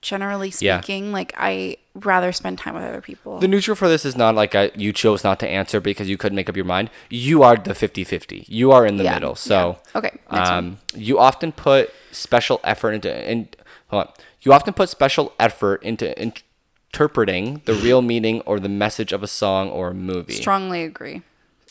generally 0.01 0.53
Yeah. 0.59 0.79
speaking, 0.79 1.11
like 1.11 1.33
I 1.37 1.77
rather 1.95 2.31
spend 2.31 2.57
time 2.59 2.75
with 2.75 2.83
other 2.83 3.01
people. 3.01 3.39
The 3.39 3.47
neutral 3.47 3.75
for 3.75 3.87
this 3.87 4.03
is 4.05 4.15
not 4.17 4.35
like 4.35 4.53
a, 4.53 4.71
you 4.75 4.91
chose 4.93 5.23
not 5.23 5.39
to 5.39 5.47
answer 5.47 5.79
because 5.79 6.09
you 6.09 6.17
couldn't 6.17 6.35
make 6.35 6.49
up 6.49 6.55
your 6.55 6.65
mind. 6.65 6.89
You 7.09 7.41
are 7.43 7.55
the 7.55 7.73
50-50. 7.73 8.45
You 8.47 8.71
are 8.71 8.85
in 8.85 8.97
the 8.97 9.03
Yeah, 9.05 9.13
middle. 9.15 9.35
So 9.35 9.77
yeah. 9.93 9.97
Okay, 9.99 10.11
um, 10.29 10.77
you 10.95 11.17
often 11.19 11.51
put 11.51 11.91
special 12.13 12.59
effort 12.63 12.91
into 12.91 13.31
in, 13.31 13.49
hold 13.87 14.07
on. 14.07 14.13
You 14.41 14.53
often 14.53 14.73
put 14.73 14.89
special 14.89 15.33
effort 15.39 15.83
into 15.83 16.13
interpreting 16.21 17.61
the 17.65 17.73
real 17.73 18.01
meaning 18.13 18.41
or 18.41 18.59
the 18.59 18.69
message 18.69 19.11
of 19.11 19.23
a 19.23 19.27
song 19.27 19.69
or 19.69 19.89
a 19.89 19.93
movie. 19.93 20.33
Strongly 20.33 20.83
agree. 20.83 21.21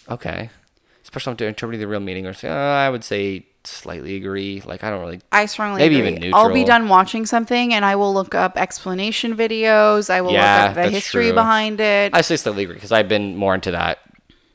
Okay. 0.08 0.50
Especially 1.02 1.32
into 1.32 1.46
interpreting 1.46 1.80
the 1.80 1.88
real 1.88 2.00
meaning 2.00 2.26
or 2.26 2.34
uh, 2.44 2.48
I 2.48 2.88
would 2.90 3.04
say 3.04 3.46
slightly 3.64 4.16
agree. 4.16 4.62
Like 4.64 4.82
I 4.82 4.90
don't 4.90 5.00
really 5.00 5.20
I 5.30 5.46
strongly 5.46 5.78
Maybe 5.78 5.98
agree. 5.98 6.16
even 6.16 6.34
I'll 6.34 6.52
be 6.52 6.64
done 6.64 6.88
watching 6.88 7.26
something 7.26 7.72
and 7.74 7.84
I 7.84 7.96
will 7.96 8.12
look 8.12 8.34
up 8.34 8.56
explanation 8.56 9.36
videos. 9.36 10.10
I 10.10 10.20
will 10.20 10.32
Yeah, 10.32 10.56
look 10.58 10.68
up 10.70 10.74
the 10.74 10.90
history 10.90 11.26
true. 11.26 11.34
behind 11.34 11.80
it. 11.80 12.14
I 12.14 12.20
say 12.22 12.36
slightly 12.36 12.64
agree 12.64 12.74
because 12.74 12.92
I've 12.92 13.08
been 13.08 13.36
more 13.36 13.54
into 13.54 13.70
that 13.70 13.98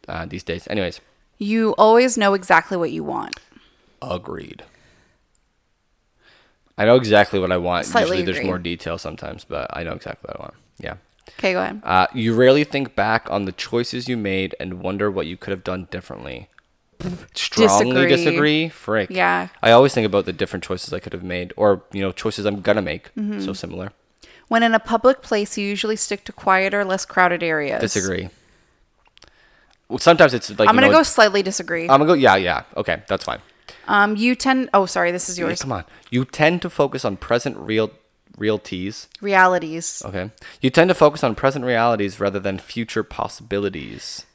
uh, 0.07 0.25
these 0.25 0.43
days. 0.43 0.67
Anyways, 0.67 0.99
you 1.37 1.71
always 1.77 2.17
know 2.17 2.33
exactly 2.33 2.77
what 2.77 2.91
you 2.91 3.03
want. 3.03 3.39
Agreed. 4.01 4.63
I 6.77 6.85
know 6.85 6.95
exactly 6.95 7.39
what 7.39 7.51
I 7.51 7.57
want. 7.57 7.85
Slightly 7.85 8.17
Usually 8.17 8.25
there's 8.25 8.37
agree. 8.37 8.47
more 8.49 8.59
detail 8.59 8.97
sometimes, 8.97 9.43
but 9.43 9.67
I 9.75 9.83
know 9.83 9.93
exactly 9.93 10.27
what 10.27 10.39
I 10.39 10.43
want. 10.43 10.53
Yeah. 10.79 10.95
Okay, 11.39 11.53
go 11.53 11.61
ahead. 11.61 11.81
Uh, 11.83 12.07
you 12.13 12.33
rarely 12.35 12.63
think 12.63 12.95
back 12.95 13.29
on 13.31 13.45
the 13.45 13.51
choices 13.51 14.07
you 14.07 14.15
made 14.15 14.55
and 14.59 14.79
wonder 14.81 15.09
what 15.11 15.25
you 15.25 15.37
could 15.37 15.51
have 15.51 15.63
done 15.63 15.87
differently. 15.91 16.49
Strongly 17.35 18.07
Disagree. 18.07 18.07
disagree. 18.07 18.69
Frick. 18.69 19.09
Yeah. 19.11 19.49
I 19.61 19.71
always 19.71 19.93
think 19.93 20.05
about 20.05 20.25
the 20.25 20.33
different 20.33 20.63
choices 20.63 20.93
I 20.93 20.99
could 20.99 21.13
have 21.13 21.23
made, 21.23 21.53
or 21.55 21.83
you 21.91 22.01
know, 22.01 22.11
choices 22.11 22.45
I'm 22.45 22.61
gonna 22.61 22.81
make. 22.81 23.13
Mm-hmm. 23.15 23.39
So 23.41 23.53
similar. 23.53 23.91
When 24.47 24.63
in 24.63 24.73
a 24.73 24.79
public 24.79 25.21
place, 25.21 25.57
you 25.57 25.65
usually 25.67 25.95
stick 25.95 26.23
to 26.25 26.31
quieter, 26.31 26.85
less 26.85 27.05
crowded 27.05 27.43
areas. 27.43 27.81
Disagree. 27.81 28.29
Well, 29.89 29.99
Sometimes 29.99 30.33
it's 30.33 30.49
like 30.49 30.67
I'm 30.67 30.75
you 30.75 30.81
gonna 30.81 30.91
know, 30.91 30.99
go 30.99 31.03
slightly 31.03 31.43
disagree. 31.43 31.83
I'm 31.83 31.99
gonna 31.99 32.05
go. 32.07 32.13
Yeah, 32.13 32.35
yeah. 32.35 32.63
Okay, 32.75 33.03
that's 33.07 33.23
fine. 33.23 33.39
Um, 33.87 34.15
you 34.15 34.35
tend. 34.35 34.69
Oh, 34.73 34.85
sorry. 34.85 35.11
This 35.11 35.29
is 35.29 35.37
Yeah, 35.39 35.45
yours. 35.47 35.61
come 35.61 35.71
on. 35.71 35.85
You 36.11 36.25
tend 36.25 36.61
to 36.63 36.69
focus 36.69 37.05
on 37.05 37.17
present 37.17 37.57
real 37.57 37.91
realties 38.37 39.07
Realities. 39.21 40.03
Okay. 40.05 40.29
You 40.61 40.69
tend 40.69 40.89
to 40.89 40.93
focus 40.93 41.23
on 41.23 41.33
present 41.35 41.65
realities 41.65 42.19
rather 42.19 42.39
than 42.39 42.59
future 42.59 43.03
possibilities. 43.03 44.25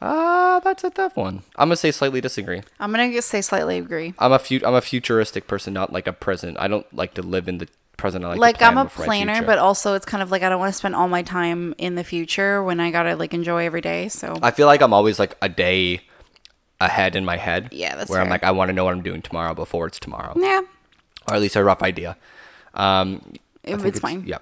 Ah, 0.00 0.60
that's 0.64 0.82
a 0.84 0.90
tough 0.90 1.16
one. 1.16 1.42
I'm 1.56 1.68
gonna 1.68 1.76
say 1.76 1.90
slightly 1.92 2.20
disagree. 2.20 2.62
I'm 2.80 2.92
gonna 2.92 3.22
say 3.22 3.40
slightly 3.40 3.78
agree. 3.78 4.14
I'm 4.18 4.32
a 4.32 4.38
fu- 4.38 4.60
I'm 4.64 4.74
a 4.74 4.80
futuristic 4.80 5.46
person, 5.46 5.72
not 5.72 5.92
like 5.92 6.06
a 6.08 6.12
present. 6.12 6.56
I 6.58 6.66
don't 6.68 6.86
like 6.94 7.14
to 7.14 7.22
live 7.22 7.46
in 7.48 7.58
the 7.58 7.68
present. 7.96 8.24
I 8.24 8.28
like, 8.30 8.38
Like 8.38 8.62
I'm 8.62 8.78
a 8.78 8.86
planner, 8.86 9.42
but 9.44 9.58
also 9.58 9.94
it's 9.94 10.06
kind 10.06 10.22
of 10.22 10.30
like 10.32 10.42
I 10.42 10.48
don't 10.48 10.58
want 10.58 10.72
to 10.72 10.78
spend 10.78 10.96
all 10.96 11.06
my 11.08 11.22
time 11.22 11.74
in 11.78 11.94
the 11.94 12.02
future 12.02 12.62
when 12.64 12.80
I 12.80 12.90
gotta 12.90 13.14
like 13.14 13.32
enjoy 13.32 13.64
every 13.64 13.80
day. 13.80 14.08
So 14.08 14.36
I 14.42 14.50
feel 14.50 14.66
like 14.66 14.82
I'm 14.82 14.92
always 14.92 15.20
like 15.20 15.36
a 15.40 15.48
day 15.48 16.00
ahead 16.84 17.16
in 17.16 17.24
my 17.24 17.36
head. 17.36 17.68
Yeah, 17.72 17.96
that's 17.96 18.10
where 18.10 18.20
I'm 18.20 18.28
like 18.28 18.44
I 18.44 18.50
want 18.50 18.68
to 18.68 18.72
know 18.72 18.84
what 18.84 18.94
I'm 18.94 19.02
doing 19.02 19.22
tomorrow 19.22 19.54
before 19.54 19.86
it's 19.86 19.98
tomorrow, 20.00 20.34
yeah, 20.36 20.60
or 21.28 21.34
at 21.34 21.40
least 21.40 21.56
a 21.56 21.64
rough 21.64 21.82
idea. 21.82 22.16
Um, 22.74 23.22
I 23.66 23.70
it- 23.72 23.76
think 23.76 23.86
it's 23.86 24.00
fine. 24.00 24.24
Yeah. 24.26 24.38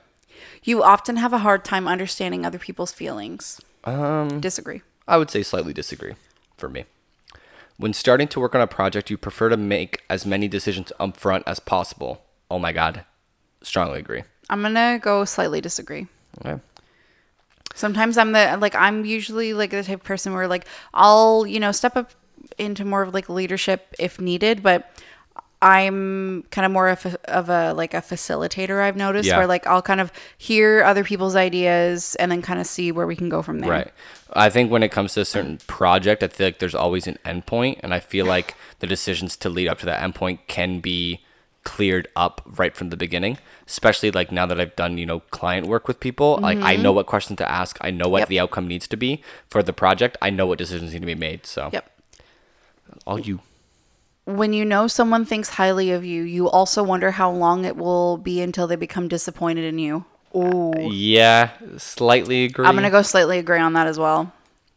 You 0.62 0.82
often 0.82 1.16
have 1.16 1.32
a 1.32 1.38
hard 1.38 1.64
time 1.64 1.88
understanding 1.88 2.44
other 2.44 2.58
people's 2.58 2.92
feelings. 2.92 3.60
Um, 3.84 4.40
Disagree. 4.40 4.82
I 5.08 5.16
would 5.16 5.30
say 5.30 5.42
slightly 5.42 5.72
disagree 5.72 6.14
for 6.56 6.68
me. 6.68 6.84
When 7.78 7.94
starting 7.94 8.28
to 8.28 8.40
work 8.40 8.54
on 8.54 8.60
a 8.60 8.66
project, 8.66 9.10
you 9.10 9.16
prefer 9.16 9.48
to 9.48 9.56
make 9.56 10.02
as 10.10 10.26
many 10.26 10.48
decisions 10.48 10.92
upfront 11.00 11.44
as 11.46 11.60
possible. 11.60 12.22
Oh 12.50 12.58
my 12.58 12.72
god. 12.72 13.04
Strongly 13.62 13.98
agree. 14.00 14.22
I'm 14.50 14.60
gonna 14.62 14.98
go 15.00 15.24
slightly 15.24 15.60
disagree. 15.62 16.06
Okay. 16.44 16.60
Sometimes 17.74 18.18
I'm 18.18 18.32
the 18.32 18.58
like 18.60 18.74
I'm 18.74 19.04
usually 19.04 19.54
like 19.54 19.70
the 19.70 19.82
type 19.82 20.00
of 20.00 20.04
person 20.04 20.34
where 20.34 20.48
like 20.48 20.66
I'll 20.92 21.46
you 21.46 21.60
know 21.60 21.72
step 21.72 21.96
up 21.96 22.10
into 22.58 22.84
more 22.84 23.02
of 23.02 23.14
like 23.14 23.28
leadership 23.28 23.94
if 23.98 24.20
needed, 24.20 24.62
but 24.62 24.90
I'm 25.62 26.42
kind 26.50 26.64
of 26.64 26.72
more 26.72 26.88
of 26.88 27.04
a, 27.04 27.30
of 27.30 27.50
a 27.50 27.74
like 27.74 27.92
a 27.92 27.98
facilitator. 28.00 28.80
I've 28.80 28.96
noticed 28.96 29.28
Yeah. 29.28 29.36
where 29.36 29.46
like 29.46 29.66
I'll 29.66 29.82
kind 29.82 30.00
of 30.00 30.10
hear 30.38 30.82
other 30.82 31.04
people's 31.04 31.36
ideas 31.36 32.14
and 32.16 32.32
then 32.32 32.40
kind 32.40 32.60
of 32.60 32.66
see 32.66 32.92
where 32.92 33.06
we 33.06 33.14
can 33.14 33.28
go 33.28 33.42
from 33.42 33.60
there. 33.60 33.70
Right. 33.70 33.92
I 34.32 34.48
think 34.48 34.70
when 34.70 34.82
it 34.82 34.90
comes 34.90 35.12
to 35.14 35.20
a 35.20 35.24
certain 35.26 35.58
project, 35.66 36.22
I 36.22 36.28
feel 36.28 36.46
like 36.46 36.60
there's 36.60 36.74
always 36.74 37.06
an 37.06 37.18
endpoint, 37.26 37.80
and 37.82 37.92
I 37.92 38.00
feel 38.00 38.24
like 38.36 38.54
the 38.78 38.86
decisions 38.86 39.36
to 39.36 39.50
lead 39.50 39.68
up 39.68 39.78
to 39.80 39.86
that 39.86 40.00
endpoint 40.02 40.38
can 40.46 40.80
be 40.80 41.20
cleared 41.62 42.08
up 42.16 42.40
right 42.46 42.74
from 42.74 42.88
the 42.88 42.96
beginning. 42.96 43.36
Especially 43.66 44.10
like 44.10 44.32
now 44.32 44.46
that 44.46 44.58
I've 44.58 44.74
done, 44.76 44.96
you 44.96 45.04
know, 45.04 45.20
client 45.30 45.66
work 45.66 45.86
with 45.86 46.00
people, 46.00 46.38
like 46.42 46.58
I 46.62 46.74
know 46.76 46.90
what 46.90 47.04
questions 47.06 47.36
to 47.36 47.48
ask, 47.48 47.76
I 47.82 47.90
know 47.90 48.08
what 48.08 48.16
Mm-hmm. 48.16 48.20
Yep. 48.22 48.28
the 48.30 48.40
outcome 48.40 48.66
needs 48.66 48.88
to 48.88 48.96
be 48.96 49.22
for 49.50 49.62
the 49.62 49.74
project, 49.74 50.16
I 50.22 50.30
know 50.30 50.46
what 50.46 50.56
decisions 50.58 50.94
need 50.94 51.00
to 51.00 51.06
be 51.06 51.14
made. 51.14 51.44
So 51.44 51.68
Yep. 51.70 51.90
All 53.06 53.20
you. 53.20 53.40
When 54.24 54.52
you 54.52 54.64
know 54.64 54.86
someone 54.86 55.24
thinks 55.24 55.50
highly 55.50 55.90
of 55.90 56.04
you, 56.04 56.22
you 56.22 56.48
also 56.48 56.82
wonder 56.82 57.10
how 57.10 57.30
long 57.30 57.64
it 57.64 57.76
will 57.76 58.16
be 58.16 58.40
until 58.40 58.66
they 58.66 58.76
become 58.76 59.08
disappointed 59.08 59.64
in 59.64 59.78
you. 59.78 60.04
Ooh. 60.34 60.72
Yeah, 60.78 61.50
slightly 61.78 62.44
agree. 62.44 62.66
I'm 62.66 62.74
gonna 62.74 62.90
go 62.90 63.02
slightly 63.02 63.38
agree 63.38 63.58
on 63.58 63.72
that 63.72 63.86
as 63.86 63.98
well. 63.98 64.32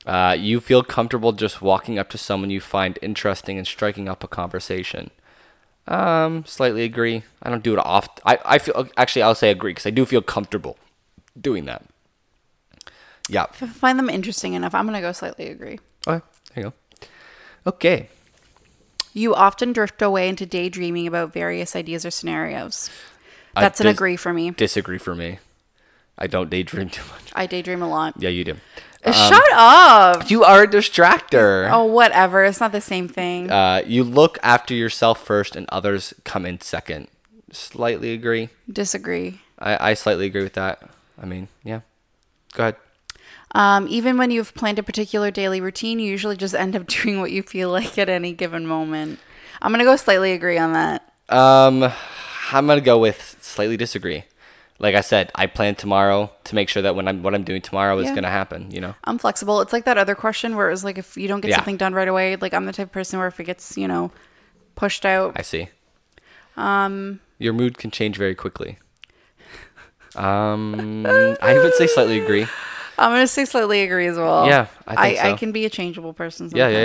Uh, 0.06 0.36
you 0.38 0.60
feel 0.60 0.84
comfortable 0.84 1.32
just 1.32 1.62
walking 1.62 1.98
up 1.98 2.10
to 2.10 2.18
someone 2.18 2.50
you 2.50 2.60
find 2.60 3.00
interesting 3.02 3.58
and 3.58 3.68
striking 3.68 4.10
up 4.10 4.24
a 4.24 4.28
conversation. 4.28 5.12
Um, 5.88 6.46
slightly 6.46 6.84
agree. 6.84 7.24
I 7.42 7.50
don't 7.50 7.64
do 7.64 7.74
it 7.74 7.80
often. 7.80 8.22
I, 8.26 8.40
I 8.46 8.58
feel 8.58 8.88
actually 8.98 9.22
I'll 9.22 9.36
say 9.36 9.50
agree 9.50 9.72
because 9.72 9.86
I 9.86 9.92
do 9.92 10.06
feel 10.06 10.22
comfortable 10.22 10.78
doing 11.40 11.66
that. 11.66 11.84
Yeah. 13.30 13.46
If 13.54 13.64
I 13.64 13.68
find 13.68 14.00
them 14.00 14.10
interesting 14.10 14.54
enough, 14.54 14.74
I'm 14.74 14.86
gonna 14.86 15.02
go 15.02 15.12
slightly 15.12 15.48
agree. 15.48 15.80
Okay. 16.08 16.26
There 17.64 17.74
you 17.74 17.80
go. 17.80 18.00
Okay. 18.00 18.10
You 19.14 19.36
often 19.36 19.74
drift 19.74 20.02
away 20.02 20.28
into 20.28 20.46
daydreaming 20.46 21.06
about 21.06 21.34
various 21.34 21.76
ideas 21.76 22.04
or 22.06 22.12
scenarios. 22.12 22.90
That's 23.56 23.80
an 23.80 23.88
agree 23.88 24.16
for 24.16 24.34
me. 24.34 24.50
Disagree 24.52 24.98
for 24.98 25.14
me. 25.14 25.40
I 26.18 26.28
don't 26.28 26.50
daydream 26.50 26.90
too 26.90 27.04
much. 27.12 27.32
I 27.34 27.46
daydream 27.46 27.82
a 27.82 27.90
lot. 27.90 28.16
Yeah, 28.18 28.30
you 28.30 28.44
do. 28.44 28.56
Shut 29.06 29.52
up. 29.54 30.32
You 30.32 30.44
are 30.44 30.64
a 30.64 30.68
distractor. 30.68 31.70
Oh, 31.72 31.84
whatever. 31.86 32.44
It's 32.44 32.60
not 32.60 32.72
the 32.72 32.82
same 32.82 33.08
thing. 33.08 33.52
Uh, 33.52 33.84
you 33.86 34.04
look 34.04 34.40
after 34.42 34.74
yourself 34.74 35.24
first, 35.24 35.56
and 35.56 35.68
others 35.70 36.14
come 36.24 36.46
in 36.46 36.62
second. 36.62 37.08
Slightly 37.52 38.14
agree. 38.14 38.50
Disagree. 38.72 39.42
I, 39.60 39.92
I 39.92 39.94
slightly 39.94 40.26
agree 40.26 40.44
with 40.44 40.54
that. 40.54 40.82
I 41.22 41.26
mean, 41.26 41.50
yeah. 41.64 41.82
Go 42.54 42.64
ahead. 42.64 42.76
Um, 43.54 43.88
even 43.90 44.18
when 44.18 44.32
you've 44.32 44.54
planned 44.56 44.80
a 44.80 44.84
particular 44.84 45.30
daily 45.30 45.62
routine, 45.62 46.00
you 46.00 46.10
usually 46.10 46.36
just 46.38 46.56
end 46.56 46.76
up 46.76 46.88
doing 46.88 47.20
what 47.20 47.32
you 47.32 47.44
feel 47.44 47.70
like 47.70 47.98
at 47.98 48.10
any 48.10 48.34
given 48.34 48.66
moment. 48.66 49.20
I'm 49.62 49.72
gonna 49.72 49.84
go 49.84 49.96
slightly 49.96 50.34
agree 50.34 50.58
on 50.58 50.74
that. 50.74 51.14
Um, 51.30 51.84
I'm 52.52 52.68
gonna 52.68 52.82
go 52.82 52.98
with 52.98 53.38
slightly 53.42 53.78
disagree. 53.78 54.24
Like 54.80 54.96
I 54.96 55.02
said, 55.02 55.32
I 55.36 55.46
plan 55.46 55.76
tomorrow 55.76 56.32
to 56.46 56.56
make 56.56 56.68
sure 56.68 56.82
that 56.82 56.96
when 56.96 57.08
I'm 57.08 57.22
what 57.24 57.34
I'm 57.36 57.44
doing 57.44 57.62
tomorrow 57.62 57.98
is 58.00 58.10
gonna 58.10 58.30
happen. 58.30 58.72
You 58.72 58.82
know. 58.82 58.96
I'm 59.06 59.18
flexible. 59.20 59.62
It's 59.62 59.72
like 59.72 59.86
that 59.86 59.98
other 59.98 60.16
question 60.16 60.56
where 60.56 60.68
it 60.68 60.72
was 60.72 60.84
like 60.84 60.98
if 60.98 61.16
you 61.16 61.28
don't 61.28 61.40
get 61.42 61.50
Yeah. 61.50 61.58
something 61.58 61.78
done 61.78 61.94
right 61.94 62.08
away, 62.08 62.36
like 62.38 62.54
I'm 62.54 62.66
the 62.66 62.74
type 62.74 62.88
of 62.88 62.92
person 62.92 63.20
where 63.20 63.28
if 63.28 63.40
it 63.40 63.46
gets, 63.46 63.78
you 63.78 63.88
know, 63.88 64.12
pushed 64.76 65.06
out, 65.06 65.34
I 65.38 65.44
see. 65.44 65.70
Um, 66.58 67.20
your 67.40 67.54
mood 67.54 67.78
can 67.78 67.92
change 67.92 68.18
very 68.18 68.36
quickly. 68.36 68.78
Um, 70.16 71.06
I 71.42 71.60
would 71.62 71.74
say 71.76 71.88
slightly 71.88 72.20
agree. 72.20 72.48
I'm 72.98 73.12
gonna 73.12 73.28
say 73.28 73.46
slightly 73.46 73.82
agree 73.82 74.08
as 74.08 74.18
well. 74.18 74.46
Yeah, 74.48 74.68
I 74.88 75.10
think 75.10 75.20
I, 75.20 75.32
so. 75.32 75.38
can 75.38 75.52
be 75.52 75.66
a 75.66 75.70
changeable 75.70 76.14
person. 76.14 76.50
Yeah, 76.54 76.68
Sometimes. 76.68 76.74
yeah, 76.76 76.82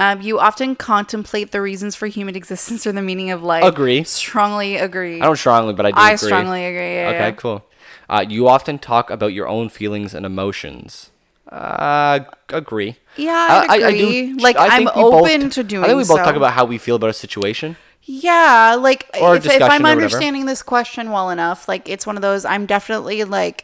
yeah. 0.00 0.12
Um, 0.12 0.22
you 0.22 0.40
often 0.40 0.74
contemplate 0.74 1.52
the 1.52 1.60
reasons 1.60 1.94
for 1.94 2.06
human 2.06 2.34
existence 2.42 2.86
or 2.86 2.92
the 2.92 3.02
meaning 3.02 3.30
of 3.30 3.42
life. 3.42 3.64
Agree. 3.64 4.04
Strongly 4.04 4.76
agree. 4.76 5.20
I 5.20 5.26
don't 5.26 5.36
strongly, 5.36 5.74
but 5.74 5.86
I 5.86 5.90
do 5.90 5.96
I 5.98 6.10
agree. 6.12 6.26
strongly 6.28 6.64
agree. 6.64 6.94
Yeah, 6.94 7.08
okay, 7.10 7.18
yeah. 7.18 7.30
cool. 7.32 7.64
Uh, 8.08 8.24
you 8.28 8.48
often 8.48 8.78
talk 8.78 9.10
about 9.10 9.32
your 9.32 9.48
own 9.48 9.68
feelings 9.68 10.14
and 10.14 10.26
emotions. 10.26 11.10
Uh, 11.50 12.20
agree. 12.48 12.96
Yeah, 13.16 13.66
I'd 13.68 13.82
agree. 13.82 14.32
Like, 14.34 14.56
I 14.56 14.66
I'm 14.66 14.84
think 14.84 14.96
we 14.96 15.02
both- 15.02 15.14
open 15.30 15.50
to 15.50 15.62
doing. 15.64 15.84
I 15.84 15.88
think 15.88 15.98
we 15.98 16.04
both 16.04 16.18
talk 16.24 16.36
about 16.36 16.52
how 16.52 16.64
we 16.64 16.78
feel 16.78 16.96
about 16.96 17.10
a 17.10 17.14
situation. 17.14 17.76
Yeah, 18.06 18.76
like 18.78 19.08
if, 19.14 19.46
if 19.46 19.62
I'm 19.62 19.86
understanding 19.86 20.44
this 20.44 20.62
question 20.62 21.10
well 21.10 21.30
enough, 21.30 21.68
like 21.68 21.88
it's 21.88 22.06
one 22.06 22.16
of 22.16 22.22
those 22.22 22.44
I'm 22.44 22.66
definitely 22.66 23.24
like, 23.24 23.63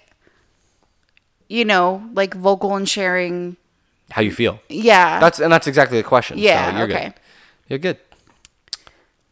you 1.51 1.65
know, 1.67 2.09
like 2.15 2.33
vocal 2.35 2.77
and 2.77 2.89
sharing. 2.89 3.57
How 4.11 4.23
you 4.23 4.33
feel. 4.33 4.61
Yeah, 4.69 5.21
That's 5.21 5.39
and 5.41 5.53
that's 5.53 5.67
exactly 5.67 5.99
the 5.99 6.09
question. 6.09 6.39
Yeah, 6.39 6.71
so 6.71 6.79
you're 6.79 6.89
okay. 6.89 7.05
good. 7.05 7.15
You're 7.69 7.79
good. 7.79 7.99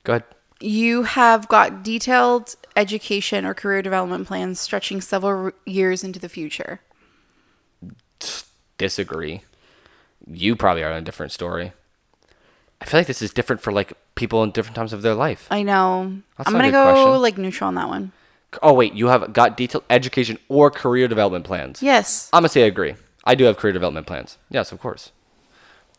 Go 0.05 0.13
ahead. 0.15 0.25
you 0.61 1.05
have 1.05 1.49
got 1.49 1.83
detailed 1.83 2.55
education 2.77 3.45
or 3.45 3.55
career 3.55 3.83
development 3.83 4.27
plans 4.27 4.59
stretching 4.61 5.01
several 5.01 5.53
years 5.65 6.05
into 6.05 6.19
the 6.19 6.29
future. 6.29 6.81
Disagree. 8.79 9.43
You 10.27 10.55
probably 10.57 10.83
are 10.85 10.91
in 10.93 10.99
a 10.99 11.03
different 11.03 11.33
story. 11.33 11.73
I 12.81 12.85
feel 12.85 13.01
like 13.01 13.07
this 13.09 13.23
is 13.23 13.33
different 13.33 13.61
for 13.61 13.73
like 13.73 13.93
people 14.15 14.43
in 14.45 14.53
different 14.53 14.77
times 14.77 14.93
of 14.93 15.03
their 15.03 15.15
life. 15.15 15.49
I 15.51 15.63
know. 15.65 16.19
That's 16.37 16.49
I'm 16.49 16.53
gonna 16.55 16.71
go 16.71 16.93
question. 16.93 17.23
like 17.23 17.39
neutral 17.39 17.69
on 17.69 17.75
that 17.75 17.89
one. 17.89 18.13
Oh 18.63 18.73
wait, 18.73 18.95
you 18.95 19.09
have 19.09 19.33
got 19.33 19.57
detailed 19.57 19.85
education 19.91 20.39
or 20.49 20.71
career 20.71 21.07
development 21.09 21.45
plans. 21.45 21.83
Yes. 21.83 22.31
I'm 22.33 22.41
gonna 22.43 22.49
say 22.49 22.63
I 22.65 22.67
agree. 22.67 22.95
I 23.25 23.35
do 23.35 23.45
have 23.45 23.57
career 23.59 23.73
development 23.73 24.07
plans. 24.07 24.39
Yes, 24.51 24.73
of 24.73 24.81
course. 24.81 25.13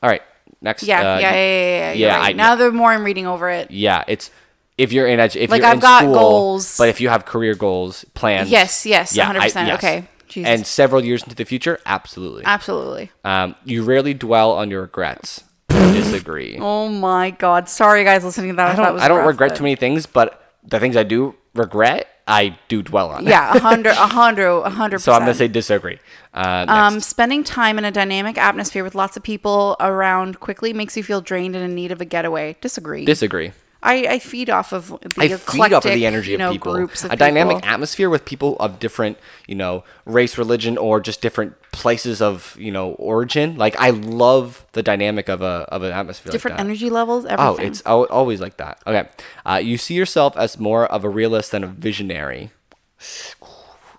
All 0.02 0.10
right. 0.10 0.22
Next. 0.62 0.84
Yeah, 0.84 1.00
uh, 1.00 1.20
yeah, 1.20 1.20
yeah, 1.20 1.32
yeah, 1.32 1.92
yeah. 1.92 1.94
Yeah, 1.94 2.18
right. 2.18 2.30
I- 2.30 2.34
now 2.34 2.56
the 2.56 2.72
more 2.72 2.92
I'm 2.92 3.04
reading 3.04 3.28
over 3.28 3.50
it. 3.50 3.70
Yeah, 3.72 4.04
it's 4.08 4.32
if 4.78 4.92
you're 4.92 5.08
in 5.08 5.20
edu- 5.20 5.36
if 5.36 5.50
Like, 5.52 5.62
you're 5.62 5.68
I've 5.70 5.74
in 5.76 5.80
got 5.80 6.00
school, 6.04 6.14
goals. 6.14 6.78
but 6.78 6.90
if 6.90 7.00
you 7.02 7.10
have 7.10 7.26
career 7.26 7.54
goals, 7.54 8.04
plans. 8.14 8.50
Yes, 8.50 8.86
yes, 8.86 9.16
yeah, 9.16 9.32
100%. 9.32 9.74
Okay, 9.76 10.06
Jesus. 10.28 10.50
And 10.50 10.66
several 10.66 11.04
years 11.04 11.22
into 11.24 11.36
the 11.36 11.44
future, 11.46 11.80
absolutely. 11.86 12.44
Absolutely. 12.46 13.12
Um, 13.24 13.56
you 13.66 13.84
rarely 13.84 14.14
dwell 14.14 14.52
on 14.54 14.72
your 14.72 14.82
regrets. 14.82 15.44
Disagree. 15.70 16.58
Oh 16.60 16.88
my 16.90 17.30
god. 17.32 17.70
Sorry 17.70 18.04
guys 18.04 18.24
listening 18.24 18.52
to 18.52 18.56
that. 18.56 18.80
I 18.80 18.84
don't. 18.84 19.00
I 19.00 19.08
don't 19.08 19.26
regret 19.28 19.52
but- 19.52 19.58
too 19.58 19.64
many 19.64 19.76
things, 19.76 20.06
but 20.08 20.42
the 20.64 20.80
things 20.80 20.98
I 20.98 21.04
do 21.04 21.36
regret, 21.56 22.08
I 22.30 22.58
do 22.68 22.82
dwell 22.84 23.10
on. 23.10 23.26
Yeah, 23.26 23.56
a 23.56 23.60
hundred, 23.70 23.92
a 23.92 24.08
hundred, 24.08 24.50
a 24.62 24.70
hundred. 24.70 25.00
so 25.00 25.12
I'm 25.14 25.22
gonna 25.22 25.34
say 25.34 25.48
disagree. 25.48 26.00
Uh. 26.34 26.66
Um, 26.68 27.00
spending 27.00 27.44
time 27.44 27.78
in 27.78 27.86
a 27.86 27.92
dynamic 27.92 28.38
atmosphere 28.38 28.84
with 28.84 28.96
lots 28.96 29.18
of 29.18 29.24
people 29.24 29.76
around 29.80 30.40
quickly 30.40 30.74
makes 30.74 30.96
you 30.96 31.04
feel 31.04 31.22
drained 31.22 31.56
and 31.56 31.66
in 31.66 31.76
need 31.76 31.92
of 31.92 32.02
a 32.02 32.06
getaway. 32.06 32.56
Disagree. 32.62 33.04
disagree. 33.06 33.52
I, 33.82 34.08
I 34.08 34.20
feed 34.20 34.50
off 34.50 34.74
of 34.74 34.90
the 34.90 35.10
I 35.18 35.28
feed 35.30 35.74
off 35.74 35.86
of 35.86 35.94
the 35.94 36.06
energy 36.06 36.32
you 36.32 36.38
know, 36.38 36.50
of 36.50 36.54
people. 36.54 36.74
Groups 36.74 37.06
of 37.06 37.12
a 37.12 37.16
dynamic 37.16 37.66
atmosphere 37.66 38.10
with 38.10 38.26
people 38.26 38.58
of 38.58 38.80
different, 38.80 39.18
you 39.48 39.56
know, 39.56 39.86
race, 40.06 40.38
religion, 40.38 40.78
or 40.78 41.00
just 41.00 41.22
different 41.22 41.56
places 41.72 42.22
of, 42.22 42.58
you 42.60 42.72
know, 42.72 42.92
origin. 42.94 43.56
Like 43.56 43.78
I 43.80 43.92
love 43.92 44.66
the 44.74 44.84
dynamic 44.84 45.30
of 45.30 45.42
a 45.42 45.66
of 45.70 45.84
an 45.84 45.94
atmosphere. 45.94 46.32
different 46.32 46.58
like 46.58 46.66
that. 46.66 46.70
energy 46.70 46.90
levels. 46.90 47.26
Everything. 47.26 47.66
Oh, 47.66 47.68
it's 47.68 47.82
always 47.82 48.42
like 48.42 48.58
that. 48.58 48.80
Okay, 48.86 49.08
uh, 49.46 49.62
you 49.64 49.78
see 49.78 49.94
yourself 49.94 50.36
as 50.36 50.60
more 50.60 50.86
of 50.86 51.06
a 51.06 51.10
realist 51.10 51.52
than 51.52 51.64
a 51.64 51.68
visionary. 51.68 52.52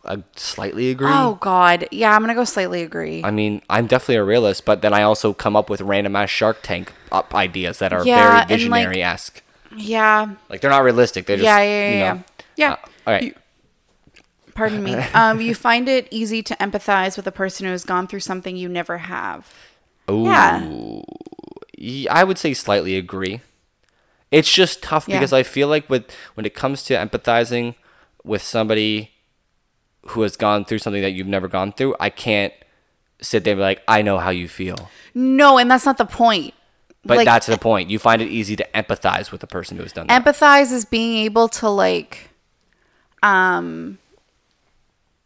I 0.05 0.23
slightly 0.37 0.91
agree. 0.91 1.09
Oh 1.11 1.39
God, 1.41 1.89
yeah, 1.91 2.15
I'm 2.15 2.21
gonna 2.21 2.35
go 2.35 2.45
slightly 2.45 2.83
agree. 2.83 3.23
I 3.25 3.31
mean, 3.31 3.63
I'm 3.71 3.87
definitely 3.87 4.17
a 4.17 4.25
realist, 4.25 4.65
but 4.65 4.83
then 4.83 4.93
I 4.93 5.03
also 5.03 5.33
come 5.33 5.57
up 5.57 5.71
with 5.71 5.81
random 5.81 6.17
ass 6.17 6.29
Shark 6.31 6.59
Tank 6.63 6.93
up 7.11 7.35
ideas 7.35 7.79
that 7.79 7.93
are 7.93 8.05
Yeah, 8.05 8.45
very 8.45 8.59
visionary 8.59 9.03
esque. 9.03 9.43
Yeah, 9.77 10.35
Like, 10.49 10.61
they're 10.61 10.71
not 10.71 10.83
realistic. 10.85 11.27
They're 11.27 11.37
just 11.37 11.45
yeah, 11.45 11.61
yeah, 11.61 11.65
yeah, 11.65 11.91
you 11.93 11.99
yeah. 11.99 12.13
know. 12.15 12.23
yeah. 12.57 12.73
Uh, 12.73 12.77
all 13.07 13.13
right. 13.15 13.23
You- 13.23 13.35
pardon 14.55 14.83
me. 14.83 14.95
Um, 15.15 15.41
you 15.41 15.55
find 15.55 15.89
it 15.89 16.09
easy 16.11 16.43
to 16.43 16.55
empathize 16.57 17.17
with 17.17 17.27
a 17.27 17.33
person 17.33 17.67
who 17.67 17.73
has 17.73 17.85
gone 17.85 18.07
through 18.07 18.21
something 18.21 18.57
you 18.57 18.69
never 18.69 18.99
have. 18.99 19.53
Ooh. 20.11 20.25
Yeah. 20.25 22.05
I 22.11 22.25
would 22.25 22.37
say 22.39 22.53
slightly 22.55 22.97
agree. 22.97 23.41
It's 24.31 24.53
just 24.53 24.83
tough 24.83 25.07
Yeah. 25.09 25.17
because 25.19 25.33
I 25.33 25.43
feel 25.43 25.69
like 25.69 25.89
with 25.89 26.05
when 26.35 26.45
it 26.47 26.55
comes 26.55 26.83
to 26.85 26.95
empathizing 26.95 27.75
with 28.23 28.43
somebody 28.43 29.13
who 30.09 30.23
has 30.23 30.37
gone 30.37 30.65
through 30.65 30.79
something 30.79 31.03
that 31.03 31.11
you've 31.13 31.27
never 31.27 31.49
gone 31.49 31.73
through, 31.73 31.95
I 31.99 32.11
can't 32.11 32.53
sit 33.23 33.45
there 33.45 33.53
and 33.53 33.59
be 33.59 33.63
like, 33.63 33.83
I 33.89 34.03
know 34.03 34.19
how 34.19 34.31
you 34.31 34.49
feel. 34.49 34.91
No, 35.15 35.59
and 35.59 35.71
that's 35.71 35.85
not 35.87 35.99
the 35.99 36.05
point. 36.07 36.55
But 37.05 37.19
Like, 37.19 37.25
that's 37.25 37.47
the 37.47 37.57
point. 37.59 37.89
You 37.91 37.99
find 37.99 38.21
it 38.21 38.29
easy 38.29 38.57
to 38.57 38.67
empathize 38.75 39.33
with 39.33 39.41
the 39.41 39.47
person 39.47 39.77
who 39.79 39.83
has 39.83 39.93
done 39.93 40.07
that. 40.09 40.25
empathize 40.25 40.71
is 40.73 40.85
being 40.85 41.25
able 41.25 41.49
to 41.49 41.69
like 41.69 42.29
um 43.23 43.99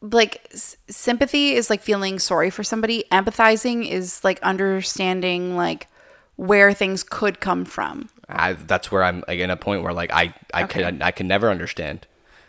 like 0.00 0.46
s- 0.52 0.76
sympathy 0.88 1.52
is 1.54 1.70
like 1.70 1.80
feeling 1.80 2.18
sorry 2.18 2.50
for 2.50 2.62
somebody 2.62 3.04
empathizing 3.10 3.88
is 3.88 4.22
like 4.22 4.40
understanding 4.42 5.56
like 5.56 5.88
where 6.37 6.72
things 6.72 7.02
could 7.02 7.40
come 7.40 7.64
from 7.64 8.08
I, 8.28 8.52
that's 8.54 8.90
where 8.92 9.02
I'm 9.04 9.22
like 9.28 9.38
in 9.38 9.50
a 9.50 9.56
point 9.56 9.82
where 9.82 9.92
like 9.92 10.10
I 10.12 10.34
I 10.52 10.64
Okay. 10.64 10.82
can 10.82 11.02
I 11.02 11.10
can 11.10 11.26
never 11.28 11.50
understand 11.50 12.06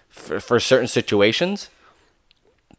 for, 0.10 0.40
for 0.40 0.60
certain 0.60 0.88
situations. 0.88 1.70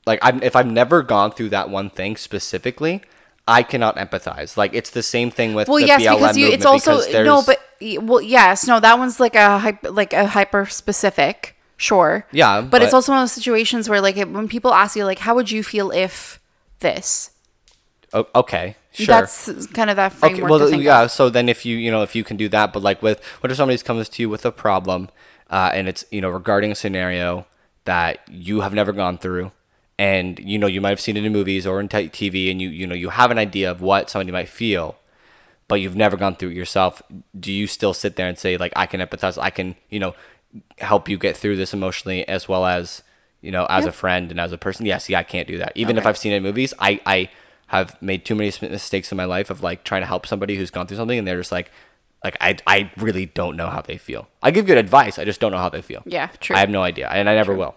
Like 0.07 0.19
I'm 0.23 0.43
if 0.43 0.57
I've 0.57 0.67
never 0.67 1.03
gone 1.03 1.31
through 1.31 1.51
that 1.51 1.69
one 1.69 1.91
thing 1.91 2.17
specifically, 2.17 3.03
I 3.47 3.63
cannot 3.63 3.97
empathize. 3.97 4.57
Like 4.57 4.75
it's 4.75 4.91
the 4.91 5.03
same 5.03 5.31
thing 5.31 5.55
with 5.55 5.69
Well, 5.69 5.79
the 5.79 5.87
yes, 5.87 6.03
BLM 6.03 6.15
because 6.19 6.37
you, 6.37 6.49
it's 6.49 6.67
also 6.67 7.01
no, 7.23 7.43
but 7.43 7.61
well, 8.03 8.21
yes, 8.21 8.67
no, 8.67 8.81
that 8.81 8.99
one's 8.99 9.21
like 9.21 9.37
a 9.37 9.59
hyper, 9.59 9.91
like 9.91 10.13
a 10.13 10.27
hyper 10.27 10.67
specific, 10.67 11.57
sure. 11.77 12.27
Yeah, 12.33 12.61
but, 12.63 12.83
it's 12.83 12.95
also 12.95 13.13
one 13.13 13.21
of 13.21 13.23
those 13.23 13.33
situations 13.33 13.89
where 13.89 14.01
like 14.01 14.17
when 14.17 14.49
people 14.49 14.73
ask 14.75 14.97
you 14.97 15.05
like, 15.05 15.21
how 15.21 15.35
would 15.35 15.51
you 15.51 15.63
feel 15.63 15.91
if 15.91 16.41
this? 16.81 17.31
Okay, 18.13 18.77
sure. 18.93 19.07
That's 19.07 19.67
kind 19.69 19.91
of 19.91 19.97
that 19.97 20.13
framework. 20.13 20.51
Okay, 20.51 20.51
well, 20.51 20.81
yeah. 20.81 21.03
of. 21.03 21.11
So 21.11 21.29
then, 21.29 21.49
if 21.49 21.67
you 21.67 21.77
you 21.77 21.91
know 21.91 22.03
if 22.03 22.15
you 22.15 22.25
can 22.25 22.37
do 22.37 22.49
that, 22.49 22.73
but 22.73 22.83
like 22.83 23.03
with 23.03 23.23
what 23.41 23.51
if 23.51 23.57
somebody 23.57 23.79
comes 23.79 24.09
to 24.09 24.23
you 24.23 24.29
with 24.29 24.45
a 24.45 24.53
problem, 24.53 25.09
uh, 25.51 25.71
and 25.73 25.89
it's 25.89 26.05
you 26.11 26.21
know 26.21 26.31
regarding 26.31 26.73
a 26.73 26.75
scenario 26.75 27.47
that 27.85 28.21
you 28.29 28.63
have 28.63 28.75
never 28.75 28.93
gone 28.93 29.19
through, 29.19 29.53
and 29.99 30.39
you 30.39 30.59
know 30.59 30.67
you 30.67 30.81
might 30.81 30.91
have 30.91 31.01
seen 31.01 31.17
it 31.17 31.25
in 31.25 31.33
movies 31.33 31.67
or 31.67 31.81
in 31.81 31.89
t- 31.89 32.09
TV, 32.09 32.51
and 32.51 32.61
you 32.61 32.69
you 32.69 32.87
know 32.87 32.95
you 32.95 33.11
have 33.11 33.31
an 33.31 33.39
idea 33.39 33.71
of 33.71 33.81
what 33.81 34.11
somebody 34.11 34.33
might 34.33 34.49
feel, 34.49 34.97
but 35.69 35.77
you've 35.77 35.97
never 35.97 36.17
gone 36.17 36.37
through 36.37 36.51
it 36.51 36.57
yourself. 36.57 37.03
Do 37.39 37.53
you 37.53 37.67
still 37.67 37.95
sit 37.95 38.17
there 38.17 38.29
and 38.29 38.39
say 38.39 38.57
like 38.57 38.73
I 38.77 38.87
can 38.87 39.01
empathize, 39.01 39.41
I 39.41 39.51
can 39.51 39.77
you 39.89 40.01
know 40.01 40.15
help 40.79 41.09
you 41.09 41.19
get 41.19 41.37
through 41.37 41.57
this 41.57 41.75
emotionally 41.75 42.27
as 42.29 42.49
well 42.49 42.67
as 42.67 43.03
you 43.41 43.51
know 43.51 43.67
as 43.69 43.87
a 43.87 43.93
friend 43.93 44.31
and 44.31 44.41
as 44.41 44.53
a 44.53 44.59
person? 44.59 44.87
Yes, 44.87 45.09
yeah, 45.09 45.21
I 45.21 45.23
can't 45.25 45.49
do 45.49 45.59
that. 45.59 45.73
Even 45.75 45.97
if 45.97 46.07
I've 46.07 46.19
seen 46.19 46.33
it 46.33 46.37
in 46.37 46.43
movies, 46.43 46.75
I 46.79 47.01
I 47.07 47.31
have 47.69 48.01
made 48.01 48.25
too 48.25 48.35
many 48.35 48.53
mistakes 48.63 49.11
in 49.11 49.17
my 49.17 49.25
life 49.25 49.51
of 49.51 49.63
like 49.63 49.83
trying 49.83 50.03
to 50.03 50.07
help 50.07 50.27
somebody 50.27 50.57
who's 50.57 50.71
gone 50.71 50.87
through 50.87 50.99
something 50.99 51.19
and 51.19 51.27
they're 51.27 51.39
just 51.39 51.51
like 51.51 51.73
like 52.23 52.37
I, 52.41 52.57
I 52.67 52.91
really 52.97 53.27
don't 53.27 53.57
know 53.57 53.69
how 53.69 53.81
they 53.81 53.99
feel. 53.99 54.29
I 54.43 54.51
give 54.51 54.67
good 54.67 54.79
advice, 54.79 55.19
I 55.19 55.25
just 55.25 55.41
don't 55.41 55.53
know 55.53 55.59
how 55.59 55.69
they 55.69 55.83
feel. 55.83 56.03
Yeah, 56.07 56.29
true. 56.41 56.57
I 56.57 56.61
have 56.61 56.71
no 56.71 56.83
idea, 56.83 57.09
and 57.09 57.29
I 57.29 57.35
never 57.35 57.55
will. 57.55 57.77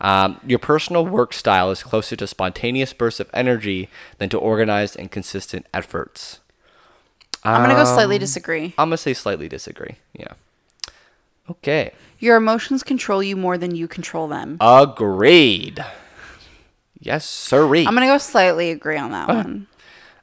Um, 0.00 0.40
your 0.46 0.58
personal 0.58 1.06
work 1.06 1.32
style 1.32 1.70
is 1.70 1.82
closer 1.82 2.16
to 2.16 2.26
spontaneous 2.26 2.92
bursts 2.92 3.20
of 3.20 3.30
energy 3.32 3.88
than 4.18 4.28
to 4.30 4.38
organized 4.38 4.96
and 4.98 5.10
consistent 5.10 5.66
efforts. 5.72 6.40
I'm 7.44 7.62
gonna 7.62 7.74
go 7.74 7.80
Um, 7.80 7.86
slightly 7.94 8.18
disagree. 8.18 8.74
I'm 8.78 8.88
gonna 8.88 8.96
say 8.96 9.14
slightly 9.14 9.48
disagree. 9.48 9.96
Yeah. 10.14 10.32
Okay. 11.50 11.92
Your 12.18 12.36
emotions 12.36 12.82
control 12.82 13.22
you 13.22 13.36
more 13.36 13.58
than 13.58 13.74
you 13.74 13.86
control 13.86 14.28
them. 14.28 14.56
Agreed. 14.60 15.84
Yes, 16.98 17.26
sirree. 17.26 17.86
I'm 17.86 17.92
gonna 17.94 18.06
go 18.06 18.16
slightly 18.18 18.70
agree 18.70 18.96
on 18.96 19.10
that 19.10 19.28
one. 19.28 19.66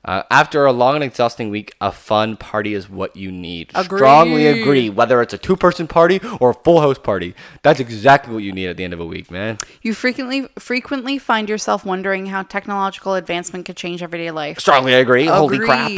Uh, 0.03 0.23
after 0.31 0.65
a 0.65 0.71
long 0.71 0.95
and 0.95 1.03
exhausting 1.03 1.49
week, 1.49 1.75
a 1.79 1.91
fun 1.91 2.35
party 2.35 2.73
is 2.73 2.89
what 2.89 3.15
you 3.15 3.31
need. 3.31 3.71
Strongly 3.77 4.47
agree. 4.47 4.89
Whether 4.89 5.21
it's 5.21 5.33
a 5.33 5.37
two-person 5.37 5.87
party 5.87 6.19
or 6.39 6.51
a 6.51 6.53
full 6.55 6.81
house 6.81 6.97
party, 6.97 7.35
that's 7.61 7.79
exactly 7.79 8.33
what 8.33 8.41
you 8.43 8.51
need 8.51 8.67
at 8.67 8.77
the 8.77 8.83
end 8.83 8.93
of 8.93 8.99
a 8.99 9.05
week, 9.05 9.29
man. 9.29 9.59
You 9.81 9.93
frequently 9.93 10.47
frequently 10.57 11.19
find 11.19 11.47
yourself 11.47 11.85
wondering 11.85 12.27
how 12.27 12.43
technological 12.43 13.13
advancement 13.13 13.65
could 13.65 13.77
change 13.77 14.01
everyday 14.01 14.31
life. 14.31 14.59
Strongly 14.59 14.93
agree. 14.93 15.27
Holy 15.27 15.59
crap. 15.59 15.91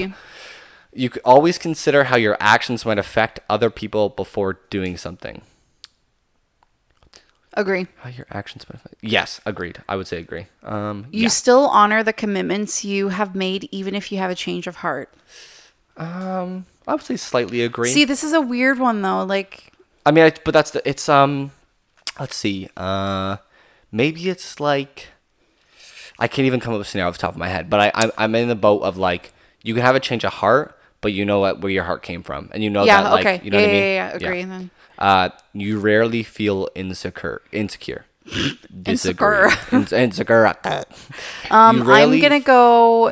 You 0.96 1.10
always 1.26 1.58
consider 1.58 2.06
how 2.06 2.18
your 2.18 2.38
actions 2.40 2.86
might 2.86 3.00
affect 3.00 3.40
other 3.50 3.70
people 3.70 4.10
before 4.10 4.60
doing 4.70 4.98
something. 4.98 5.42
Agree. 7.56 7.88
How 7.98 8.10
your 8.10 8.26
actions 8.32 8.64
affect. 8.64 8.96
Yes, 9.02 9.40
agreed. 9.46 9.80
I 9.88 9.96
would 9.96 10.08
say 10.08 10.18
agree. 10.18 10.48
Um, 10.64 11.06
You 11.12 11.24
yeah. 11.24 11.28
still 11.30 11.68
honor 11.68 12.04
the 12.04 12.14
commitments 12.14 12.84
you 12.84 13.10
have 13.10 13.36
made, 13.36 13.70
even 13.72 13.94
if 13.94 14.12
you 14.12 14.18
have 14.18 14.32
a 14.32 14.36
change 14.36 14.66
of 14.66 14.78
heart. 14.78 15.14
Um, 15.98 16.66
I 16.88 16.94
would 16.94 17.04
say 17.04 17.16
slightly 17.18 17.62
agree. 17.62 17.90
See, 17.92 18.06
this 18.06 18.24
is 18.24 18.34
a 18.34 18.42
weird 18.42 18.80
one 18.80 19.02
though. 19.04 19.24
Like, 19.24 19.72
I 20.06 20.12
mean, 20.12 20.26
I, 20.26 20.34
but 20.44 20.54
that's 20.54 20.72
the. 20.72 20.88
It's 20.88 21.08
um. 21.08 21.52
Let's 22.20 22.36
see. 22.36 22.70
Uh, 22.76 23.38
maybe 23.92 24.30
it's 24.30 24.60
like. 24.60 25.10
I 26.20 26.28
can't 26.28 26.46
even 26.46 26.60
come 26.60 26.74
up 26.74 26.80
with 26.80 26.88
a 26.88 26.90
scenario 26.90 27.10
off 27.10 27.18
the 27.18 27.22
top 27.22 27.34
of 27.34 27.38
my 27.40 27.48
head, 27.50 27.70
but 27.70 27.80
I 27.80 27.92
I'm, 27.94 28.12
I'm 28.18 28.36
in 28.36 28.48
the 28.48 28.56
boat 28.56 28.82
of 28.82 28.98
like 28.98 29.34
you 29.64 29.74
can 29.74 29.84
have 29.84 29.96
a 29.96 30.00
change 30.00 30.24
of 30.24 30.34
heart, 30.34 30.80
but 31.02 31.12
you 31.14 31.26
know 31.26 31.40
what 31.40 31.62
where 31.62 31.72
your 31.72 31.84
heart 31.84 32.02
came 32.04 32.24
from, 32.24 32.50
and 32.54 32.64
you 32.64 32.70
know 32.70 32.84
yeah, 32.86 33.04
that 33.04 33.12
like 33.12 33.26
okay, 33.26 33.42
you 33.44 33.52
know 33.52 33.58
yeah, 33.60 33.64
what 33.66 33.70
I 33.70 33.74
mean. 33.74 33.84
yeah, 33.84 34.10
yeah, 34.10 34.16
agree 34.16 34.44
then. 34.44 34.70
Uh, 35.00 35.30
you 35.54 35.80
rarely 35.80 36.24
feel 36.24 36.70
insecure. 36.76 37.42
Insecure. 37.52 38.06
Insecure. 38.86 39.50
Ins- 39.72 39.92
insecure. 39.94 40.54
Um, 41.52 41.90
I'm 41.90 42.20
gonna 42.20 42.40
go 42.40 43.12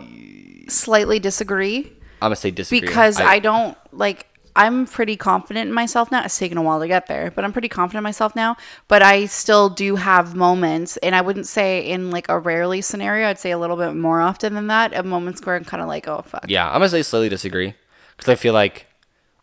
slightly 0.68 1.20
disagree 1.20 1.92
I'm 2.22 2.28
gonna 2.28 2.36
say 2.36 2.52
disagree. 2.52 2.82
because 2.82 3.20
I, 3.20 3.40
don't 3.40 3.78
like. 3.92 4.28
I'm 4.56 4.86
pretty 4.86 5.18
confident 5.18 5.70
in 5.70 5.74
myself 5.74 6.12
now. 6.12 6.24
It's 6.24 6.38
taken 6.38 6.58
a 6.58 6.62
while 6.62 6.80
to 6.80 6.88
get 6.88 7.08
there, 7.08 7.32
but 7.32 7.44
I'm 7.44 7.52
pretty 7.52 7.70
confident 7.70 8.00
in 8.00 8.04
myself 8.04 8.36
now. 8.36 8.58
But 8.88 9.02
I 9.02 9.26
still 9.26 9.70
do 9.70 9.96
have 9.96 10.36
moments, 10.36 10.98
and 10.98 11.16
I 11.16 11.22
wouldn't 11.22 11.48
say 11.48 11.82
in 11.90 12.12
like 12.12 12.30
a 12.30 12.38
rarely 12.38 12.82
scenario. 12.82 13.28
I'd 13.28 13.40
say 13.40 13.52
a 13.52 13.58
little 13.58 13.78
bit 13.78 13.96
more 13.96 14.22
often 14.22 14.54
than 14.54 14.68
that. 14.68 14.94
Of 14.94 15.06
moments 15.06 15.44
where 15.46 15.56
I'm 15.56 15.66
kind 15.66 15.82
of 15.82 15.88
like, 15.88 16.08
oh 16.08 16.22
fuck. 16.22 16.46
Yeah, 16.48 16.68
I'm 16.68 16.74
gonna 16.76 16.90
say 16.90 17.02
slightly 17.02 17.30
disagree 17.30 17.74
because 18.18 18.30
I 18.30 18.36
feel 18.36 18.54
like, 18.54 18.86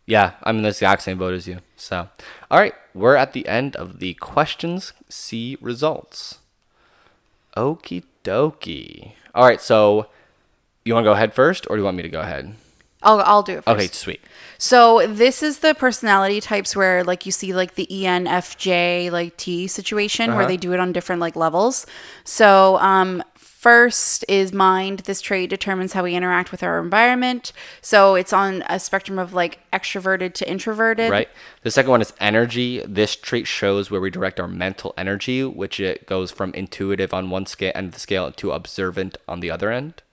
yeah, 0.09 0.33
I'm 0.43 0.57
in 0.57 0.63
the 0.63 0.69
exact 0.69 1.03
same 1.03 1.19
boat 1.19 1.33
as 1.35 1.47
you. 1.47 1.59
So, 1.77 2.09
all 2.49 2.59
right, 2.59 2.73
we're 2.95 3.15
at 3.15 3.33
the 3.33 3.47
end 3.47 3.75
of 3.75 3.99
the 3.99 4.15
questions. 4.15 4.91
See 5.07 5.55
results. 5.61 6.39
Okie 7.55 8.03
dokie. 8.23 9.13
All 9.35 9.45
right, 9.45 9.61
so 9.61 10.07
you 10.83 10.93
want 10.95 11.03
to 11.05 11.09
go 11.09 11.13
ahead 11.13 11.33
first, 11.33 11.67
or 11.69 11.75
do 11.75 11.81
you 11.81 11.85
want 11.85 11.97
me 11.97 12.03
to 12.03 12.09
go 12.09 12.21
ahead? 12.21 12.55
I'll 13.01 13.21
I'll 13.21 13.43
do 13.43 13.53
it. 13.59 13.63
First. 13.63 13.67
Okay, 13.77 13.87
sweet. 13.87 14.21
So 14.57 15.05
this 15.07 15.41
is 15.41 15.59
the 15.59 15.73
personality 15.73 16.41
types 16.41 16.75
where 16.75 17.03
like 17.03 17.25
you 17.25 17.31
see 17.31 17.53
like 17.53 17.75
the 17.75 17.87
ENFJ 17.89 19.09
like 19.11 19.37
T 19.37 19.67
situation 19.67 20.31
where 20.31 20.39
Uh-huh. 20.41 20.47
they 20.49 20.57
do 20.57 20.73
it 20.73 20.79
on 20.81 20.91
different 20.91 21.21
like 21.21 21.35
levels. 21.37 21.85
So 22.25 22.77
um 22.79 23.23
first 23.59 24.23
is 24.29 24.53
mind. 24.53 24.99
This 24.99 25.19
trait 25.19 25.49
determines 25.49 25.91
how 25.91 26.03
we 26.03 26.15
interact 26.15 26.49
with 26.49 26.63
our 26.63 26.79
environment. 26.79 27.51
So 27.81 28.15
it's 28.15 28.31
on 28.31 28.63
a 28.69 28.79
spectrum 28.79 29.19
of 29.19 29.33
like 29.33 29.59
extroverted 29.73 30.33
to 30.35 30.49
introverted. 30.49 31.11
Right. 31.11 31.27
The 31.63 31.71
second 31.71 31.91
one 31.91 32.01
is 32.01 32.13
energy. 32.21 32.81
This 32.87 33.17
trait 33.17 33.47
shows 33.47 33.91
where 33.91 33.99
we 33.99 34.09
direct 34.09 34.39
our 34.39 34.47
mental 34.47 34.93
energy, 34.97 35.43
which 35.43 35.81
it 35.81 36.05
goes 36.07 36.31
from 36.31 36.53
intuitive 36.53 37.13
on 37.13 37.29
one 37.29 37.45
scale 37.45 37.73
end 37.75 37.87
of 37.87 37.93
the 37.95 37.99
scale 37.99 38.31
to 38.31 38.51
observant 38.53 39.17
on 39.27 39.41
the 39.41 39.51
other 39.51 39.71
end. 39.71 40.03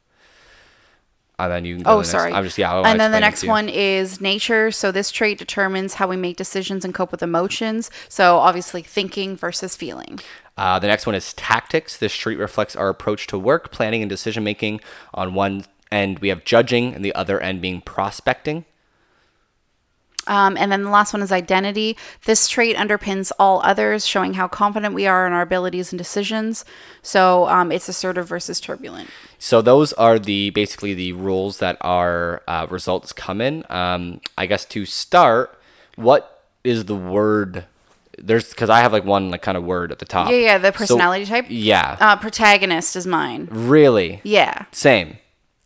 And 1.39 1.53
then 1.53 1.65
you 1.65 1.75
can 1.77 1.85
go 1.85 1.91
Oh, 1.91 1.95
the 1.95 1.99
next- 1.99 2.11
sorry. 2.11 2.33
I'm 2.33 2.43
just 2.43 2.59
yeah. 2.59 2.83
And 2.85 2.99
then 2.99 3.13
the 3.13 3.21
next 3.21 3.45
one 3.45 3.69
is 3.69 4.21
nature. 4.21 4.73
So 4.73 4.91
this 4.91 5.13
trait 5.13 5.39
determines 5.39 5.95
how 5.95 6.09
we 6.09 6.17
make 6.17 6.37
decisions 6.37 6.85
and 6.85 6.93
cope 6.93 7.13
with 7.13 7.23
emotions. 7.23 7.93
So 8.09 8.39
obviously 8.39 8.83
thinking 8.83 9.37
versus 9.37 9.77
feeling. 9.77 10.19
Uh, 10.57 10.79
the 10.79 10.87
next 10.87 11.07
one 11.07 11.15
is 11.15 11.35
tactics. 11.35 11.97
This 11.97 12.15
trait 12.15 12.39
reflects 12.39 12.75
our 12.75 12.89
approach 12.89 13.27
to 13.29 13.39
work, 13.39 13.71
planning, 13.71 14.03
and 14.03 14.09
decision 14.09 14.43
making. 14.43 14.81
On 15.13 15.35
one 15.35 15.65
end, 15.93 16.21
we 16.21 16.29
have 16.29 16.45
judging, 16.45 16.95
and 16.95 17.05
the 17.05 17.15
other 17.15 17.41
end 17.41 17.61
being 17.61 17.81
prospecting. 17.81 18.65
Um, 20.27 20.57
and 20.57 20.73
then 20.73 20.83
the 20.83 20.91
last 20.91 21.13
one 21.13 21.23
is 21.23 21.31
identity. 21.31 21.97
This 22.25 22.49
trait 22.49 22.77
underpins 22.77 23.31
all 23.39 23.61
others, 23.63 24.07
showing 24.07 24.35
how 24.35 24.49
confident 24.49 24.95
we 24.95 25.07
are 25.07 25.27
in 25.27 25.33
our 25.33 25.43
abilities 25.43 25.93
and 25.93 25.99
decisions. 25.99 26.65
So 27.03 27.47
um, 27.49 27.71
it's 27.71 27.89
assertive 27.89 28.27
versus 28.27 28.59
turbulent. 28.61 29.09
So 29.39 29.63
those 29.63 29.93
are 29.93 30.19
the 30.19 30.51
basically 30.51 30.95
the 30.95 31.13
rules 31.13 31.59
that 31.59 31.77
our 31.81 32.43
uh, 32.49 32.67
results 32.69 33.13
come 33.13 33.41
in. 33.41 33.65
Um, 33.71 34.21
I 34.37 34.47
guess 34.47 34.65
to 34.67 34.85
start, 34.85 35.57
what 35.95 36.43
is 36.65 36.87
the 36.87 36.97
word? 36.97 37.65
There's 38.19 38.49
because 38.51 38.71
I 38.71 38.81
have 38.81 38.93
like 38.93 39.05
one 39.05 39.31
like 39.31 39.43
kind 39.43 39.57
of 39.59 39.65
word 39.65 39.93
at 39.93 39.99
the 39.99 40.05
top. 40.07 40.31
Yeah, 40.31 40.37
yeah, 40.37 40.59
the 40.59 40.69
So- 40.73 40.79
personality 40.79 41.27
type. 41.27 41.47
Yeah, 41.49 41.97
Uh, 42.01 42.17
protagonist 42.17 42.97
is 42.97 43.07
mine. 43.07 43.49
really. 43.51 44.21
Yeah. 44.25 44.65
Same. 44.73 45.19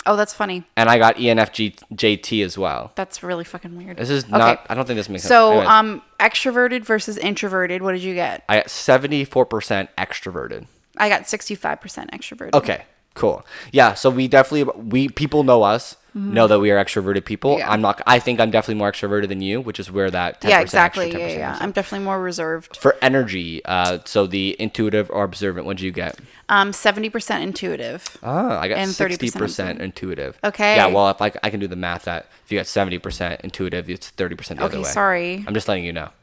Oh, 0.06 0.16
that's 0.16 0.32
funny. 0.32 0.64
And 0.76 0.88
I 0.88 0.98
got 0.98 1.16
ENFJT 1.18 2.42
as 2.42 2.56
well. 2.56 2.92
That's 2.94 3.22
really 3.22 3.44
fucking 3.44 3.76
weird. 3.76 3.98
This 3.98 4.08
is 4.10 4.24
Okay. 4.24 4.32
not. 4.36 4.64
I 4.68 4.74
don't 4.74 4.86
think 4.86 4.96
this 4.96 5.08
makes 5.08 5.22
sense. 5.24 5.28
So, 5.28 5.60
um, 5.60 6.02
extroverted 6.18 6.84
versus 6.84 7.18
introverted. 7.18 7.82
What 7.82 7.92
did 7.92 8.02
you 8.02 8.14
get? 8.14 8.42
I 8.48 8.56
got 8.56 8.70
74% 8.70 9.88
extroverted. 9.98 10.66
I 10.96 11.08
got 11.08 11.28
sixty-five 11.28 11.80
percent 11.80 12.10
extroverted. 12.12 12.54
Okay, 12.54 12.82
cool. 13.14 13.46
Yeah, 13.72 13.94
so 13.94 14.10
we 14.10 14.26
definitely 14.28 14.64
we 14.82 15.08
people 15.08 15.44
know 15.44 15.62
us, 15.62 15.96
know 16.14 16.46
that 16.46 16.58
we 16.60 16.70
are 16.70 16.82
extroverted 16.84 17.24
people. 17.24 17.52
Mm-hmm. 17.52 17.58
Yeah. 17.60 17.70
I'm 17.70 17.80
not. 17.80 18.00
I 18.06 18.18
think 18.18 18.40
I'm 18.40 18.50
definitely 18.50 18.76
more 18.76 18.90
extroverted 18.90 19.28
than 19.28 19.40
you, 19.40 19.60
which 19.60 19.78
is 19.80 19.90
where 19.90 20.10
that 20.10 20.40
10% 20.40 20.48
Yeah, 20.48 20.60
extra 20.60 20.62
exactly. 20.62 21.10
10% 21.12 21.18
Yeah, 21.18 21.28
yeah. 21.28 21.58
I'm 21.60 21.72
definitely 21.72 22.04
more 22.04 22.20
reserved. 22.20 22.76
For 22.76 22.96
energy, 23.02 23.64
uh, 23.64 23.98
so 24.04 24.26
the 24.26 24.56
intuitive 24.58 25.10
or 25.10 25.24
observant, 25.24 25.66
what 25.66 25.76
did 25.76 25.84
you 25.84 25.92
get? 25.92 26.18
Um, 26.48 26.72
seventy 26.72 27.10
percent 27.10 27.44
intuitive. 27.44 28.18
Ah, 28.22 28.58
I 28.58 28.66
got 28.68 28.78
30% 28.78 28.86
sixty 28.88 29.30
percent 29.30 29.80
intuitive. 29.80 30.36
Okay. 30.42 30.76
Yeah, 30.76 30.86
well, 30.86 31.08
if 31.10 31.22
I, 31.22 31.32
I 31.44 31.50
can 31.50 31.60
do 31.60 31.68
the 31.68 31.76
math 31.76 32.04
that 32.06 32.26
if 32.44 32.50
you 32.50 32.58
got 32.58 32.66
seventy 32.66 32.98
percent 32.98 33.40
intuitive, 33.42 33.88
it's 33.88 34.08
thirty 34.10 34.34
percent 34.34 34.58
the 34.58 34.66
Okay, 34.66 34.74
other 34.78 34.82
way. 34.84 34.90
sorry. 34.90 35.44
I'm 35.46 35.54
just 35.54 35.68
letting 35.68 35.84
you 35.84 35.92
know. 35.92 36.10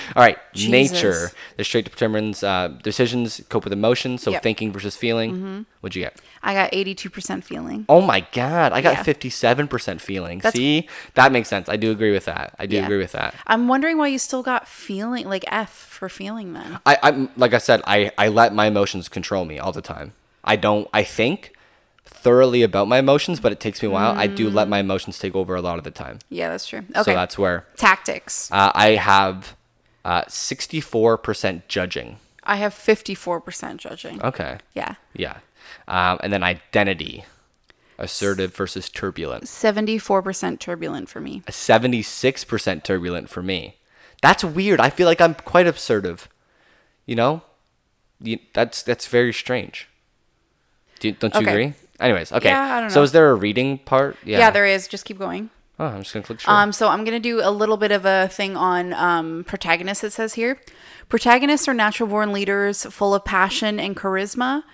All 0.16 0.22
right, 0.22 0.38
nature. 0.54 1.30
The 1.56 1.64
straight 1.64 1.84
determines 1.84 2.42
uh, 2.42 2.68
decisions, 2.82 3.40
cope 3.48 3.64
with 3.64 3.72
emotions. 3.72 4.22
So 4.22 4.30
Yep. 4.30 4.38
Mm-hmm. 4.38 4.42
thinking 4.42 4.72
versus 4.72 4.96
feeling. 4.96 5.66
What'd 5.80 5.96
you 5.96 6.02
get? 6.02 6.16
I 6.42 6.54
got 6.54 6.70
eighty-two 6.72 7.10
percent 7.10 7.44
feeling. 7.44 7.84
Oh 7.88 8.00
my 8.00 8.26
god, 8.32 8.72
I 8.72 8.80
got 8.80 8.94
Yeah. 8.94 9.02
fifty-seven 9.02 9.68
percent 9.68 10.00
feeling. 10.00 10.38
That's- 10.38 10.54
See, 10.54 10.88
that 11.14 11.30
makes 11.32 11.48
sense. 11.48 11.68
I 11.68 11.76
do 11.76 11.90
agree 11.90 12.12
with 12.12 12.24
that. 12.24 12.54
I 12.58 12.66
do 12.66 12.76
Yeah. 12.76 12.84
agree 12.84 12.98
with 12.98 13.12
that. 13.12 13.34
I'm 13.46 13.68
wondering 13.68 13.98
why 13.98 14.08
you 14.08 14.18
still 14.18 14.42
got 14.42 14.66
feeling 14.68 15.28
like 15.28 15.44
F 15.48 15.70
for 15.70 16.08
feeling 16.08 16.52
then. 16.52 16.78
I, 16.84 16.98
I'm 17.02 17.30
like 17.36 17.54
I 17.54 17.58
said, 17.58 17.80
I 17.86 18.10
I 18.18 18.28
let 18.28 18.54
my 18.54 18.66
emotions 18.66 19.08
control 19.08 19.44
me 19.44 19.58
all 19.58 19.72
the 19.72 19.82
time. 19.82 20.12
I 20.44 20.56
don't. 20.56 20.88
I 20.92 21.04
think 21.04 21.52
thoroughly 22.04 22.62
about 22.62 22.88
my 22.88 22.98
emotions, 22.98 23.40
but 23.40 23.52
it 23.52 23.60
takes 23.60 23.82
me 23.82 23.88
a 23.88 23.90
while. 23.90 24.12
I 24.16 24.26
do 24.26 24.50
let 24.50 24.68
my 24.68 24.80
emotions 24.80 25.18
take 25.18 25.34
over 25.34 25.54
a 25.54 25.60
lot 25.62 25.78
of 25.78 25.84
the 25.84 25.90
time. 25.90 26.18
Yeah, 26.28 26.48
that's 26.50 26.66
true. 26.66 26.80
Okay. 26.90 27.02
So 27.02 27.14
that's 27.14 27.38
where 27.38 27.66
Tactics. 27.76 28.50
uh, 28.52 28.70
I 28.74 28.90
have 28.90 29.56
uh, 30.04 30.22
64% 30.24 31.62
judging. 31.68 32.18
I 32.44 32.56
have 32.56 32.74
54% 32.74 33.76
judging. 33.76 34.22
Okay. 34.22 34.58
Yeah. 34.74 34.94
Yeah. 35.14 35.38
Um, 35.86 36.18
and 36.22 36.32
then 36.32 36.42
identity, 36.42 37.24
assertive 37.98 38.54
versus 38.54 38.88
turbulent. 38.88 39.44
74% 39.44 40.58
turbulent 40.58 41.08
for 41.08 41.20
me. 41.20 41.42
76% 41.46 42.82
turbulent 42.82 43.28
for 43.30 43.42
me. 43.42 43.76
That's 44.22 44.44
weird. 44.44 44.80
I 44.80 44.90
feel 44.90 45.06
like 45.06 45.20
I'm 45.20 45.34
quite 45.34 45.66
assertive. 45.66 46.28
You 47.06 47.16
know? 47.16 47.42
You, 48.20 48.38
that's 48.54 48.82
that's 48.84 49.08
very 49.08 49.32
strange. 49.32 49.88
Do, 51.00 51.10
don't 51.12 51.34
you 51.34 51.40
Okay. 51.40 51.50
agree? 51.50 51.74
Anyways, 51.98 52.30
okay. 52.32 52.48
Yeah, 52.50 52.62
I 52.62 52.80
don't 52.80 52.88
know. 52.88 52.94
So 52.94 53.02
is 53.02 53.10
there 53.10 53.30
a 53.30 53.34
reading 53.34 53.78
part? 53.78 54.16
Yeah. 54.24 54.38
Yeah. 54.38 54.50
there 54.50 54.66
is. 54.66 54.86
Just 54.86 55.04
keep 55.04 55.18
going. 55.18 55.50
Oh, 55.78 55.86
I'm 55.86 56.02
just 56.02 56.12
gonna 56.12 56.24
click. 56.24 56.46
Um, 56.48 56.72
so 56.72 56.88
I'm 56.88 57.04
to 57.04 57.18
do 57.18 57.40
a 57.42 57.50
little 57.50 57.76
bit 57.76 57.92
of 57.92 58.04
a 58.04 58.28
thing 58.28 58.56
on 58.56 58.92
um, 58.92 59.44
protagonists, 59.44 60.04
it 60.04 60.12
says 60.12 60.34
here. 60.34 60.60
Protagonists 61.08 61.66
are 61.66 61.74
natural 61.74 62.08
born 62.08 62.32
leaders 62.32 62.84
full 62.84 63.14
of 63.14 63.24
passion 63.24 63.80
and 63.80 63.96
charisma. 63.96 64.64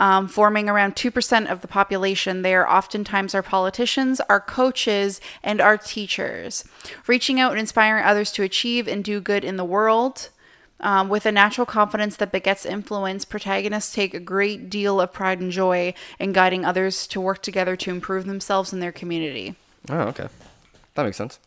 Um, 0.00 0.26
forming 0.26 0.68
around 0.68 0.96
2% 0.96 1.48
of 1.48 1.60
the 1.60 1.68
population, 1.68 2.42
they 2.42 2.54
are 2.54 2.68
oftentimes 2.68 3.32
our 3.32 3.44
politicians, 3.44 4.20
our 4.28 4.40
coaches, 4.40 5.20
and 5.42 5.60
our 5.60 5.78
teachers. 5.78 6.64
Reaching 7.06 7.38
out 7.38 7.52
and 7.52 7.60
inspiring 7.60 8.04
others 8.04 8.32
to 8.32 8.42
achieve 8.42 8.88
and 8.88 9.04
do 9.04 9.20
good 9.20 9.44
in 9.44 9.56
the 9.56 9.64
world. 9.64 10.30
Um, 10.80 11.08
with 11.08 11.26
a 11.26 11.32
natural 11.32 11.64
confidence 11.64 12.16
that 12.16 12.32
begets 12.32 12.66
influence, 12.66 13.24
protagonists 13.24 13.94
take 13.94 14.14
a 14.14 14.20
great 14.20 14.68
deal 14.68 15.00
of 15.00 15.12
pride 15.12 15.40
and 15.40 15.52
joy 15.52 15.94
in 16.18 16.32
guiding 16.32 16.64
others 16.64 17.06
to 17.08 17.20
work 17.20 17.40
together 17.40 17.76
to 17.76 17.90
improve 17.90 18.26
themselves 18.26 18.72
and 18.72 18.82
their 18.82 18.92
community. 18.92 19.54
Oh, 19.90 20.00
okay. 20.00 20.28
That 20.94 21.04
makes 21.04 21.16
sense. 21.16 21.38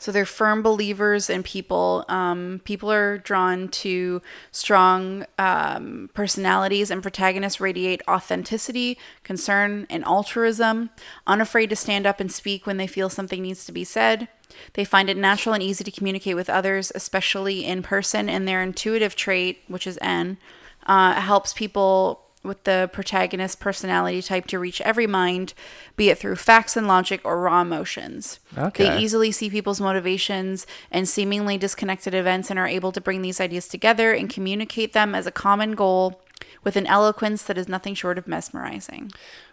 So 0.00 0.10
they're 0.10 0.24
firm 0.24 0.62
believers 0.62 1.28
in 1.28 1.42
people. 1.42 2.06
Um, 2.08 2.62
people 2.64 2.90
are 2.90 3.18
drawn 3.18 3.68
to 3.68 4.22
strong 4.50 5.26
um, 5.38 6.08
personalities, 6.14 6.90
and 6.90 7.02
protagonists 7.02 7.60
radiate 7.60 8.00
authenticity, 8.08 8.96
concern, 9.24 9.86
and 9.90 10.02
altruism. 10.04 10.88
Unafraid 11.26 11.68
to 11.68 11.76
stand 11.76 12.06
up 12.06 12.18
and 12.18 12.32
speak 12.32 12.66
when 12.66 12.78
they 12.78 12.86
feel 12.86 13.10
something 13.10 13.42
needs 13.42 13.66
to 13.66 13.72
be 13.72 13.84
said. 13.84 14.28
They 14.72 14.86
find 14.86 15.10
it 15.10 15.18
natural 15.18 15.52
and 15.54 15.62
easy 15.62 15.84
to 15.84 15.90
communicate 15.90 16.34
with 16.34 16.48
others, 16.48 16.90
especially 16.94 17.66
in 17.66 17.82
person, 17.82 18.30
and 18.30 18.48
their 18.48 18.62
intuitive 18.62 19.14
trait, 19.14 19.60
which 19.68 19.86
is 19.86 19.98
N, 20.00 20.38
uh, 20.86 21.20
helps 21.20 21.52
people 21.52 22.22
with 22.42 22.64
the 22.64 22.88
protagonist 22.92 23.60
personality 23.60 24.22
type 24.22 24.46
to 24.46 24.58
reach 24.58 24.80
every 24.80 25.06
mind, 25.06 25.52
be 25.96 26.08
it 26.08 26.18
through 26.18 26.36
facts 26.36 26.76
and 26.76 26.88
logic 26.88 27.20
or 27.24 27.40
raw 27.40 27.60
emotions. 27.60 28.40
Okay. 28.56 28.88
They 28.88 28.98
easily 28.98 29.30
see 29.30 29.50
people's 29.50 29.80
motivations 29.80 30.66
and 30.90 31.08
seemingly 31.08 31.58
disconnected 31.58 32.14
events 32.14 32.50
and 32.50 32.58
are 32.58 32.66
able 32.66 32.92
to 32.92 33.00
bring 33.00 33.22
these 33.22 33.40
ideas 33.40 33.68
together 33.68 34.12
and 34.12 34.30
communicate 34.30 34.94
them 34.94 35.14
as 35.14 35.26
a 35.26 35.32
common 35.32 35.72
goal 35.72 36.22
with 36.64 36.76
an 36.76 36.86
eloquence 36.86 37.42
that 37.44 37.58
is 37.58 37.68
nothing 37.68 37.94
short 37.94 38.18
of 38.18 38.26
mesmerizing. 38.26 39.10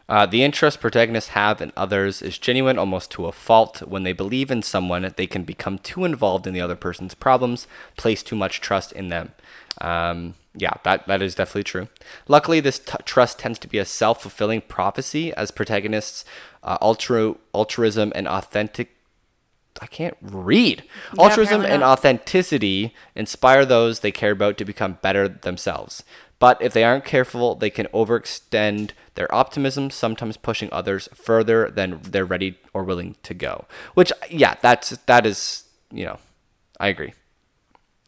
Uh, 0.09 0.25
the 0.25 0.43
interest 0.43 0.79
protagonists 0.79 1.31
have 1.31 1.61
in 1.61 1.73
others 1.75 2.21
is 2.21 2.37
genuine 2.37 2.79
almost 2.79 3.11
to 3.11 3.25
a 3.25 3.31
fault. 3.31 3.79
When 3.81 4.03
they 4.03 4.13
believe 4.13 4.49
in 4.49 4.61
someone, 4.61 5.13
they 5.17 5.27
can 5.27 5.43
become 5.43 5.79
too 5.79 6.05
involved 6.05 6.47
in 6.47 6.53
the 6.53 6.61
other 6.61 6.77
person's 6.77 7.13
problems, 7.13 7.67
place 7.97 8.23
too 8.23 8.35
much 8.35 8.61
trust 8.61 8.93
in 8.93 9.09
them. 9.09 9.33
Um, 9.81 10.35
yeah, 10.57 10.73
that, 10.83 11.07
that 11.07 11.21
is 11.21 11.35
definitely 11.35 11.63
true. 11.63 11.87
Luckily, 12.27 12.59
this 12.59 12.79
t- 12.79 12.93
trust 13.05 13.39
tends 13.39 13.59
to 13.59 13.67
be 13.67 13.77
a 13.77 13.85
self 13.85 14.21
fulfilling 14.21 14.61
prophecy 14.61 15.33
as 15.33 15.51
protagonists, 15.51 16.25
uh, 16.63 16.77
ultra, 16.81 17.35
altruism, 17.53 18.11
and 18.15 18.27
authentic. 18.27 18.89
I 19.79 19.85
can't 19.85 20.17
read. 20.21 20.83
Yeah, 21.13 21.23
Altruism 21.23 21.63
and 21.63 21.81
not. 21.81 21.99
authenticity 21.99 22.95
inspire 23.15 23.63
those 23.63 23.99
they 23.99 24.11
care 24.11 24.31
about 24.31 24.57
to 24.57 24.65
become 24.65 24.97
better 25.03 25.27
themselves. 25.27 26.03
But 26.39 26.59
if 26.61 26.73
they 26.73 26.83
aren't 26.83 27.05
careful, 27.05 27.53
they 27.55 27.69
can 27.69 27.85
overextend 27.87 28.91
their 29.15 29.33
optimism, 29.33 29.91
sometimes 29.91 30.35
pushing 30.37 30.69
others 30.71 31.09
further 31.13 31.69
than 31.69 31.99
they're 32.01 32.25
ready 32.25 32.57
or 32.73 32.83
willing 32.83 33.15
to 33.23 33.33
go. 33.35 33.65
Which, 33.93 34.11
yeah, 34.29 34.55
that's 34.61 34.89
that 35.05 35.25
is, 35.27 35.65
you 35.91 36.05
know, 36.05 36.17
I 36.79 36.87
agree. 36.87 37.13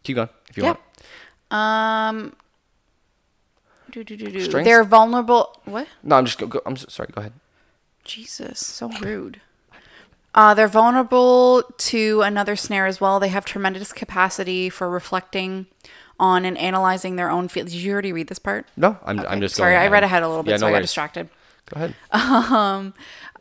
Keep 0.04 0.16
going 0.16 0.30
if 0.50 0.58
you 0.58 0.64
Yeah. 0.64 0.70
want. 0.70 0.80
Um, 1.52 2.36
do, 3.92 4.04
do, 4.04 4.16
do, 4.16 4.32
do. 4.32 4.42
Strengths? 4.42 4.68
They're 4.68 4.84
vulnerable. 4.84 5.60
What? 5.66 5.88
No, 6.04 6.16
I'm 6.18 6.26
just 6.26 6.38
go, 6.38 6.48
go, 6.48 6.62
I'm 6.66 6.76
so, 6.78 6.86
sorry. 6.90 7.10
Go 7.14 7.20
ahead. 7.22 7.34
Jesus, 8.04 8.60
so 8.60 8.90
rude. 9.02 9.42
Uh, 10.36 10.54
they're 10.54 10.68
vulnerable 10.68 11.64
to 11.78 12.22
another 12.22 12.56
snare 12.56 12.86
as 12.86 13.02
well. 13.02 13.20
They 13.20 13.30
have 13.30 13.46
tremendous 13.46 13.92
capacity 13.92 14.70
for 14.70 14.90
reflecting 14.90 15.66
on 16.20 16.46
and 16.46 16.58
analyzing 16.58 17.16
their 17.16 17.32
own 17.32 17.48
feelings. 17.48 17.72
Did 17.72 17.82
you 17.82 17.92
already 17.92 18.14
read 18.14 18.28
this 18.28 18.40
part? 18.40 18.68
No, 18.78 18.98
I'm, 19.06 19.20
I'm 19.22 19.42
just 19.42 19.56
Sorry, 19.56 19.76
I 19.76 19.88
read 19.88 20.04
ahead 20.04 20.22
a 20.22 20.28
little 20.30 20.44
bit, 20.44 20.52
Yeah, 20.52 20.58
so 20.58 20.62
no 20.62 20.68
I 20.68 20.72
got 20.72 20.76
worries. 20.78 20.84
distracted. 20.86 21.30
Go 21.70 21.76
ahead. 21.82 21.96
Um, 22.12 22.94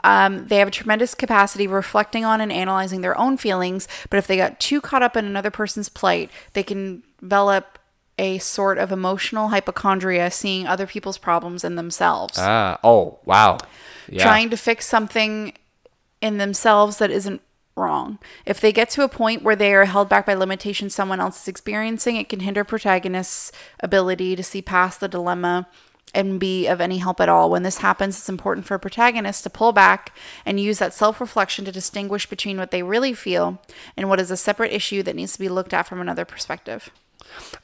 Um, 0.05 0.47
they 0.47 0.59
have 0.59 0.69
a 0.69 0.71
tremendous 0.71 1.13
capacity 1.15 1.67
reflecting 1.67 2.25
on 2.25 2.41
and 2.41 2.53
analyzing 2.53 3.01
their 3.01 3.19
own 3.19 3.37
feelings, 3.37 3.89
but 4.11 4.17
if 4.19 4.29
they 4.29 4.37
got 4.37 4.61
too 4.61 4.81
caught 4.81 5.03
up 5.03 5.17
in 5.17 5.25
another 5.25 5.51
person's 5.51 5.89
plight, 5.89 6.31
they 6.53 6.63
can 6.63 7.03
develop 7.21 7.81
a 8.19 8.39
sort 8.39 8.79
of 8.79 8.91
emotional 8.93 9.49
hypochondria, 9.49 10.31
seeing 10.31 10.67
other 10.67 10.87
people's 10.87 11.19
problems 11.19 11.65
in 11.65 11.77
themselves. 11.77 12.39
Ah, 12.39 12.79
oh, 12.83 13.19
wow. 13.25 13.59
Yeah. 14.09 14.23
trying 14.23 14.51
to 14.51 14.57
fix 14.57 14.87
something 14.87 15.53
in 16.21 16.39
themselves 16.39 16.99
that 16.99 17.11
isn't 17.11 17.41
wrong. 17.77 18.19
If 18.45 18.61
they 18.61 18.73
get 18.73 18.91
to 18.91 19.05
a 19.05 19.09
point 19.09 19.43
where 19.43 19.57
they 19.57 19.73
are 19.75 19.85
held 19.85 20.09
back 20.09 20.27
by 20.27 20.35
limitations 20.35 20.95
someone 20.95 21.21
else 21.21 21.43
is 21.43 21.49
experiencing, 21.49 22.17
it 22.17 22.29
can 22.29 22.41
hinder 22.41 22.65
protagonists' 22.65 23.53
ability 23.81 24.35
to 24.37 24.43
see 24.43 24.61
past 24.61 25.01
the 25.01 25.09
dilemma 25.09 25.69
and 26.15 26.41
be 26.41 26.67
of 26.67 26.81
any 26.81 26.99
help 26.99 27.21
at 27.21 27.29
all. 27.29 27.51
When 27.51 27.63
this 27.63 27.79
happens, 27.79 28.17
it's 28.17 28.29
important 28.29 28.67
for 28.67 28.75
a 28.75 28.81
protagonist 28.81 29.43
to 29.45 29.51
pull 29.51 29.73
back 29.73 30.17
and 30.45 30.59
use 30.59 30.79
that 30.79 30.95
self 30.95 31.21
reflection 31.21 31.65
to 31.67 31.73
distinguish 31.73 32.27
between 32.27 32.59
what 32.59 32.71
they 32.71 32.83
really 32.83 33.13
feel 33.13 33.61
and 33.97 34.09
what 34.09 34.21
is 34.21 34.31
a 34.31 34.37
separate 34.37 34.73
issue 34.73 35.03
that 35.03 35.17
needs 35.17 35.35
to 35.35 35.39
be 35.39 35.49
looked 35.49 35.75
at 35.75 35.87
from 35.87 36.01
another 36.01 36.25
perspective. 36.25 36.91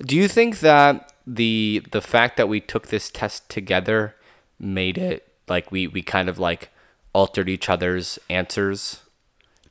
Do 0.00 0.16
you 0.16 0.28
think 0.28 0.60
that 0.60 1.12
the 1.26 1.82
the 1.92 2.00
fact 2.00 2.36
that 2.36 2.48
we 2.48 2.60
took 2.60 2.88
this 2.88 3.10
test 3.10 3.48
together 3.48 4.14
made 4.58 4.98
it 4.98 5.28
like 5.48 5.70
we 5.72 5.86
we 5.86 6.02
kind 6.02 6.28
of 6.28 6.38
like 6.38 6.70
altered 7.12 7.48
each 7.48 7.68
other's 7.68 8.18
answers 8.28 9.02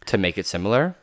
to 0.05 0.17
make 0.17 0.37
it 0.37 0.45
similar? 0.45 0.95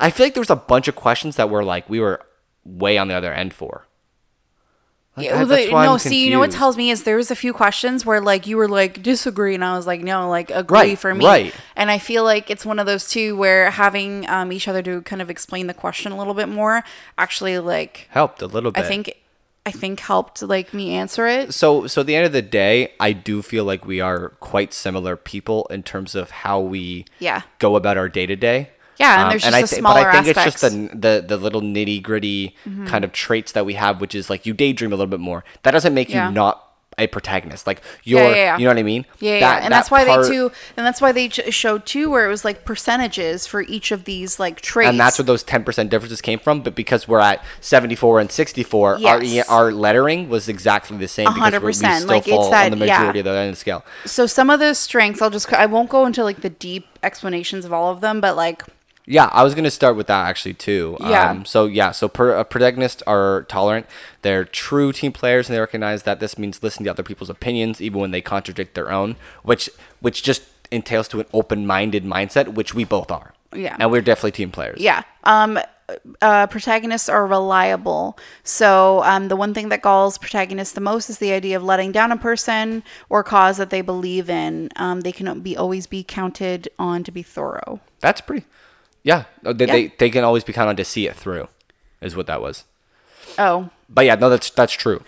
I 0.00 0.10
feel 0.10 0.26
like 0.26 0.34
there 0.34 0.40
was 0.40 0.50
a 0.50 0.56
bunch 0.56 0.88
of 0.88 0.96
questions 0.96 1.36
that 1.36 1.50
were 1.50 1.64
like 1.64 1.88
we 1.88 2.00
were 2.00 2.20
way 2.64 2.98
on 2.98 3.08
the 3.08 3.14
other 3.14 3.32
end 3.32 3.54
for. 3.54 3.86
Like, 5.16 5.26
Yeah, 5.26 5.34
I- 5.34 5.36
well, 5.38 5.46
that's 5.46 5.66
the- 5.66 5.72
why 5.72 5.84
no, 5.86 5.92
I'm 5.92 5.98
see, 6.00 6.24
you 6.24 6.30
know 6.30 6.40
what 6.40 6.50
tells 6.50 6.76
me 6.76 6.90
is 6.90 7.04
there 7.04 7.16
was 7.16 7.30
a 7.30 7.36
few 7.36 7.52
questions 7.52 8.04
where 8.04 8.20
like 8.20 8.46
you 8.48 8.56
were 8.56 8.66
like 8.68 9.00
disagree, 9.02 9.54
and 9.54 9.64
I 9.64 9.76
was 9.76 9.86
like 9.86 10.00
no, 10.00 10.28
like 10.28 10.50
agree 10.50 10.78
Right, 10.78 10.98
for 10.98 11.14
me. 11.14 11.24
right. 11.24 11.54
And 11.76 11.88
I 11.90 11.98
feel 11.98 12.24
like 12.24 12.50
it's 12.50 12.66
one 12.66 12.78
of 12.80 12.86
those 12.86 13.08
two 13.08 13.36
where 13.36 13.70
having 13.70 14.28
um, 14.28 14.50
each 14.50 14.66
other 14.66 14.82
to 14.82 15.02
kind 15.02 15.22
of 15.22 15.30
explain 15.30 15.68
the 15.68 15.74
question 15.74 16.10
a 16.10 16.18
little 16.18 16.34
bit 16.34 16.48
more 16.48 16.82
actually 17.16 17.58
like 17.60 18.08
helped 18.10 18.42
a 18.42 18.46
little 18.46 18.72
bit. 18.72 18.82
I 18.84 18.88
think 18.88 19.14
I 19.66 19.70
think 19.70 20.00
helped 20.00 20.42
like 20.42 20.74
me 20.74 20.94
answer 20.94 21.26
it. 21.26 21.54
so 21.54 21.86
so 21.86 22.00
at 22.02 22.06
the 22.08 22.16
end 22.16 22.26
of 22.26 22.32
the 22.32 22.42
day, 22.42 22.92
I 22.98 23.12
do 23.12 23.40
feel 23.40 23.64
like 23.64 23.86
we 23.86 24.00
are 24.00 24.30
quite 24.40 24.74
similar 24.74 25.16
people 25.16 25.66
in 25.70 25.82
terms 25.84 26.14
of 26.16 26.30
how 26.30 26.58
we 26.60 27.04
Yeah. 27.20 27.42
go 27.60 27.76
about 27.76 27.96
our 27.96 28.08
day 28.08 28.26
to 28.26 28.36
day. 28.36 28.70
Yeah, 28.98 29.22
and 29.22 29.32
there's 29.32 29.42
just 29.42 29.54
I 29.54 29.62
thi- 29.62 29.76
smaller 29.76 30.02
But 30.04 30.06
I 30.14 30.22
think 30.22 30.36
it's 30.36 30.44
just. 30.60 30.64
Mm-hmm. 30.74 31.00
the 31.00 31.24
the, 31.26 31.36
the 31.36 31.36
little 31.36 31.60
nitty 31.62 32.02
gritty 32.02 32.54
kind 32.86 33.04
of 33.04 33.12
traits 33.12 33.52
that 33.52 33.64
we 33.66 33.74
have, 33.74 34.00
which 34.00 34.14
is 34.14 34.30
like 34.30 34.46
you 34.46 34.54
daydream 34.54 34.92
a 34.92 34.96
little 34.96 35.10
bit 35.10 35.20
more. 35.20 35.44
That 35.62 35.72
doesn't 35.72 35.94
make 35.94 36.08
Yeah. 36.10 36.28
you 36.28 36.34
not 36.34 36.60
a 36.96 37.08
protagonist. 37.08 37.66
Like 37.66 37.82
you're, 38.04 38.20
yeah, 38.22 38.34
yeah. 38.36 38.56
you 38.56 38.62
know 38.66 38.70
what 38.70 38.78
I 38.78 38.84
mean? 38.84 39.04
Yeah, 39.18 39.32
yeah, 39.32 39.40
That- 39.40 39.62
and 39.64 39.64
that 39.64 39.78
that's 39.78 39.90
why 39.90 40.04
part- 40.04 40.22
they 40.26 40.30
too, 40.30 40.52
and 40.76 40.86
that's 40.86 41.00
why 41.00 41.10
they 41.10 41.28
ch- 41.28 41.52
showed 41.52 41.86
too, 41.86 42.08
where 42.08 42.24
it 42.24 42.28
was 42.28 42.44
like 42.44 42.64
percentages 42.64 43.48
for 43.48 43.62
each 43.62 43.90
of 43.90 44.04
these 44.04 44.38
like 44.38 44.60
traits. 44.60 44.90
And 44.90 45.00
that's 45.00 45.18
where 45.18 45.24
those 45.24 45.42
ten 45.42 45.64
percent 45.64 45.90
differences 45.90 46.20
came 46.20 46.38
from. 46.38 46.60
But 46.60 46.76
because 46.76 47.08
we're 47.08 47.18
at 47.18 47.42
seventy 47.60 47.96
four 47.96 48.20
and 48.20 48.30
sixty 48.30 48.62
four, 48.62 48.96
Yes. 49.00 49.48
our 49.48 49.64
our 49.64 49.72
lettering 49.72 50.28
was 50.28 50.48
exactly 50.48 50.96
the 50.96 51.08
same. 51.08 51.26
because 51.34 51.50
we're- 51.50 51.58
we 51.66 51.72
100%. 51.72 51.96
still 51.96 52.06
Like, 52.08 52.28
it's 52.28 52.30
fall 52.36 52.50
that- 52.52 52.70
on 52.72 52.78
the 52.78 52.86
yeah. 52.86 53.08
of 53.08 53.12
the 53.12 53.18
end 53.18 53.28
of 53.28 53.52
the 53.54 53.56
scale. 53.56 53.84
so 54.06 54.26
some 54.26 54.48
of 54.48 54.60
the 54.60 54.72
strengths. 54.74 55.20
I'll 55.20 55.30
just 55.30 55.52
I 55.52 55.66
won't 55.66 55.88
go 55.88 56.06
into 56.06 56.22
like 56.22 56.42
the 56.42 56.50
deep 56.50 56.86
explanations 57.02 57.64
of 57.64 57.72
all 57.72 57.90
of 57.90 58.02
them, 58.02 58.20
but 58.20 58.36
like 58.36 58.62
Yeah, 59.06 59.28
I 59.32 59.42
was 59.42 59.54
gonna 59.54 59.70
start 59.70 59.96
with 59.96 60.06
that 60.06 60.26
actually 60.26 60.54
too. 60.54 60.96
Yeah. 61.00 61.30
Um, 61.30 61.44
so 61.44 61.66
yeah, 61.66 61.90
so 61.90 62.08
per, 62.08 62.36
uh, 62.36 62.44
protagonists 62.44 63.02
are 63.06 63.42
tolerant. 63.48 63.86
They're 64.22 64.44
true 64.44 64.92
team 64.92 65.12
players, 65.12 65.48
and 65.48 65.56
they 65.56 65.60
recognize 65.60 66.04
that 66.04 66.20
this 66.20 66.38
means 66.38 66.62
listening 66.62 66.84
to 66.84 66.90
other 66.90 67.02
people's 67.02 67.30
opinions, 67.30 67.80
even 67.80 68.00
when 68.00 68.10
they 68.12 68.22
contradict 68.22 68.74
their 68.74 68.90
own, 68.90 69.16
which 69.42 69.68
which 70.00 70.22
just 70.22 70.42
entails 70.70 71.06
to 71.08 71.20
an 71.20 71.26
open-minded 71.32 72.04
mindset, 72.04 72.54
which 72.54 72.74
we 72.74 72.84
both 72.84 73.10
are. 73.10 73.34
Yeah. 73.54 73.76
and 73.78 73.92
we're 73.92 74.02
definitely 74.02 74.32
team 74.32 74.50
players. 74.50 74.80
Yeah. 74.80 75.02
Um 75.22 75.58
uh, 76.22 76.46
protagonists 76.46 77.08
are 77.08 77.26
reliable. 77.26 78.18
So 78.42 79.02
um, 79.04 79.28
the 79.28 79.36
one 79.36 79.52
thing 79.52 79.68
that 79.68 79.82
galls 79.82 80.18
protagonists 80.18 80.74
the 80.74 80.80
most 80.80 81.10
is 81.10 81.18
the 81.18 81.32
idea 81.32 81.56
of 81.56 81.62
letting 81.62 81.92
down 81.92 82.10
a 82.10 82.16
person 82.16 82.82
or 83.08 83.22
cause 83.22 83.58
that 83.58 83.70
they 83.70 83.82
believe 83.82 84.30
in. 84.30 84.70
Um, 84.76 85.02
they 85.02 85.12
can 85.12 85.40
be 85.40 85.56
always 85.56 85.86
be 85.86 86.02
counted 86.02 86.68
on 86.78 87.04
to 87.04 87.12
be 87.12 87.22
thorough. 87.22 87.80
That's 88.00 88.20
pretty. 88.20 88.46
Yeah, 89.04 89.24
they, 89.42 89.66
Yeah. 89.66 89.72
They, 89.72 89.86
they 89.98 90.10
can 90.10 90.24
always 90.24 90.42
be 90.42 90.52
counted 90.52 90.70
on 90.70 90.76
to 90.76 90.84
see 90.84 91.06
it 91.06 91.14
through, 91.14 91.46
is 92.00 92.16
what 92.16 92.26
that 92.26 92.42
was. 92.42 92.64
Oh, 93.38 93.70
But 93.88 94.06
yeah, 94.06 94.16
no, 94.16 94.28
that's 94.30 94.50
that's 94.50 94.72
true. 94.72 95.02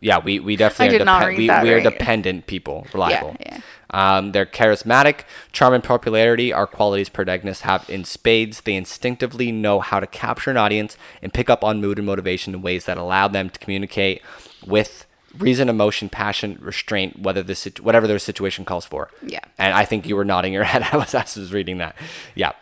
Yeah, 0.00 0.18
we, 0.18 0.38
we 0.38 0.54
definitely 0.56 0.94
are 0.94 0.98
did 1.00 1.04
not 1.06 1.26
read 1.26 1.38
we, 1.38 1.46
we 1.48 1.50
are 1.72 1.76
right. 1.76 1.82
dependent 1.82 2.46
people, 2.46 2.86
reliable. 2.92 3.36
yeah. 3.40 3.60
Um, 3.90 4.32
they're 4.32 4.46
charismatic, 4.46 5.20
charm, 5.50 5.72
and 5.74 5.82
popularity 5.82 6.52
are 6.52 6.66
qualities 6.66 7.08
protagonists 7.08 7.62
have 7.62 7.88
in 7.88 8.04
spades. 8.04 8.60
They 8.60 8.74
instinctively 8.74 9.50
know 9.50 9.80
how 9.80 9.98
to 9.98 10.06
capture 10.06 10.50
an 10.50 10.56
audience 10.56 10.96
and 11.22 11.32
pick 11.32 11.48
up 11.48 11.64
on 11.64 11.80
mood 11.80 11.98
and 11.98 12.06
motivation 12.06 12.54
in 12.54 12.60
ways 12.62 12.84
that 12.84 12.98
allow 12.98 13.28
them 13.28 13.48
to 13.50 13.58
communicate 13.58 14.20
with 14.64 15.06
reason, 15.36 15.68
emotion, 15.68 16.08
passion, 16.10 16.58
restraint, 16.60 17.18
whether 17.20 17.42
the 17.42 17.54
situ- 17.54 17.82
whatever 17.82 18.06
their 18.06 18.18
situation 18.18 18.64
calls 18.64 18.84
for. 18.84 19.10
Yeah. 19.22 19.40
And 19.56 19.74
I 19.74 19.84
think 19.84 20.06
you 20.06 20.16
were 20.16 20.24
nodding 20.24 20.52
your 20.52 20.64
head. 20.72 20.82
I 20.92 20.96
was, 20.96 21.14
I 21.14 21.22
was 21.22 21.52
reading 21.52 21.78
that. 21.78 21.96
Yeah. 22.34 22.52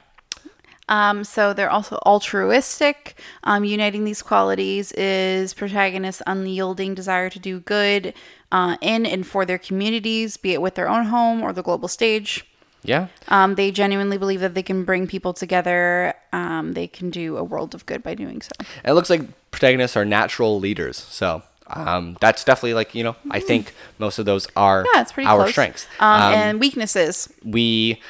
Um, 0.89 1.25
so 1.25 1.53
they're 1.53 1.71
also 1.71 1.99
altruistic. 2.07 3.19
Um, 3.45 3.65
uniting 3.65 4.05
these 4.05 4.23
qualities 4.23 4.93
is 4.93 5.53
protagonists' 5.55 6.23
unyielding 6.27 6.95
desire 6.95 7.29
to 7.31 7.39
do 7.39 7.61
good 7.61 8.15
uh, 8.53 8.77
in 8.81 9.05
and 9.07 9.27
for 9.27 9.45
their 9.45 9.59
communities, 9.59 10.37
be 10.37 10.53
it 10.53 10.63
with 10.63 10.75
their 10.77 10.89
own 10.89 11.07
home 11.07 11.43
or 11.43 11.53
the 11.53 11.63
global 11.63 11.89
stage. 11.89 12.47
Yeah. 12.85 13.09
Um, 13.29 13.57
they 13.57 13.73
genuinely 13.73 14.17
believe 14.17 14.39
that 14.41 14.55
they 14.55 14.63
can 14.63 14.85
bring 14.85 15.09
people 15.09 15.33
together. 15.33 16.15
Um, 16.33 16.75
they 16.75 16.87
can 16.87 17.11
do 17.11 17.37
a 17.37 17.43
world 17.43 17.75
of 17.75 17.85
good 17.87 18.03
by 18.05 18.15
doing 18.15 18.41
so. 18.41 18.51
It 18.85 18.93
looks 18.93 19.11
like 19.11 19.23
protagonists 19.51 19.97
are 19.97 20.05
natural 20.05 20.61
leaders. 20.61 20.97
So 20.97 21.43
um, 21.67 22.17
that's 22.21 22.45
definitely 22.45 22.75
like, 22.75 22.95
you 22.95 23.03
know, 23.03 23.17
I 23.29 23.41
think 23.41 23.75
most 23.99 24.21
of 24.21 24.25
those 24.27 24.47
are 24.55 24.85
Yeah, 24.95 25.01
it's 25.03 25.11
pretty 25.11 25.27
our 25.27 25.39
close. 25.39 25.51
strengths. 25.51 25.89
Um, 25.99 26.23
Um, 26.23 26.33
and 26.35 26.61
weaknesses. 26.61 27.29
we, 27.43 28.01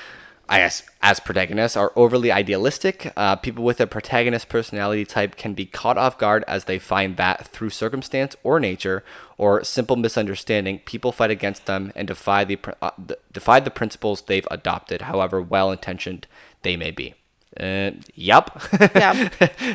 I 0.49 0.59
guess, 0.59 0.82
as 1.03 1.18
protagonists, 1.18 1.76
are 1.76 1.92
overly 1.97 2.30
idealistic. 2.30 3.12
Uh, 3.16 3.34
people 3.36 3.64
with 3.64 3.80
a 3.80 3.86
protagonist 3.86 4.49
personality 4.49 5.05
type 5.05 5.36
can 5.36 5.55
be 5.55 5.66
caught 5.66 5.99
off 5.99 6.18
guard 6.18 6.44
as 6.47 6.64
they 6.64 6.78
find 6.78 7.16
that 7.16 7.49
through 7.49 7.70
circumstance 7.70 8.36
or 8.44 8.61
nature 8.61 9.03
or 9.38 9.64
simple 9.64 9.97
misunderstanding, 9.97 10.78
people 10.80 11.11
fight 11.11 11.30
against 11.30 11.66
them 11.66 11.92
and 11.97 12.07
defy 12.07 12.44
the 12.44 12.59
uh, 12.80 12.90
defy 13.32 13.59
the 13.59 13.70
principles 13.70 14.22
they've 14.22 14.47
adopted, 14.51 15.03
however 15.03 15.42
well 15.42 15.72
intentioned 15.72 16.28
they 16.62 16.76
may 16.76 16.92
be. 16.92 17.14
Uh, 17.59 17.92
yep. 18.14 18.51
Yeah. 18.94 19.28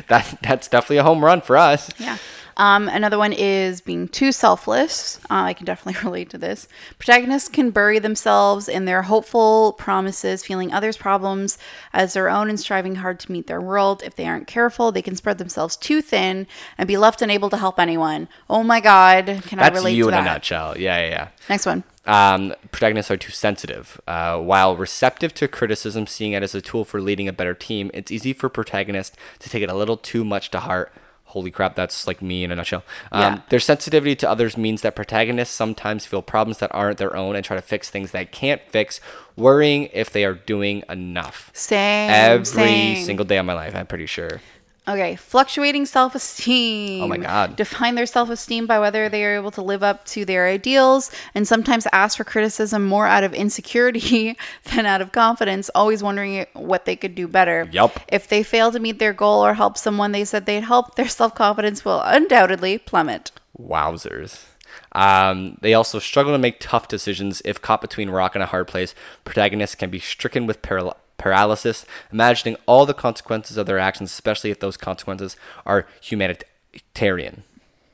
that 0.08 0.38
that's 0.42 0.68
definitely 0.68 0.98
a 0.98 1.02
home 1.02 1.24
run 1.24 1.40
for 1.42 1.56
us. 1.56 1.90
Yeah. 1.98 2.16
Um, 2.56 2.88
another 2.88 3.18
one 3.18 3.32
is 3.32 3.80
being 3.80 4.08
too 4.08 4.32
selfless. 4.32 5.18
Uh, 5.30 5.44
I 5.44 5.54
can 5.54 5.66
definitely 5.66 6.00
relate 6.04 6.30
to 6.30 6.38
this. 6.38 6.68
Protagonists 6.98 7.48
can 7.48 7.70
bury 7.70 7.98
themselves 7.98 8.68
in 8.68 8.84
their 8.84 9.02
hopeful 9.02 9.74
promises, 9.74 10.44
feeling 10.44 10.72
others' 10.72 10.96
problems 10.96 11.58
as 11.92 12.14
their 12.14 12.28
own 12.28 12.48
and 12.48 12.58
striving 12.58 12.96
hard 12.96 13.20
to 13.20 13.32
meet 13.32 13.46
their 13.46 13.60
world. 13.60 14.02
If 14.04 14.16
they 14.16 14.26
aren't 14.26 14.46
careful, 14.46 14.92
they 14.92 15.02
can 15.02 15.16
spread 15.16 15.38
themselves 15.38 15.76
too 15.76 16.02
thin 16.02 16.46
and 16.78 16.86
be 16.86 16.96
left 16.96 17.22
unable 17.22 17.50
to 17.50 17.56
help 17.56 17.78
anyone. 17.78 18.28
Oh 18.48 18.62
my 18.62 18.80
God. 18.80 19.26
Can 19.26 19.58
I 19.58 19.64
That's 19.64 19.76
relate 19.76 19.94
you 19.94 20.04
to 20.04 20.08
in 20.08 20.14
a 20.14 20.22
nutshell. 20.22 20.78
Yeah, 20.78 20.98
yeah, 21.02 21.08
yeah. 21.08 21.28
Next 21.48 21.66
one. 21.66 21.84
Um, 22.04 22.54
protagonists 22.72 23.10
are 23.10 23.16
too 23.16 23.30
sensitive. 23.30 24.00
Uh, 24.06 24.38
while 24.38 24.76
receptive 24.76 25.34
to 25.34 25.48
criticism, 25.48 26.06
seeing 26.06 26.32
it 26.32 26.42
as 26.42 26.54
a 26.54 26.60
tool 26.60 26.84
for 26.84 27.00
leading 27.00 27.28
a 27.28 27.32
better 27.32 27.54
team, 27.54 27.90
it's 27.94 28.10
easy 28.10 28.32
for 28.32 28.48
protagonists 28.48 29.16
to 29.38 29.48
take 29.48 29.62
it 29.62 29.70
a 29.70 29.74
little 29.74 29.96
too 29.96 30.24
much 30.24 30.50
to 30.50 30.60
heart. 30.60 30.92
Holy 31.32 31.50
crap, 31.50 31.74
that's 31.74 32.06
like 32.06 32.20
me 32.20 32.44
in 32.44 32.52
a 32.52 32.56
nutshell. 32.56 32.84
Um, 33.10 33.20
Yeah. 33.20 33.40
Their 33.48 33.60
sensitivity 33.60 34.14
to 34.16 34.28
others 34.28 34.56
means 34.56 34.82
that 34.82 34.94
protagonists 34.94 35.54
sometimes 35.54 36.04
feel 36.04 36.20
problems 36.20 36.58
that 36.58 36.70
aren't 36.74 36.98
their 36.98 37.16
own 37.16 37.36
and 37.36 37.44
try 37.44 37.56
to 37.56 37.62
fix 37.62 37.88
things 37.88 38.10
they 38.10 38.26
can't 38.26 38.60
fix, 38.68 39.00
worrying 39.34 39.88
if 39.94 40.10
they 40.10 40.24
are 40.26 40.34
doing 40.34 40.82
enough. 40.90 41.50
Same. 41.54 42.10
Every 42.10 42.44
same. 42.44 43.04
single 43.06 43.24
day 43.24 43.38
of 43.38 43.46
my 43.46 43.54
life, 43.54 43.74
I'm 43.74 43.86
pretty 43.86 44.06
sure. 44.06 44.42
Okay, 44.86 45.14
fluctuating 45.14 45.86
self 45.86 46.16
esteem. 46.16 47.04
Oh 47.04 47.08
my 47.08 47.16
God. 47.16 47.54
Define 47.54 47.94
their 47.94 48.06
self 48.06 48.30
esteem 48.30 48.66
by 48.66 48.80
whether 48.80 49.08
they 49.08 49.24
are 49.24 49.36
able 49.36 49.52
to 49.52 49.62
live 49.62 49.82
up 49.84 50.04
to 50.06 50.24
their 50.24 50.48
ideals 50.48 51.12
and 51.34 51.46
sometimes 51.46 51.86
ask 51.92 52.16
for 52.16 52.24
criticism 52.24 52.84
more 52.84 53.06
out 53.06 53.22
of 53.22 53.32
insecurity 53.32 54.36
than 54.74 54.84
out 54.84 55.00
of 55.00 55.12
confidence, 55.12 55.70
always 55.74 56.02
wondering 56.02 56.46
what 56.54 56.84
they 56.84 56.96
could 56.96 57.14
do 57.14 57.28
better. 57.28 57.68
Yup. 57.70 58.00
If 58.08 58.26
they 58.26 58.42
fail 58.42 58.72
to 58.72 58.80
meet 58.80 58.98
their 58.98 59.12
goal 59.12 59.44
or 59.44 59.54
help 59.54 59.78
someone 59.78 60.10
they 60.10 60.24
said 60.24 60.46
they'd 60.46 60.64
help, 60.64 60.96
their 60.96 61.08
self 61.08 61.34
confidence 61.34 61.84
will 61.84 62.02
undoubtedly 62.02 62.78
plummet. 62.78 63.30
Wowzers. 63.56 64.46
Um, 64.92 65.58
they 65.60 65.74
also 65.74 65.98
struggle 66.00 66.32
to 66.32 66.38
make 66.38 66.58
tough 66.58 66.88
decisions. 66.88 67.40
If 67.44 67.62
caught 67.62 67.80
between 67.80 68.08
a 68.08 68.12
rock 68.12 68.34
and 68.34 68.42
a 68.42 68.46
hard 68.46 68.66
place, 68.66 68.94
protagonists 69.24 69.76
can 69.76 69.90
be 69.90 70.00
stricken 70.00 70.46
with 70.46 70.60
paral- 70.62 70.96
paralysis, 71.22 71.86
imagining 72.12 72.56
all 72.66 72.84
the 72.84 72.94
consequences 72.94 73.56
of 73.56 73.66
their 73.66 73.78
actions, 73.78 74.10
especially 74.10 74.50
if 74.50 74.58
those 74.58 74.76
consequences 74.76 75.36
are 75.64 75.86
humanitarian. 76.00 77.44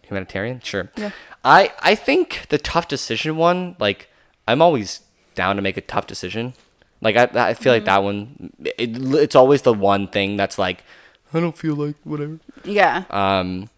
Humanitarian? 0.03 0.61
Sure. 0.61 0.91
Yeah. 0.97 1.11
I, 1.45 1.73
I 1.81 1.95
think 1.95 2.47
the 2.49 2.59
tough 2.59 2.89
decision 2.89 3.37
one, 3.37 3.77
like, 3.79 4.09
I'm 4.47 4.63
always 4.63 5.01
down 5.35 5.57
to 5.57 5.63
make 5.63 5.77
a 5.77 5.83
tough 5.83 6.07
decision. 6.07 6.55
Like, 7.01 7.17
I, 7.17 7.51
I 7.51 7.55
feel 7.55 7.73
like 7.73 7.85
that 7.85 8.03
one, 8.03 8.53
it, 8.65 8.97
it's 9.15 9.37
always 9.37 9.63
the 9.63 9.75
one 9.75 10.09
thing 10.09 10.37
that's 10.37 10.59
like, 10.59 10.83
I 11.33 11.41
don't 11.41 11.57
feel 11.57 11.75
like 11.75 11.97
whatever. 12.05 12.39
Yeah. 12.65 13.05
Um, 13.11 13.69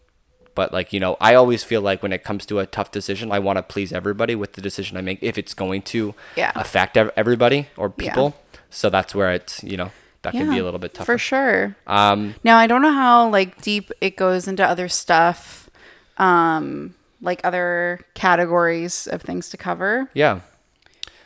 but 0.55 0.73
like 0.73 0.93
you 0.93 1.01
know, 1.01 1.17
I 1.21 1.35
always 1.35 1.65
feel 1.65 1.81
like 1.81 2.03
when 2.03 2.13
it 2.13 2.25
comes 2.25 2.45
to 2.47 2.59
a 2.59 2.67
tough 2.67 2.91
decision, 2.91 3.31
I 3.33 3.39
want 3.39 3.57
to 3.59 3.63
please 3.63 3.93
everybody 3.93 4.35
with 4.35 4.53
the 4.55 4.61
decision 4.61 4.97
I 4.97 5.01
make 5.01 5.19
if 5.23 5.37
it's 5.39 5.55
going 5.55 5.83
to 5.83 6.15
Yeah. 6.37 6.53
affect 6.55 6.97
everybody 6.97 7.69
or 7.77 7.93
Yeah. 7.97 8.05
people. 8.11 8.37
So 8.71 8.91
that's 8.91 9.15
where 9.15 9.33
it's 9.33 9.63
you 9.65 9.77
know 9.77 9.91
that 10.23 10.33
can 10.33 10.51
be 10.51 10.59
a 10.59 10.65
little 10.65 10.79
bit 10.81 10.93
tougher. 10.95 11.13
For 11.15 11.19
sure. 11.19 11.77
Um, 11.87 12.35
Now 12.45 12.57
I 12.59 12.67
don't 12.67 12.83
know 12.83 12.93
how 12.93 13.29
like 13.29 13.61
deep 13.63 13.91
it 14.01 14.17
goes 14.17 14.47
into 14.49 14.65
other 14.65 14.89
stuff, 14.89 15.71
um, 16.19 16.95
like 17.23 17.41
other 17.45 18.01
categories 18.15 19.07
of 19.07 19.23
things 19.23 19.49
to 19.51 19.57
cover. 19.57 20.11
yeah. 20.15 20.41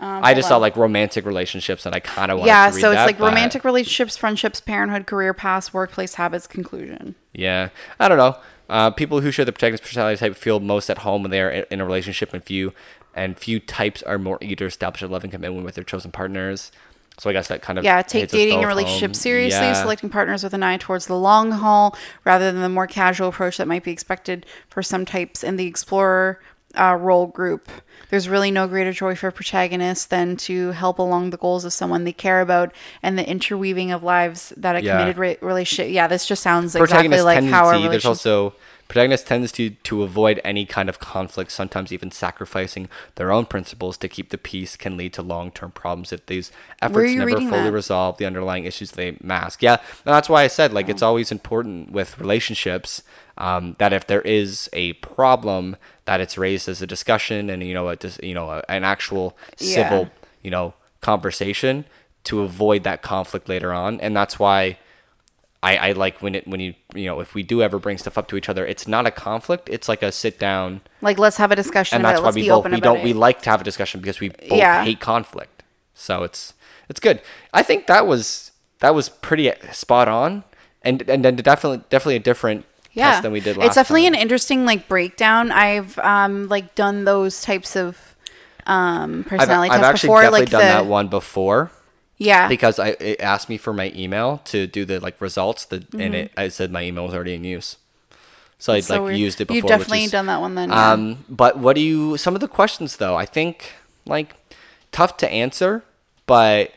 I 0.01 0.35
just 0.35 0.49
saw 0.49 0.59
like 0.59 0.77
romantic 0.77 1.25
relationships, 1.25 1.87
and 1.87 1.95
I 1.95 2.01
kind 2.01 2.31
of 2.31 2.39
wanted 2.39 2.51
Um, 2.51 2.57
Yeah, 2.57 2.69
to 2.69 2.75
read 2.75 2.81
so 2.83 2.91
it's 2.91 2.99
that, 2.99 3.07
like 3.07 3.19
romantic 3.19 3.65
relationships, 3.65 4.19
friendships, 4.19 4.61
parenthood, 4.61 5.07
career 5.07 5.33
paths, 5.33 5.73
workplace 5.73 6.15
habits, 6.17 6.47
conclusion. 6.47 7.15
Yeah, 7.33 7.71
I 7.99 8.09
don't 8.09 8.19
know. 8.19 8.37
Uh, 8.69 8.91
people 8.91 9.21
who 9.21 9.31
share 9.31 9.45
the 9.45 9.53
protagonist 9.53 9.83
personality 9.83 10.19
type 10.19 10.37
feel 10.37 10.59
most 10.61 10.89
at 10.89 10.99
home 10.99 11.23
when 11.23 11.31
they 11.31 11.41
are 11.41 11.51
in- 11.51 11.81
a 11.81 11.85
relationship, 11.85 12.33
and 12.33 12.43
few 12.45 12.73
and 13.17 13.39
few 13.39 13.61
types 13.61 14.03
are 14.03 14.19
more 14.19 14.39
eager 14.41 14.57
to 14.57 14.65
establish 14.65 15.01
a 15.03 15.07
loving 15.07 15.31
commitment 15.31 15.65
with 15.65 15.77
their 15.77 15.85
chosen 15.85 16.11
partners. 16.11 16.73
So 17.17 17.31
I 17.31 17.33
guess 17.33 17.47
that 17.47 17.63
kind 17.63 17.79
of 17.79 17.85
Yeah, 17.85 18.03
take 18.03 18.29
dating 18.29 18.55
and 18.55 18.63
both 18.63 18.69
relationship 18.69 19.11
home. 19.11 19.15
seriously, 19.15 19.61
Yeah. 19.67 19.81
selecting 19.81 20.11
partners 20.11 20.43
with 20.43 20.53
an 20.53 20.65
eye 20.65 20.79
towards 20.79 21.07
the 21.07 21.15
long 21.17 21.53
haul 21.53 21.97
rather 22.25 22.51
than 22.51 22.61
the 22.61 22.69
more 22.69 22.89
casual 22.89 23.29
approach 23.29 23.57
that 23.59 23.69
might 23.69 23.85
be 23.85 23.93
expected 23.93 24.45
for 24.69 24.83
some 24.83 25.05
types 25.05 25.45
in 25.45 25.55
the 25.57 25.67
explorer 25.67 26.41
uh, 26.77 26.97
role 27.01 27.27
group. 27.27 27.69
There's 28.11 28.29
really 28.29 28.51
no 28.51 28.69
greater 28.69 28.93
joy 28.93 29.15
for 29.17 29.31
protagonists 29.31 30.07
than 30.07 30.37
to 30.37 30.71
help 30.73 30.99
along 30.99 31.31
the 31.31 31.37
goals 31.37 31.65
of 31.65 31.73
someone 31.73 32.05
they 32.05 32.13
care 32.13 32.41
about 32.41 32.73
and 33.03 33.19
the 33.19 33.29
interweaving 33.29 33.91
of 33.91 34.03
lives 34.03 34.53
that 34.57 34.77
a 34.77 34.83
Yeah. 34.83 34.93
committed 34.93 35.19
re- 35.19 35.39
relationship. 35.41 35.93
Yeah, 35.93 36.07
this 36.07 36.27
just 36.27 36.43
sounds 36.43 36.77
exactly 36.77 37.21
like 37.23 37.43
how 37.45 37.69
a 37.69 37.73
tendency. 37.73 37.89
There's 37.89 38.05
relationship. 38.05 38.09
also 38.09 38.55
protagonist 38.87 39.27
tends 39.27 39.51
to 39.51 39.71
to 39.71 40.03
avoid 40.03 40.41
any 40.45 40.67
kind 40.67 40.89
of 40.91 41.01
conflict. 41.01 41.51
Sometimes 41.51 41.91
even 41.93 42.11
sacrificing 42.11 42.89
their 43.17 43.33
own 43.33 43.47
principles 43.47 43.97
to 43.99 44.09
keep 44.09 44.29
the 44.29 44.39
peace 44.39 44.77
can 44.77 44.97
lead 44.97 45.13
to 45.15 45.23
long 45.23 45.51
term 45.51 45.73
problems 45.73 46.13
if 46.13 46.25
these 46.27 46.53
efforts 46.83 47.13
never 47.15 47.31
fully 47.31 47.49
that? 47.49 47.73
resolve 47.73 48.19
the 48.19 48.27
underlying 48.27 48.65
issues 48.65 48.93
they 48.93 49.17
mask. 49.23 49.63
Yeah, 49.63 49.77
and 50.05 50.15
that's 50.15 50.29
why 50.29 50.45
I 50.45 50.49
said 50.49 50.73
like 50.73 50.87
Oh. 50.87 50.91
it's 50.91 51.03
always 51.03 51.33
important 51.33 51.91
with 51.91 52.19
relationships 52.19 53.03
um, 53.39 53.75
that 53.79 53.93
if 53.93 54.07
there 54.07 54.21
is 54.23 54.69
a 54.73 54.93
problem 54.95 55.77
that 56.05 56.21
it's 56.21 56.39
raised 56.39 56.69
as 56.69 56.81
a 56.83 56.87
discussion 56.87 57.51
and 57.51 57.63
you 57.63 57.75
know 57.75 57.89
a 57.89 57.97
dis- 57.97 58.21
you 58.23 58.35
know 58.35 58.51
a, 58.51 58.63
an 58.69 58.85
actual 58.85 59.37
Yeah. 59.59 59.75
civil 59.75 60.11
you 60.43 60.51
know 60.51 60.75
conversation 61.01 61.85
to 62.25 62.41
avoid 62.43 62.85
that 62.85 63.03
conflict 63.03 63.49
later 63.49 63.73
on. 63.73 64.01
And 64.01 64.17
that's 64.17 64.39
why 64.39 64.79
I, 65.63 65.77
I 65.77 65.93
like 65.93 66.23
when 66.23 66.35
it 66.35 66.47
when 66.49 66.61
you 66.61 66.75
you 66.95 67.07
know 67.07 67.21
if 67.21 67.35
we 67.35 67.43
do 67.43 67.63
ever 67.63 67.79
bring 67.79 67.99
stuff 67.99 68.17
up 68.19 68.29
to 68.29 68.37
each 68.37 68.49
other 68.49 68.65
it's 68.67 68.87
not 68.89 69.07
a 69.07 69.11
conflict. 69.11 69.69
It's 69.69 69.89
like 69.89 70.03
a 70.03 70.13
sit 70.13 70.39
down. 70.39 70.81
Like, 71.03 71.19
let's 71.19 71.37
have 71.39 71.51
a 71.53 71.57
discussion 71.57 71.97
and 71.97 72.03
about 72.03 72.11
that's 72.11 72.21
it. 72.21 72.25
why 72.25 72.43
we 72.43 72.49
both 72.49 72.71
we 72.73 72.81
don't 72.81 73.03
we 73.03 73.13
like 73.13 73.43
to 73.43 73.51
have 73.51 73.61
a 73.61 73.65
discussion 73.65 74.01
because 74.01 74.21
we 74.21 74.29
both 74.31 74.43
Yeah. 74.53 74.85
hate 74.85 75.01
conflict. 75.01 75.63
So 75.95 76.23
it's 76.23 76.55
it's 76.89 77.01
good. 77.01 77.21
I 77.53 77.63
think 77.63 77.87
that 77.87 78.07
was 78.07 78.53
that 78.81 78.95
was 78.95 79.09
pretty 79.09 79.51
spot 79.73 80.09
on. 80.09 80.45
And 80.83 81.09
and 81.09 81.25
then 81.25 81.37
definitely 81.37 81.83
definitely 81.89 82.17
a 82.17 82.21
different 82.21 82.67
yeah 82.95 83.21
than 83.21 83.33
we 83.33 83.41
did 83.41 83.57
last 83.57 83.67
it's 83.67 83.75
definitely 83.75 84.05
time. 84.05 84.15
an 84.15 84.21
interesting 84.21 84.65
like 84.65 84.89
breakdown 84.89 85.51
i've 85.53 85.99
um 85.99 86.49
like 86.49 86.75
done 86.75 87.05
those 87.05 87.43
types 87.43 87.77
of 87.77 88.17
um 88.67 89.21
I've, 89.21 89.27
personality 89.27 89.71
I've 89.71 89.81
tests 89.81 89.91
actually 89.91 90.07
before 90.09 90.23
definitely 90.23 90.41
like 90.41 90.51
done 90.51 90.61
the 90.61 90.67
that 90.67 90.87
one 90.87 91.09
before 91.09 91.71
Yeah. 92.17 92.49
because 92.49 92.79
I 92.79 92.89
it 93.01 93.21
asked 93.21 93.49
me 93.51 93.59
for 93.59 93.73
my 93.75 93.93
email 93.95 94.41
to 94.47 94.67
do 94.67 94.85
the 94.87 95.01
like 95.01 95.21
results, 95.21 95.67
the 95.67 95.85
and 95.99 96.15
it 96.15 96.33
I 96.37 96.49
said 96.49 96.71
my 96.73 96.83
email 96.83 97.05
was 97.05 97.13
already 97.15 97.35
in 97.35 97.45
use. 97.45 97.77
So 98.59 98.73
I 98.73 98.79
Mm-hmm. 98.79 98.87
So 98.87 98.95
like 98.95 99.03
weird. 99.05 99.17
used 99.19 99.41
it 99.43 99.47
before. 99.49 99.57
You've 99.57 99.67
definitely 99.67 100.05
is- 100.05 100.13
done 100.13 100.27
that 100.27 100.41
one 100.41 100.55
then. 100.55 100.71
yeah. 100.71 100.93
Um, 100.93 101.25
but 101.29 101.59
what 101.59 101.75
do 101.75 101.83
you? 101.83 102.17
Some 102.17 102.35
of 102.35 102.41
the 102.41 102.49
questions 102.49 102.97
though, 102.97 103.17
I 103.17 103.27
think 103.27 103.73
like 104.07 104.35
tough 104.93 105.17
to 105.19 105.29
answer, 105.29 105.83
but 106.25 106.71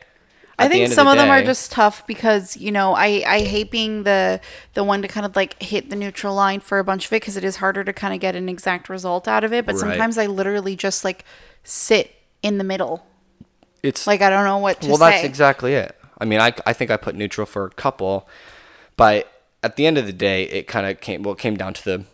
I 0.60 0.68
think 0.68 0.88
some 0.91 1.05
the 1.05 1.12
of, 1.12 1.18
them 1.18 1.30
are 1.30 1.43
just 1.43 1.72
tough 1.72 2.05
because 2.08 2.58
you 2.58 2.72
know 2.72 2.93
I 2.93 3.24
I 3.28 3.39
hate 3.43 3.70
being 3.70 4.03
the 4.03 4.41
the 4.74 4.84
one 4.84 5.01
to 5.03 5.08
kind 5.08 5.26
of 5.26 5.36
like 5.36 5.62
hit 5.62 5.89
the 5.89 5.95
neutral 5.95 6.34
line 6.34 6.60
for 6.62 6.80
a 6.80 6.84
bunch 6.84 7.05
of 7.05 7.14
it 7.14 7.22
because 7.22 7.38
it 7.38 7.43
is 7.43 7.58
harder 7.58 7.84
to 7.84 7.93
kind 7.93 8.14
of 8.14 8.20
get 8.20 8.36
an 8.36 8.49
exact 8.49 8.89
result 8.89 9.28
out 9.28 9.43
of 9.43 9.53
it. 9.53 9.66
But 9.66 9.76
Right. 9.76 9.82
sometimes 9.82 10.18
I 10.18 10.26
literally 10.26 10.76
just 10.76 11.03
like 11.03 11.24
sit 11.64 12.16
in 12.41 12.58
the 12.58 12.64
middle. 12.64 13.05
it's 13.84 14.08
Like 14.08 14.22
I 14.22 14.30
don't 14.30 14.45
know 14.45 14.58
what 14.58 14.82
to 14.82 14.88
well, 14.88 14.97
say. 14.97 15.01
Well, 15.01 15.12
that's 15.12 15.24
exactly 15.24 15.74
it. 15.76 15.95
I 16.20 16.26
mean, 16.26 16.39
I 16.39 16.53
I 16.66 16.74
think 16.74 16.89
I 16.91 16.97
put 16.97 17.14
neutral 17.16 17.45
for 17.45 17.66
a 17.66 17.70
couple, 17.72 18.28
but 18.95 19.32
at 19.64 19.76
the 19.76 19.86
end 19.86 19.97
of 19.97 20.05
the 20.08 20.14
day, 20.14 20.43
it 20.43 20.68
kind 20.68 20.88
of 20.88 20.99
came 21.01 21.22
well, 21.24 21.34
it 21.34 21.39
came 21.39 21.55
down 21.58 21.74
to 21.76 21.84
the 21.84 22.05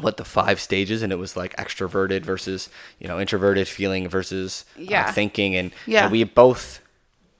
what 0.00 0.16
the 0.16 0.24
five 0.24 0.60
stages 0.60 1.02
and 1.02 1.12
it 1.12 1.16
was 1.16 1.36
like 1.36 1.56
extroverted 1.56 2.22
versus 2.22 2.68
you 3.00 3.08
know 3.08 3.18
introverted 3.20 3.66
feeling 3.68 4.08
versus 4.08 4.64
uh, 4.76 4.82
Yeah. 4.82 5.12
thinking 5.12 5.56
and 5.56 5.70
you 5.86 5.94
Yeah. 5.94 6.06
know, 6.06 6.12
we 6.12 6.24
both 6.24 6.80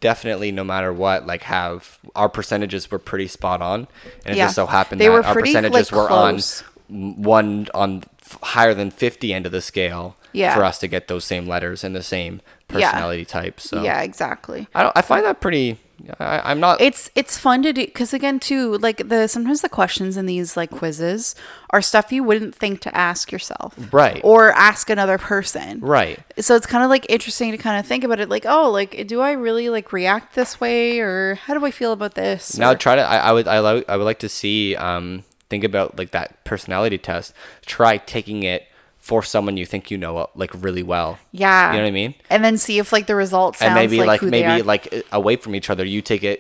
definitely 0.00 0.52
no 0.52 0.62
matter 0.64 0.92
what 0.92 1.26
like 1.26 1.42
have 1.42 1.98
our 2.14 2.28
percentages 2.28 2.90
were 2.90 2.98
pretty 2.98 3.26
spot 3.26 3.60
on 3.60 3.88
and 4.24 4.34
it 4.34 4.38
Yeah. 4.38 4.44
just 4.46 4.54
so 4.54 4.66
happened 4.66 5.00
They 5.00 5.08
that 5.08 5.24
our 5.24 5.32
pretty, 5.32 5.50
percentages 5.50 5.90
like, 5.92 6.00
were 6.00 6.06
close. 6.08 6.62
on 6.90 7.14
one 7.22 7.68
on 7.74 8.04
higher 8.42 8.74
than 8.74 8.90
50 8.90 9.32
end 9.34 9.46
of 9.46 9.52
the 9.52 9.60
scale 9.60 10.16
Yeah. 10.32 10.54
for 10.54 10.64
us 10.64 10.78
to 10.78 10.88
get 10.88 11.08
those 11.08 11.24
same 11.24 11.46
letters 11.46 11.82
and 11.84 11.96
the 11.96 12.02
same 12.02 12.40
Yeah. 12.70 12.90
personality 12.92 13.24
type 13.24 13.60
so 13.60 13.82
Yeah, 13.82 14.00
exactly. 14.02 14.68
I 14.74 14.82
don't. 14.82 14.92
I 14.96 15.02
find 15.02 15.24
that 15.24 15.40
pretty. 15.40 15.78
I, 16.20 16.40
I'm 16.50 16.60
not. 16.60 16.80
It's 16.80 17.10
it's 17.14 17.36
fun 17.38 17.62
to 17.64 17.72
do 17.72 17.84
because 17.84 18.14
again 18.14 18.38
too 18.40 18.78
like 18.78 19.08
the 19.08 19.26
sometimes 19.26 19.60
the 19.62 19.68
questions 19.68 20.16
in 20.16 20.26
these 20.26 20.56
like 20.56 20.70
quizzes 20.70 21.34
are 21.70 21.82
stuff 21.82 22.12
you 22.12 22.22
wouldn't 22.22 22.54
think 22.54 22.80
to 22.82 22.96
ask 22.96 23.32
yourself 23.32 23.74
Right. 23.92 24.20
or 24.24 24.52
ask 24.52 24.90
another 24.90 25.18
person 25.18 25.80
right. 25.80 26.18
so 26.38 26.54
it's 26.54 26.66
kind 26.66 26.84
of 26.84 26.90
like 26.90 27.04
interesting 27.08 27.50
to 27.52 27.58
kind 27.58 27.78
of 27.80 27.86
think 27.86 28.04
about 28.04 28.20
it 28.20 28.28
like 28.28 28.46
oh 28.46 28.70
like 28.70 29.06
do 29.06 29.20
i 29.20 29.32
really 29.32 29.68
like 29.68 29.92
react 29.92 30.34
this 30.34 30.60
way 30.60 31.00
or 31.00 31.34
how 31.34 31.52
do 31.58 31.64
i 31.66 31.70
feel 31.70 31.92
about 31.92 32.14
this 32.14 32.56
Now 32.56 32.70
Or- 32.72 32.76
try 32.76 32.96
to. 32.96 33.02
I, 33.02 33.16
I 33.18 33.32
would. 33.32 33.48
I, 33.48 33.58
lo- 33.58 33.84
I 33.88 33.96
would 33.96 34.04
like 34.04 34.20
to 34.20 34.28
see. 34.28 34.76
Um. 34.76 35.24
Think 35.50 35.64
about 35.64 35.96
like 35.98 36.10
that 36.10 36.44
personality 36.44 36.98
test. 36.98 37.32
Try 37.64 37.96
taking 37.96 38.42
it 38.42 38.66
for 39.08 39.22
someone 39.22 39.56
you 39.56 39.64
think 39.64 39.90
you 39.90 39.96
know 39.96 40.18
uh, 40.18 40.26
like 40.34 40.50
really 40.62 40.82
well. 40.82 41.18
yeah 41.32 41.72
You 41.72 41.78
know 41.78 41.84
what 41.84 41.88
I 41.88 41.92
mean? 42.02 42.14
and 42.28 42.44
then 42.44 42.58
see 42.58 42.78
if 42.78 42.92
like 42.92 43.06
the 43.06 43.14
results 43.16 43.62
and 43.62 43.74
maybe 43.74 43.98
like, 44.04 44.20
like, 44.20 44.30
maybe 44.30 44.62
like 44.62 44.92
uh, 44.92 45.00
away 45.12 45.36
from 45.36 45.54
each 45.54 45.70
other. 45.70 45.84
You 45.84 46.02
take 46.02 46.22
it. 46.22 46.38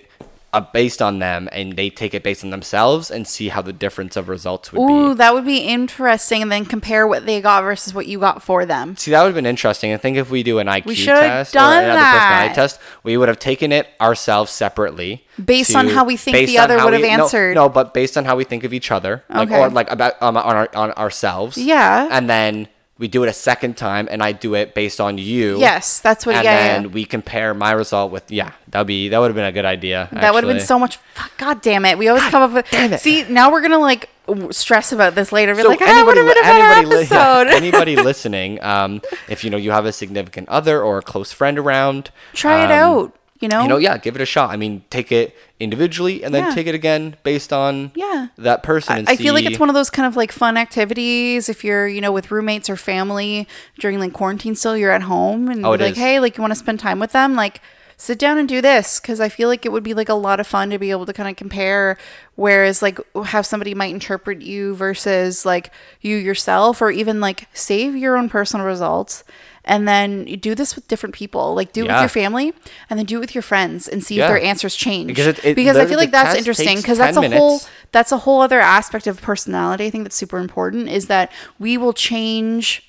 Uh, 0.50 0.62
based 0.72 1.02
on 1.02 1.18
them, 1.18 1.46
and 1.52 1.76
they 1.76 1.90
take 1.90 2.14
it 2.14 2.22
based 2.22 2.42
on 2.42 2.48
themselves, 2.48 3.10
and 3.10 3.28
see 3.28 3.48
how 3.50 3.60
the 3.60 3.72
difference 3.72 4.16
of 4.16 4.30
results 4.30 4.72
would 4.72 4.80
Ooh, 4.80 5.08
be. 5.10 5.14
that 5.18 5.34
would 5.34 5.44
be 5.44 5.58
interesting. 5.58 6.40
And 6.40 6.50
then 6.50 6.64
compare 6.64 7.06
what 7.06 7.26
they 7.26 7.42
got 7.42 7.60
versus 7.64 7.92
what 7.92 8.06
you 8.06 8.18
got 8.18 8.42
for 8.42 8.64
them. 8.64 8.96
See, 8.96 9.10
that 9.10 9.20
would 9.20 9.26
have 9.28 9.34
been 9.34 9.44
interesting. 9.44 9.92
I 9.92 9.98
think 9.98 10.16
if 10.16 10.30
we 10.30 10.42
do 10.42 10.58
an 10.58 10.66
IQ 10.66 11.04
test 11.04 11.54
or 11.54 11.58
another 11.58 12.00
personality 12.00 12.54
test, 12.54 12.80
we 13.02 13.18
would 13.18 13.28
have 13.28 13.38
taken 13.38 13.72
it 13.72 13.88
ourselves 14.00 14.50
separately. 14.50 15.26
Based 15.44 15.76
on 15.76 15.86
how 15.88 16.04
we 16.06 16.16
think 16.16 16.46
the 16.46 16.56
other 16.58 16.82
would 16.82 16.94
have 16.94 17.02
we- 17.02 17.08
no- 17.14 17.24
answered. 17.24 17.54
No, 17.54 17.68
but 17.68 17.92
based 17.92 18.16
on 18.16 18.24
how 18.24 18.34
we 18.34 18.44
think 18.44 18.64
of 18.64 18.72
each 18.72 18.90
other, 18.90 19.24
like 19.28 19.50
Okay. 19.50 19.60
or 19.60 19.68
like 19.68 19.90
about 19.90 20.14
um, 20.22 20.38
on 20.38 20.56
our, 20.56 20.68
on 20.74 20.92
ourselves. 20.92 21.58
Yeah. 21.58 22.08
And 22.10 22.30
then 22.30 22.68
we 22.98 23.08
do 23.08 23.22
it 23.22 23.28
a 23.28 23.32
second 23.32 23.76
time, 23.76 24.08
and 24.10 24.22
I 24.22 24.32
do 24.32 24.54
it 24.54 24.74
based 24.74 25.00
on 25.00 25.18
you. 25.18 25.58
Yes, 25.58 26.00
that's 26.00 26.26
what. 26.26 26.34
And 26.34 26.44
yeah, 26.44 26.56
then 26.56 26.82
yeah. 26.84 26.88
we 26.88 27.04
compare 27.04 27.54
my 27.54 27.72
result 27.72 28.10
with 28.10 28.30
yeah. 28.30 28.52
That'd 28.68 28.86
be 28.86 29.08
that 29.08 29.18
would 29.18 29.28
have 29.28 29.36
been 29.36 29.44
a 29.44 29.52
good 29.52 29.64
idea. 29.64 30.08
That 30.12 30.34
would 30.34 30.44
have 30.44 30.52
been 30.52 30.64
so 30.64 30.78
much. 30.78 30.96
Fuck, 31.14 31.36
God 31.38 31.62
damn 31.62 31.84
it! 31.84 31.96
We 31.96 32.08
always 32.08 32.24
come 32.24 32.42
up 32.42 32.52
with. 32.52 32.70
damn 32.70 32.92
it. 32.92 33.00
See, 33.00 33.24
now 33.24 33.52
we're 33.52 33.62
gonna 33.62 33.78
like 33.78 34.10
stress 34.50 34.92
about 34.92 35.14
this 35.14 35.32
later. 35.32 35.54
Be 35.54 35.62
So 35.62 35.68
like, 35.68 35.80
ah, 35.80 36.04
would 36.04 36.16
have 36.16 36.26
li- 36.26 36.34
been 36.34 36.44
a 36.44 36.46
better 36.46 36.64
anybody, 36.64 36.96
li- 36.96 37.08
yeah, 37.10 37.44
anybody 37.56 37.96
listening, 37.96 38.62
um, 38.62 39.00
if 39.28 39.44
you 39.44 39.50
know 39.50 39.56
you 39.56 39.70
have 39.70 39.86
a 39.86 39.92
significant 39.92 40.48
other 40.48 40.82
or 40.82 40.98
a 40.98 41.02
close 41.02 41.32
friend 41.32 41.58
around, 41.58 42.10
Try 42.34 42.62
it 42.64 42.72
um, 42.72 42.72
out. 42.72 43.17
You 43.40 43.48
know. 43.48 43.62
You 43.62 43.68
know, 43.68 43.76
yeah, 43.76 43.98
give 43.98 44.16
it 44.16 44.20
a 44.20 44.26
shot. 44.26 44.50
I 44.50 44.56
mean, 44.56 44.82
take 44.90 45.12
it 45.12 45.36
individually 45.60 46.24
and 46.24 46.34
then 46.34 46.44
Yeah. 46.48 46.54
take 46.54 46.66
it 46.66 46.74
again 46.74 47.16
based 47.22 47.52
on 47.52 47.92
Yeah. 47.94 48.28
that 48.38 48.62
person. 48.64 48.98
And 48.98 49.08
I 49.08 49.14
feel 49.16 49.32
like 49.34 49.44
it's 49.44 49.60
one 49.60 49.68
of 49.68 49.74
those 49.76 49.90
kind 49.90 50.06
of 50.06 50.16
like 50.16 50.32
fun 50.32 50.56
activities 50.56 51.48
if 51.48 51.62
you're, 51.64 51.86
you 51.86 52.00
know, 52.00 52.10
with 52.12 52.30
roommates 52.32 52.68
or 52.68 52.76
family 52.76 53.46
during 53.78 54.00
like 54.00 54.12
quarantine 54.12 54.54
still, 54.56 54.76
you're 54.76 54.90
at 54.90 55.02
home 55.02 55.48
and 55.48 55.64
Oh, 55.64 55.70
like, 55.72 55.92
is. 55.92 55.98
hey, 55.98 56.18
like 56.20 56.36
you 56.36 56.42
want 56.42 56.50
to 56.52 56.58
spend 56.58 56.80
time 56.80 56.98
with 56.98 57.12
them, 57.12 57.34
like 57.36 57.60
sit 57.96 58.18
down 58.18 58.38
and 58.38 58.48
do 58.48 58.60
this 58.60 59.00
because 59.00 59.20
I 59.20 59.28
feel 59.28 59.48
like 59.48 59.64
it 59.66 59.72
would 59.72 59.82
be 59.82 59.94
like 59.94 60.08
a 60.08 60.14
lot 60.14 60.38
of 60.40 60.46
fun 60.46 60.70
to 60.70 60.78
be 60.78 60.90
able 60.90 61.06
to 61.06 61.12
kind 61.12 61.28
of 61.28 61.36
compare. 61.36 61.96
Whereas 62.36 62.82
like 62.82 62.98
how 63.24 63.42
somebody 63.42 63.74
might 63.74 63.92
interpret 63.92 64.42
you 64.42 64.74
versus 64.74 65.44
like 65.46 65.72
you 66.00 66.16
yourself, 66.16 66.80
or 66.82 66.90
even 66.90 67.20
like 67.20 67.48
save 67.52 67.96
your 67.96 68.16
own 68.16 68.28
personal 68.28 68.66
results. 68.66 69.22
And 69.68 69.86
then 69.86 70.26
you 70.26 70.36
do 70.36 70.54
this 70.54 70.74
with 70.74 70.88
different 70.88 71.14
people, 71.14 71.54
like 71.54 71.72
do 71.72 71.84
it 71.84 71.88
with 71.92 72.00
your 72.00 72.08
family, 72.08 72.52
and 72.88 72.98
then 72.98 73.06
do 73.06 73.18
it 73.18 73.20
with 73.20 73.34
your 73.34 73.42
friends, 73.42 73.86
and 73.86 74.02
see 74.02 74.16
Yeah. 74.16 74.24
if 74.24 74.28
their 74.30 74.40
answers 74.42 74.74
change. 74.74 75.08
Because 75.08 75.26
it- 75.26 75.44
it 75.44 75.54
because 75.56 75.76
I 75.76 75.86
feel 75.86 75.98
like 75.98 76.10
that's 76.10 76.30
test 76.30 76.38
interesting 76.38 76.66
takes 76.68 76.80
because 76.82 76.98
that's 76.98 77.16
10 77.16 77.32
a 77.32 77.36
whole 77.36 77.48
minutes. 77.58 77.68
that's 77.92 78.10
a 78.10 78.18
whole 78.18 78.40
other 78.40 78.60
aspect 78.60 79.06
of 79.06 79.20
personality 79.22 79.86
i 79.86 79.90
think 79.90 80.04
that's 80.04 80.16
super 80.16 80.38
important 80.38 80.88
is 80.88 81.06
that 81.06 81.30
we 81.58 81.76
will 81.78 81.92
change 81.92 82.82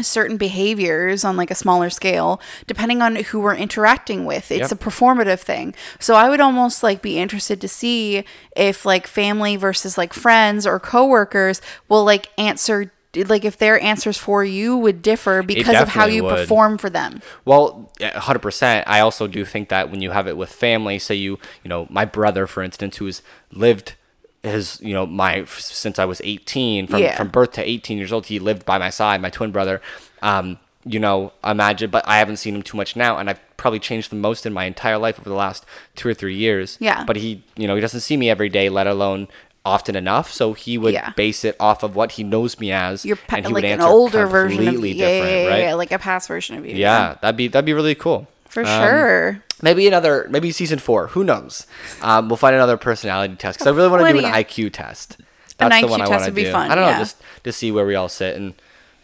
certain 0.00 0.36
behaviors 0.38 1.22
on 1.22 1.36
like 1.36 1.50
a 1.50 1.54
smaller 1.54 1.90
scale 1.90 2.40
depending 2.66 3.02
on 3.02 3.16
who 3.16 3.38
we're 3.40 3.54
interacting 3.54 4.24
with 4.24 4.50
it's 4.50 4.70
Yep. 4.70 4.72
a 4.72 4.76
performative 4.76 5.40
thing 5.40 5.74
so 6.00 6.14
i 6.14 6.30
would 6.30 6.40
almost 6.40 6.82
like 6.82 7.02
be 7.02 7.18
interested 7.18 7.60
to 7.60 7.68
see 7.68 8.24
if 8.56 8.86
like 8.86 9.06
family 9.06 9.56
versus 9.56 9.98
like 9.98 10.12
friends 10.14 10.66
or 10.66 10.80
coworkers 10.80 11.60
will 11.88 12.04
like 12.04 12.28
answer 12.38 12.90
like 13.14 13.44
if 13.44 13.58
their 13.58 13.80
answers 13.80 14.16
for 14.16 14.44
you 14.44 14.76
would 14.76 15.02
differ 15.02 15.42
because 15.42 15.80
of 15.80 15.88
how 15.88 16.06
you 16.06 16.22
would. 16.24 16.30
perform 16.36 16.78
for 16.78 16.88
them 16.90 17.20
Well, 17.44 17.90
a 18.00 18.20
hundred 18.20 18.40
percent. 18.40 18.86
I 18.88 19.00
also 19.00 19.26
do 19.26 19.44
think 19.44 19.68
that 19.68 19.90
when 19.90 20.00
you 20.00 20.10
have 20.10 20.26
it 20.26 20.36
with 20.36 20.50
family, 20.50 20.98
say 20.98 21.14
you, 21.14 21.38
you 21.62 21.68
know, 21.68 21.86
my 21.90 22.04
brother, 22.04 22.46
for 22.46 22.62
instance, 22.62 22.96
who's 22.96 23.22
lived 23.52 23.94
his, 24.42 24.80
you 24.80 24.92
know, 24.92 25.06
my 25.06 25.44
since 25.44 25.98
I 25.98 26.04
was 26.04 26.20
eighteen, 26.24 26.86
from 26.86 27.00
Yeah. 27.00 27.16
from 27.16 27.28
birth 27.28 27.52
to 27.52 27.62
eighteen 27.62 27.98
years 27.98 28.12
old, 28.12 28.26
he 28.26 28.38
lived 28.38 28.64
by 28.64 28.78
my 28.78 28.90
side. 28.90 29.20
My 29.20 29.30
twin 29.30 29.52
brother, 29.52 29.80
um, 30.20 30.58
you 30.84 30.98
know, 30.98 31.32
imagine, 31.44 31.90
but 31.90 32.06
I 32.08 32.18
haven't 32.18 32.38
seen 32.38 32.56
him 32.56 32.62
too 32.62 32.76
much 32.76 32.96
now, 32.96 33.18
and 33.18 33.30
I've 33.30 33.40
probably 33.56 33.78
changed 33.78 34.10
the 34.10 34.16
most 34.16 34.44
in 34.44 34.52
my 34.52 34.64
entire 34.64 34.98
life 34.98 35.20
over 35.20 35.28
the 35.28 35.36
last 35.36 35.64
two 35.94 36.08
or 36.08 36.14
three 36.14 36.34
years. 36.34 36.76
Yeah. 36.80 37.04
But 37.04 37.16
he, 37.16 37.44
you 37.56 37.68
know, 37.68 37.76
he 37.76 37.80
doesn't 37.80 38.00
see 38.00 38.16
me 38.16 38.28
every 38.30 38.48
day, 38.48 38.68
let 38.68 38.88
alone 38.88 39.28
often 39.64 39.94
enough. 39.96 40.32
So 40.32 40.52
he 40.54 40.76
would 40.78 40.94
Yeah. 40.94 41.10
base 41.16 41.44
it 41.44 41.56
off 41.60 41.82
of 41.82 41.94
what 41.94 42.12
he 42.12 42.24
knows 42.24 42.58
me 42.58 42.72
as, 42.72 43.04
you're 43.04 43.16
pa- 43.16 43.36
and 43.36 43.46
he 43.46 43.52
like 43.52 43.62
would 43.62 43.64
an 43.64 43.80
answer 43.80 43.88
older 43.88 44.26
version 44.26 44.60
of 44.60 44.64
completely 44.74 44.92
yeah, 44.92 45.08
yeah, 45.08 45.48
right? 45.48 45.62
yeah, 45.64 45.74
like 45.74 45.92
a 45.92 45.98
past 45.98 46.28
version 46.28 46.56
of 46.58 46.66
you 46.66 46.74
Yeah, 46.76 47.16
that'd 47.22 47.36
be 47.36 47.48
that'd 47.48 47.64
be 47.64 47.72
really 47.72 47.94
cool. 47.94 48.26
for 48.48 48.60
Um, 48.62 48.66
sure 48.66 49.42
Maybe 49.64 49.86
another, 49.86 50.26
maybe 50.28 50.50
season 50.50 50.80
four. 50.80 51.06
Who 51.08 51.22
knows? 51.22 51.68
Um, 52.00 52.28
we'll 52.28 52.36
find 52.36 52.56
another 52.56 52.76
personality 52.76 53.36
test 53.36 53.58
because 53.60 53.68
I 53.72 53.76
really 53.76 53.88
want 53.88 54.04
to 54.04 54.12
do 54.12 54.18
an 54.26 54.32
IQ 54.32 54.72
test. 54.72 55.18
An 55.20 55.68
That's 55.68 55.82
the 55.82 55.86
IQ 55.86 55.90
one 55.90 56.00
I 56.00 56.04
test 56.06 56.10
want 56.10 56.22
to 56.24 56.30
would 56.30 56.34
be 56.34 56.44
do. 56.44 56.50
fun, 56.50 56.68
I 56.68 56.74
don't 56.74 56.84
know, 56.90 56.98
just 56.98 57.16
to 57.44 57.52
see 57.52 57.70
where 57.70 57.86
we 57.86 57.94
all 57.94 58.08
sit 58.08 58.34
and 58.36 58.54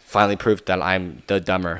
finally 0.05 0.35
prove 0.35 0.65
that 0.65 0.81
I'm 0.81 1.23
the 1.27 1.39
dumber. 1.39 1.79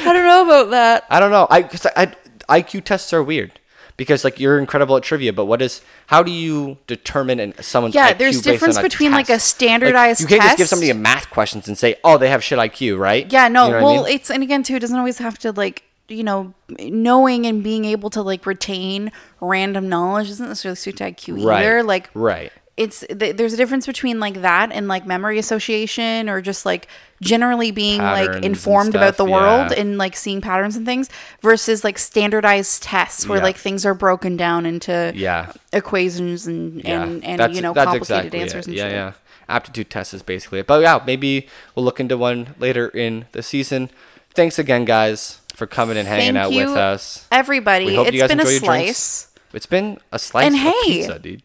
i 0.00 0.12
don't 0.12 0.24
know 0.24 0.42
about 0.44 0.70
that 0.70 1.04
I 1.10 1.20
don't 1.20 1.30
know. 1.30 1.46
I, 1.48 1.62
cause 1.62 1.86
I, 1.94 2.12
I 2.48 2.62
IQ 2.62 2.82
tests 2.82 3.12
are 3.12 3.22
weird 3.22 3.59
because 4.00 4.24
like 4.24 4.40
you're 4.40 4.58
incredible 4.58 4.96
at 4.96 5.02
trivia, 5.02 5.30
but 5.30 5.44
what 5.44 5.60
is? 5.60 5.82
How 6.06 6.22
do 6.22 6.30
you 6.30 6.78
determine 6.86 7.38
an, 7.38 7.52
someone's 7.62 7.94
Yeah, 7.94 8.14
IQ 8.14 8.18
there's 8.18 8.40
difference 8.40 8.78
between, 8.78 9.12
like, 9.12 9.26
a 9.26 9.34
test? 9.34 9.48
standardized 9.48 10.22
you 10.22 10.26
can't 10.26 10.40
just 10.40 10.56
give 10.56 10.68
somebody 10.68 10.88
a 10.88 10.94
math 10.94 11.28
questions 11.28 11.68
and 11.68 11.76
say, 11.76 11.96
oh, 12.02 12.16
they 12.16 12.30
have 12.30 12.42
shit 12.42 12.58
IQ, 12.58 12.98
right? 12.98 13.30
Yeah, 13.30 13.48
no. 13.48 13.66
You 13.66 13.72
know 13.72 13.76
what 13.76 13.82
I 13.82 13.84
well, 13.84 14.04
mean? 14.04 14.14
it's 14.14 14.30
and 14.30 14.42
again 14.42 14.62
too, 14.62 14.76
it 14.76 14.78
doesn't 14.78 14.96
always 14.96 15.18
have 15.18 15.38
to 15.40 15.52
like 15.52 15.82
you 16.08 16.24
know 16.24 16.54
knowing 16.78 17.44
and 17.44 17.62
being 17.62 17.84
able 17.84 18.08
to 18.08 18.22
like 18.22 18.46
retain 18.46 19.12
random 19.42 19.90
knowledge 19.90 20.28
doesn't 20.28 20.48
necessarily 20.48 20.76
suit 20.76 20.96
to 20.96 21.04
IQ 21.04 21.44
right. 21.44 21.58
either. 21.58 21.82
Like 21.82 22.08
right. 22.14 22.52
It's 22.80 23.04
th- 23.18 23.36
there's 23.36 23.52
a 23.52 23.56
difference 23.58 23.86
between 23.86 24.20
like 24.20 24.40
that 24.40 24.72
and 24.72 24.88
like 24.88 25.04
memory 25.06 25.38
association 25.38 26.28
or 26.30 26.40
just 26.40 26.64
like 26.64 26.88
generally 27.20 27.70
being 27.70 28.00
Patterns 28.00 28.36
like 28.36 28.44
informed 28.44 28.94
about 28.94 29.16
the 29.18 29.24
world 29.26 29.70
yeah. 29.70 29.80
and 29.80 29.98
like 29.98 30.16
seeing 30.16 30.40
patterns 30.40 30.76
and 30.76 30.86
things 30.86 31.10
versus 31.42 31.84
like 31.84 31.98
standardized 31.98 32.82
tests 32.82 33.26
where 33.28 33.38
Yeah. 33.38 33.44
like 33.44 33.56
things 33.58 33.84
are 33.84 33.92
broken 33.92 34.36
down 34.38 34.64
into 34.64 35.12
Yeah. 35.14 35.52
equations 35.74 36.46
and 36.46 36.82
Yeah, 36.82 37.02
and, 37.02 37.22
and 37.24 37.38
that's- 37.40 37.54
you 37.56 37.62
know 37.62 37.74
complicated 37.74 38.02
exactly 38.02 38.40
answers 38.40 38.66
it. 38.66 38.70
and 38.70 38.76
yeah, 38.78 38.84
shit. 38.84 38.92
yeah. 38.92 39.12
Aptitude 39.48 39.90
test 39.90 40.14
is 40.14 40.22
basically 40.22 40.60
it. 40.60 40.66
But 40.66 40.80
yeah, 40.80 41.00
maybe 41.04 41.48
we'll 41.74 41.84
look 41.84 42.00
into 42.00 42.16
one 42.16 42.54
later 42.58 42.88
in 42.88 43.26
the 43.32 43.42
season. 43.42 43.90
Thanks 44.32 44.58
again, 44.58 44.84
guys, 44.86 45.40
for 45.54 45.66
coming 45.66 45.98
and 45.98 46.06
hanging 46.08 46.34
Thank 46.34 46.54
out 46.56 46.68
with 46.68 46.76
us. 46.76 47.26
Everybody, 47.32 47.86
We 47.86 47.94
hope 47.96 48.06
it's 48.06 48.14
you 48.14 48.20
guys 48.20 48.28
been 48.30 48.38
a 48.38 48.42
enjoy 48.42 48.50
your 48.52 48.60
slice. 48.60 48.82
drinks. 48.84 49.26
It's 49.52 49.66
been 49.66 49.98
a 50.12 50.18
slice 50.20 50.46
And 50.46 50.54
of 50.54 50.60
hey, 50.62 50.82
pizza, 50.84 51.18
dude. 51.18 51.42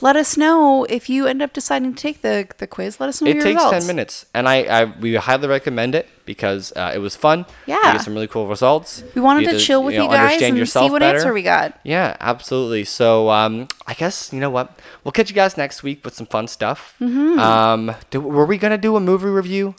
Let 0.00 0.16
us 0.16 0.36
know 0.36 0.84
if 0.90 1.08
you 1.08 1.26
end 1.26 1.40
up 1.40 1.52
deciding 1.52 1.94
to 1.94 2.00
take 2.02 2.22
the 2.22 2.48
the 2.58 2.66
quiz. 2.66 2.98
Let 3.00 3.08
us 3.08 3.22
know. 3.22 3.30
It 3.30 3.34
takes 3.34 3.46
results. 3.62 3.86
10 3.86 3.86
minutes, 3.86 4.26
and 4.34 4.48
I, 4.48 4.56
I 4.62 4.84
we 4.84 5.14
highly 5.14 5.46
recommend 5.48 5.94
it 5.94 6.08
because 6.24 6.72
uh, 6.76 6.92
it 6.94 6.98
was 6.98 7.14
fun. 7.16 7.40
You 7.66 7.74
Yeah. 7.74 7.92
get 7.92 8.02
some 8.02 8.14
really 8.14 8.26
cool 8.26 8.46
results. 8.48 9.04
We 9.14 9.20
wanted 9.20 9.44
get 9.44 9.52
to 9.52 9.58
chill 9.60 9.82
with 9.84 9.94
you, 9.94 10.00
know, 10.00 10.08
guys 10.08 10.42
understand 10.42 10.58
and 10.58 10.68
see 10.68 10.90
what 10.90 11.00
better. 11.00 11.18
answer 11.18 11.32
we 11.32 11.42
got. 11.42 11.78
Yeah, 11.84 12.16
absolutely. 12.20 12.84
So 12.84 13.30
um, 13.30 13.68
I 13.86 13.94
guess 13.94 14.32
you 14.32 14.40
know 14.40 14.50
what? 14.50 14.78
We'll 15.04 15.12
catch 15.12 15.28
you 15.30 15.34
guys 15.34 15.56
next 15.56 15.82
week 15.82 16.04
with 16.04 16.14
some 16.14 16.26
fun 16.26 16.48
stuff. 16.48 16.96
Mm-hmm. 17.00 17.38
Um, 17.38 17.94
do, 18.10 18.20
were 18.20 18.46
we 18.46 18.58
gonna 18.58 18.78
do 18.78 18.96
a 18.96 19.00
movie 19.00 19.28
review? 19.28 19.74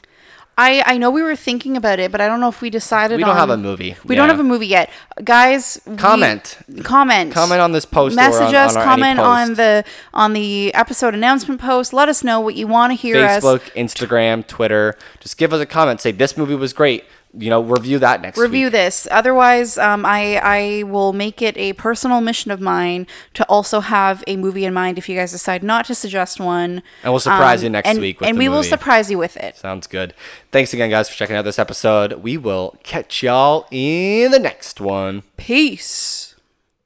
I 0.57 0.81
I 0.85 0.97
know 0.97 1.11
we 1.11 1.21
were 1.21 1.35
thinking 1.35 1.75
about 1.75 1.99
it, 1.99 2.11
but 2.11 2.21
I 2.21 2.27
don't 2.27 2.39
know 2.39 2.47
if 2.49 2.61
we 2.61 2.69
decided. 2.69 3.17
We 3.17 3.23
don't 3.23 3.31
on- 3.31 3.37
have 3.37 3.49
a 3.49 3.57
movie. 3.57 3.95
We 4.05 4.15
don't 4.15 4.29
have 4.29 4.39
a 4.39 4.43
movie 4.43 4.67
yet, 4.67 4.89
guys. 5.23 5.79
we- 5.85 5.97
Comment. 5.97 6.57
comment. 6.83 7.33
Comment 7.33 7.59
on 7.61 7.71
this 7.73 7.85
post 7.85 8.13
or 8.13 8.15
Message 8.15 8.47
on- 8.49 8.55
us. 8.55 8.75
on 8.75 8.83
comment 8.83 9.19
on 9.19 9.53
the 9.55 9.83
on 10.13 10.33
the 10.33 10.73
episode 10.73 11.13
announcement 11.13 11.59
post. 11.59 11.91
Let 11.93 12.07
us 12.09 12.23
know 12.23 12.39
what 12.39 12.55
you 12.55 12.67
want 12.67 12.91
to 12.91 12.95
hear. 12.95 13.17
us 13.25 13.43
Facebook, 13.43 13.61
Instagram, 13.75 14.47
Twitter. 14.47 14.95
Just 15.19 15.37
give 15.37 15.51
us 15.53 15.59
a 15.61 15.65
comment. 15.65 15.99
Say 16.01 16.11
this 16.11 16.37
movie 16.37 16.55
was 16.55 16.71
great. 16.73 17.03
You 17.38 17.49
know, 17.49 17.61
review 17.61 17.99
that 17.99 18.21
next 18.21 18.38
review 18.38 18.67
week. 18.67 18.71
this. 18.73 19.07
Otherwise, 19.11 19.77
um, 19.77 20.05
I 20.05 20.38
I 20.41 20.83
will 20.83 21.11
make 21.13 21.41
it 21.41 21.57
a 21.57 21.73
personal 21.73 22.21
mission 22.21 22.51
of 22.51 22.61
mine 22.61 23.07
to 23.33 23.43
also 23.49 23.81
have 23.81 24.23
a 24.27 24.38
movie 24.38 24.63
in 24.65 24.73
mind 24.73 24.97
if 24.97 25.09
you 25.09 25.17
guys 25.17 25.31
decide 25.31 25.61
not 25.63 25.86
to 25.86 25.95
suggest 25.95 26.39
one. 26.39 26.81
And 27.03 27.11
we'll 27.11 27.19
surprise 27.19 27.59
Um, 27.59 27.63
you 27.65 27.69
next 27.71 27.89
and- 27.89 27.99
week 27.99 28.19
with 28.21 28.29
and 28.29 28.38
we 28.38 28.47
will 28.47 28.63
surprise 28.63 29.11
you 29.11 29.17
with 29.17 29.36
it. 29.38 29.57
Sounds 29.57 29.88
good. 29.88 30.13
Thanks 30.51 30.73
again, 30.73 30.89
guys, 30.89 31.09
for 31.09 31.15
checking 31.15 31.36
out 31.36 31.43
this 31.45 31.59
episode. 31.59 32.13
We 32.23 32.38
will 32.38 32.77
catch 32.83 33.21
y'all 33.23 33.67
in 33.71 34.31
the 34.31 34.39
next 34.39 34.79
one. 34.79 35.23
Peace. 35.38 36.34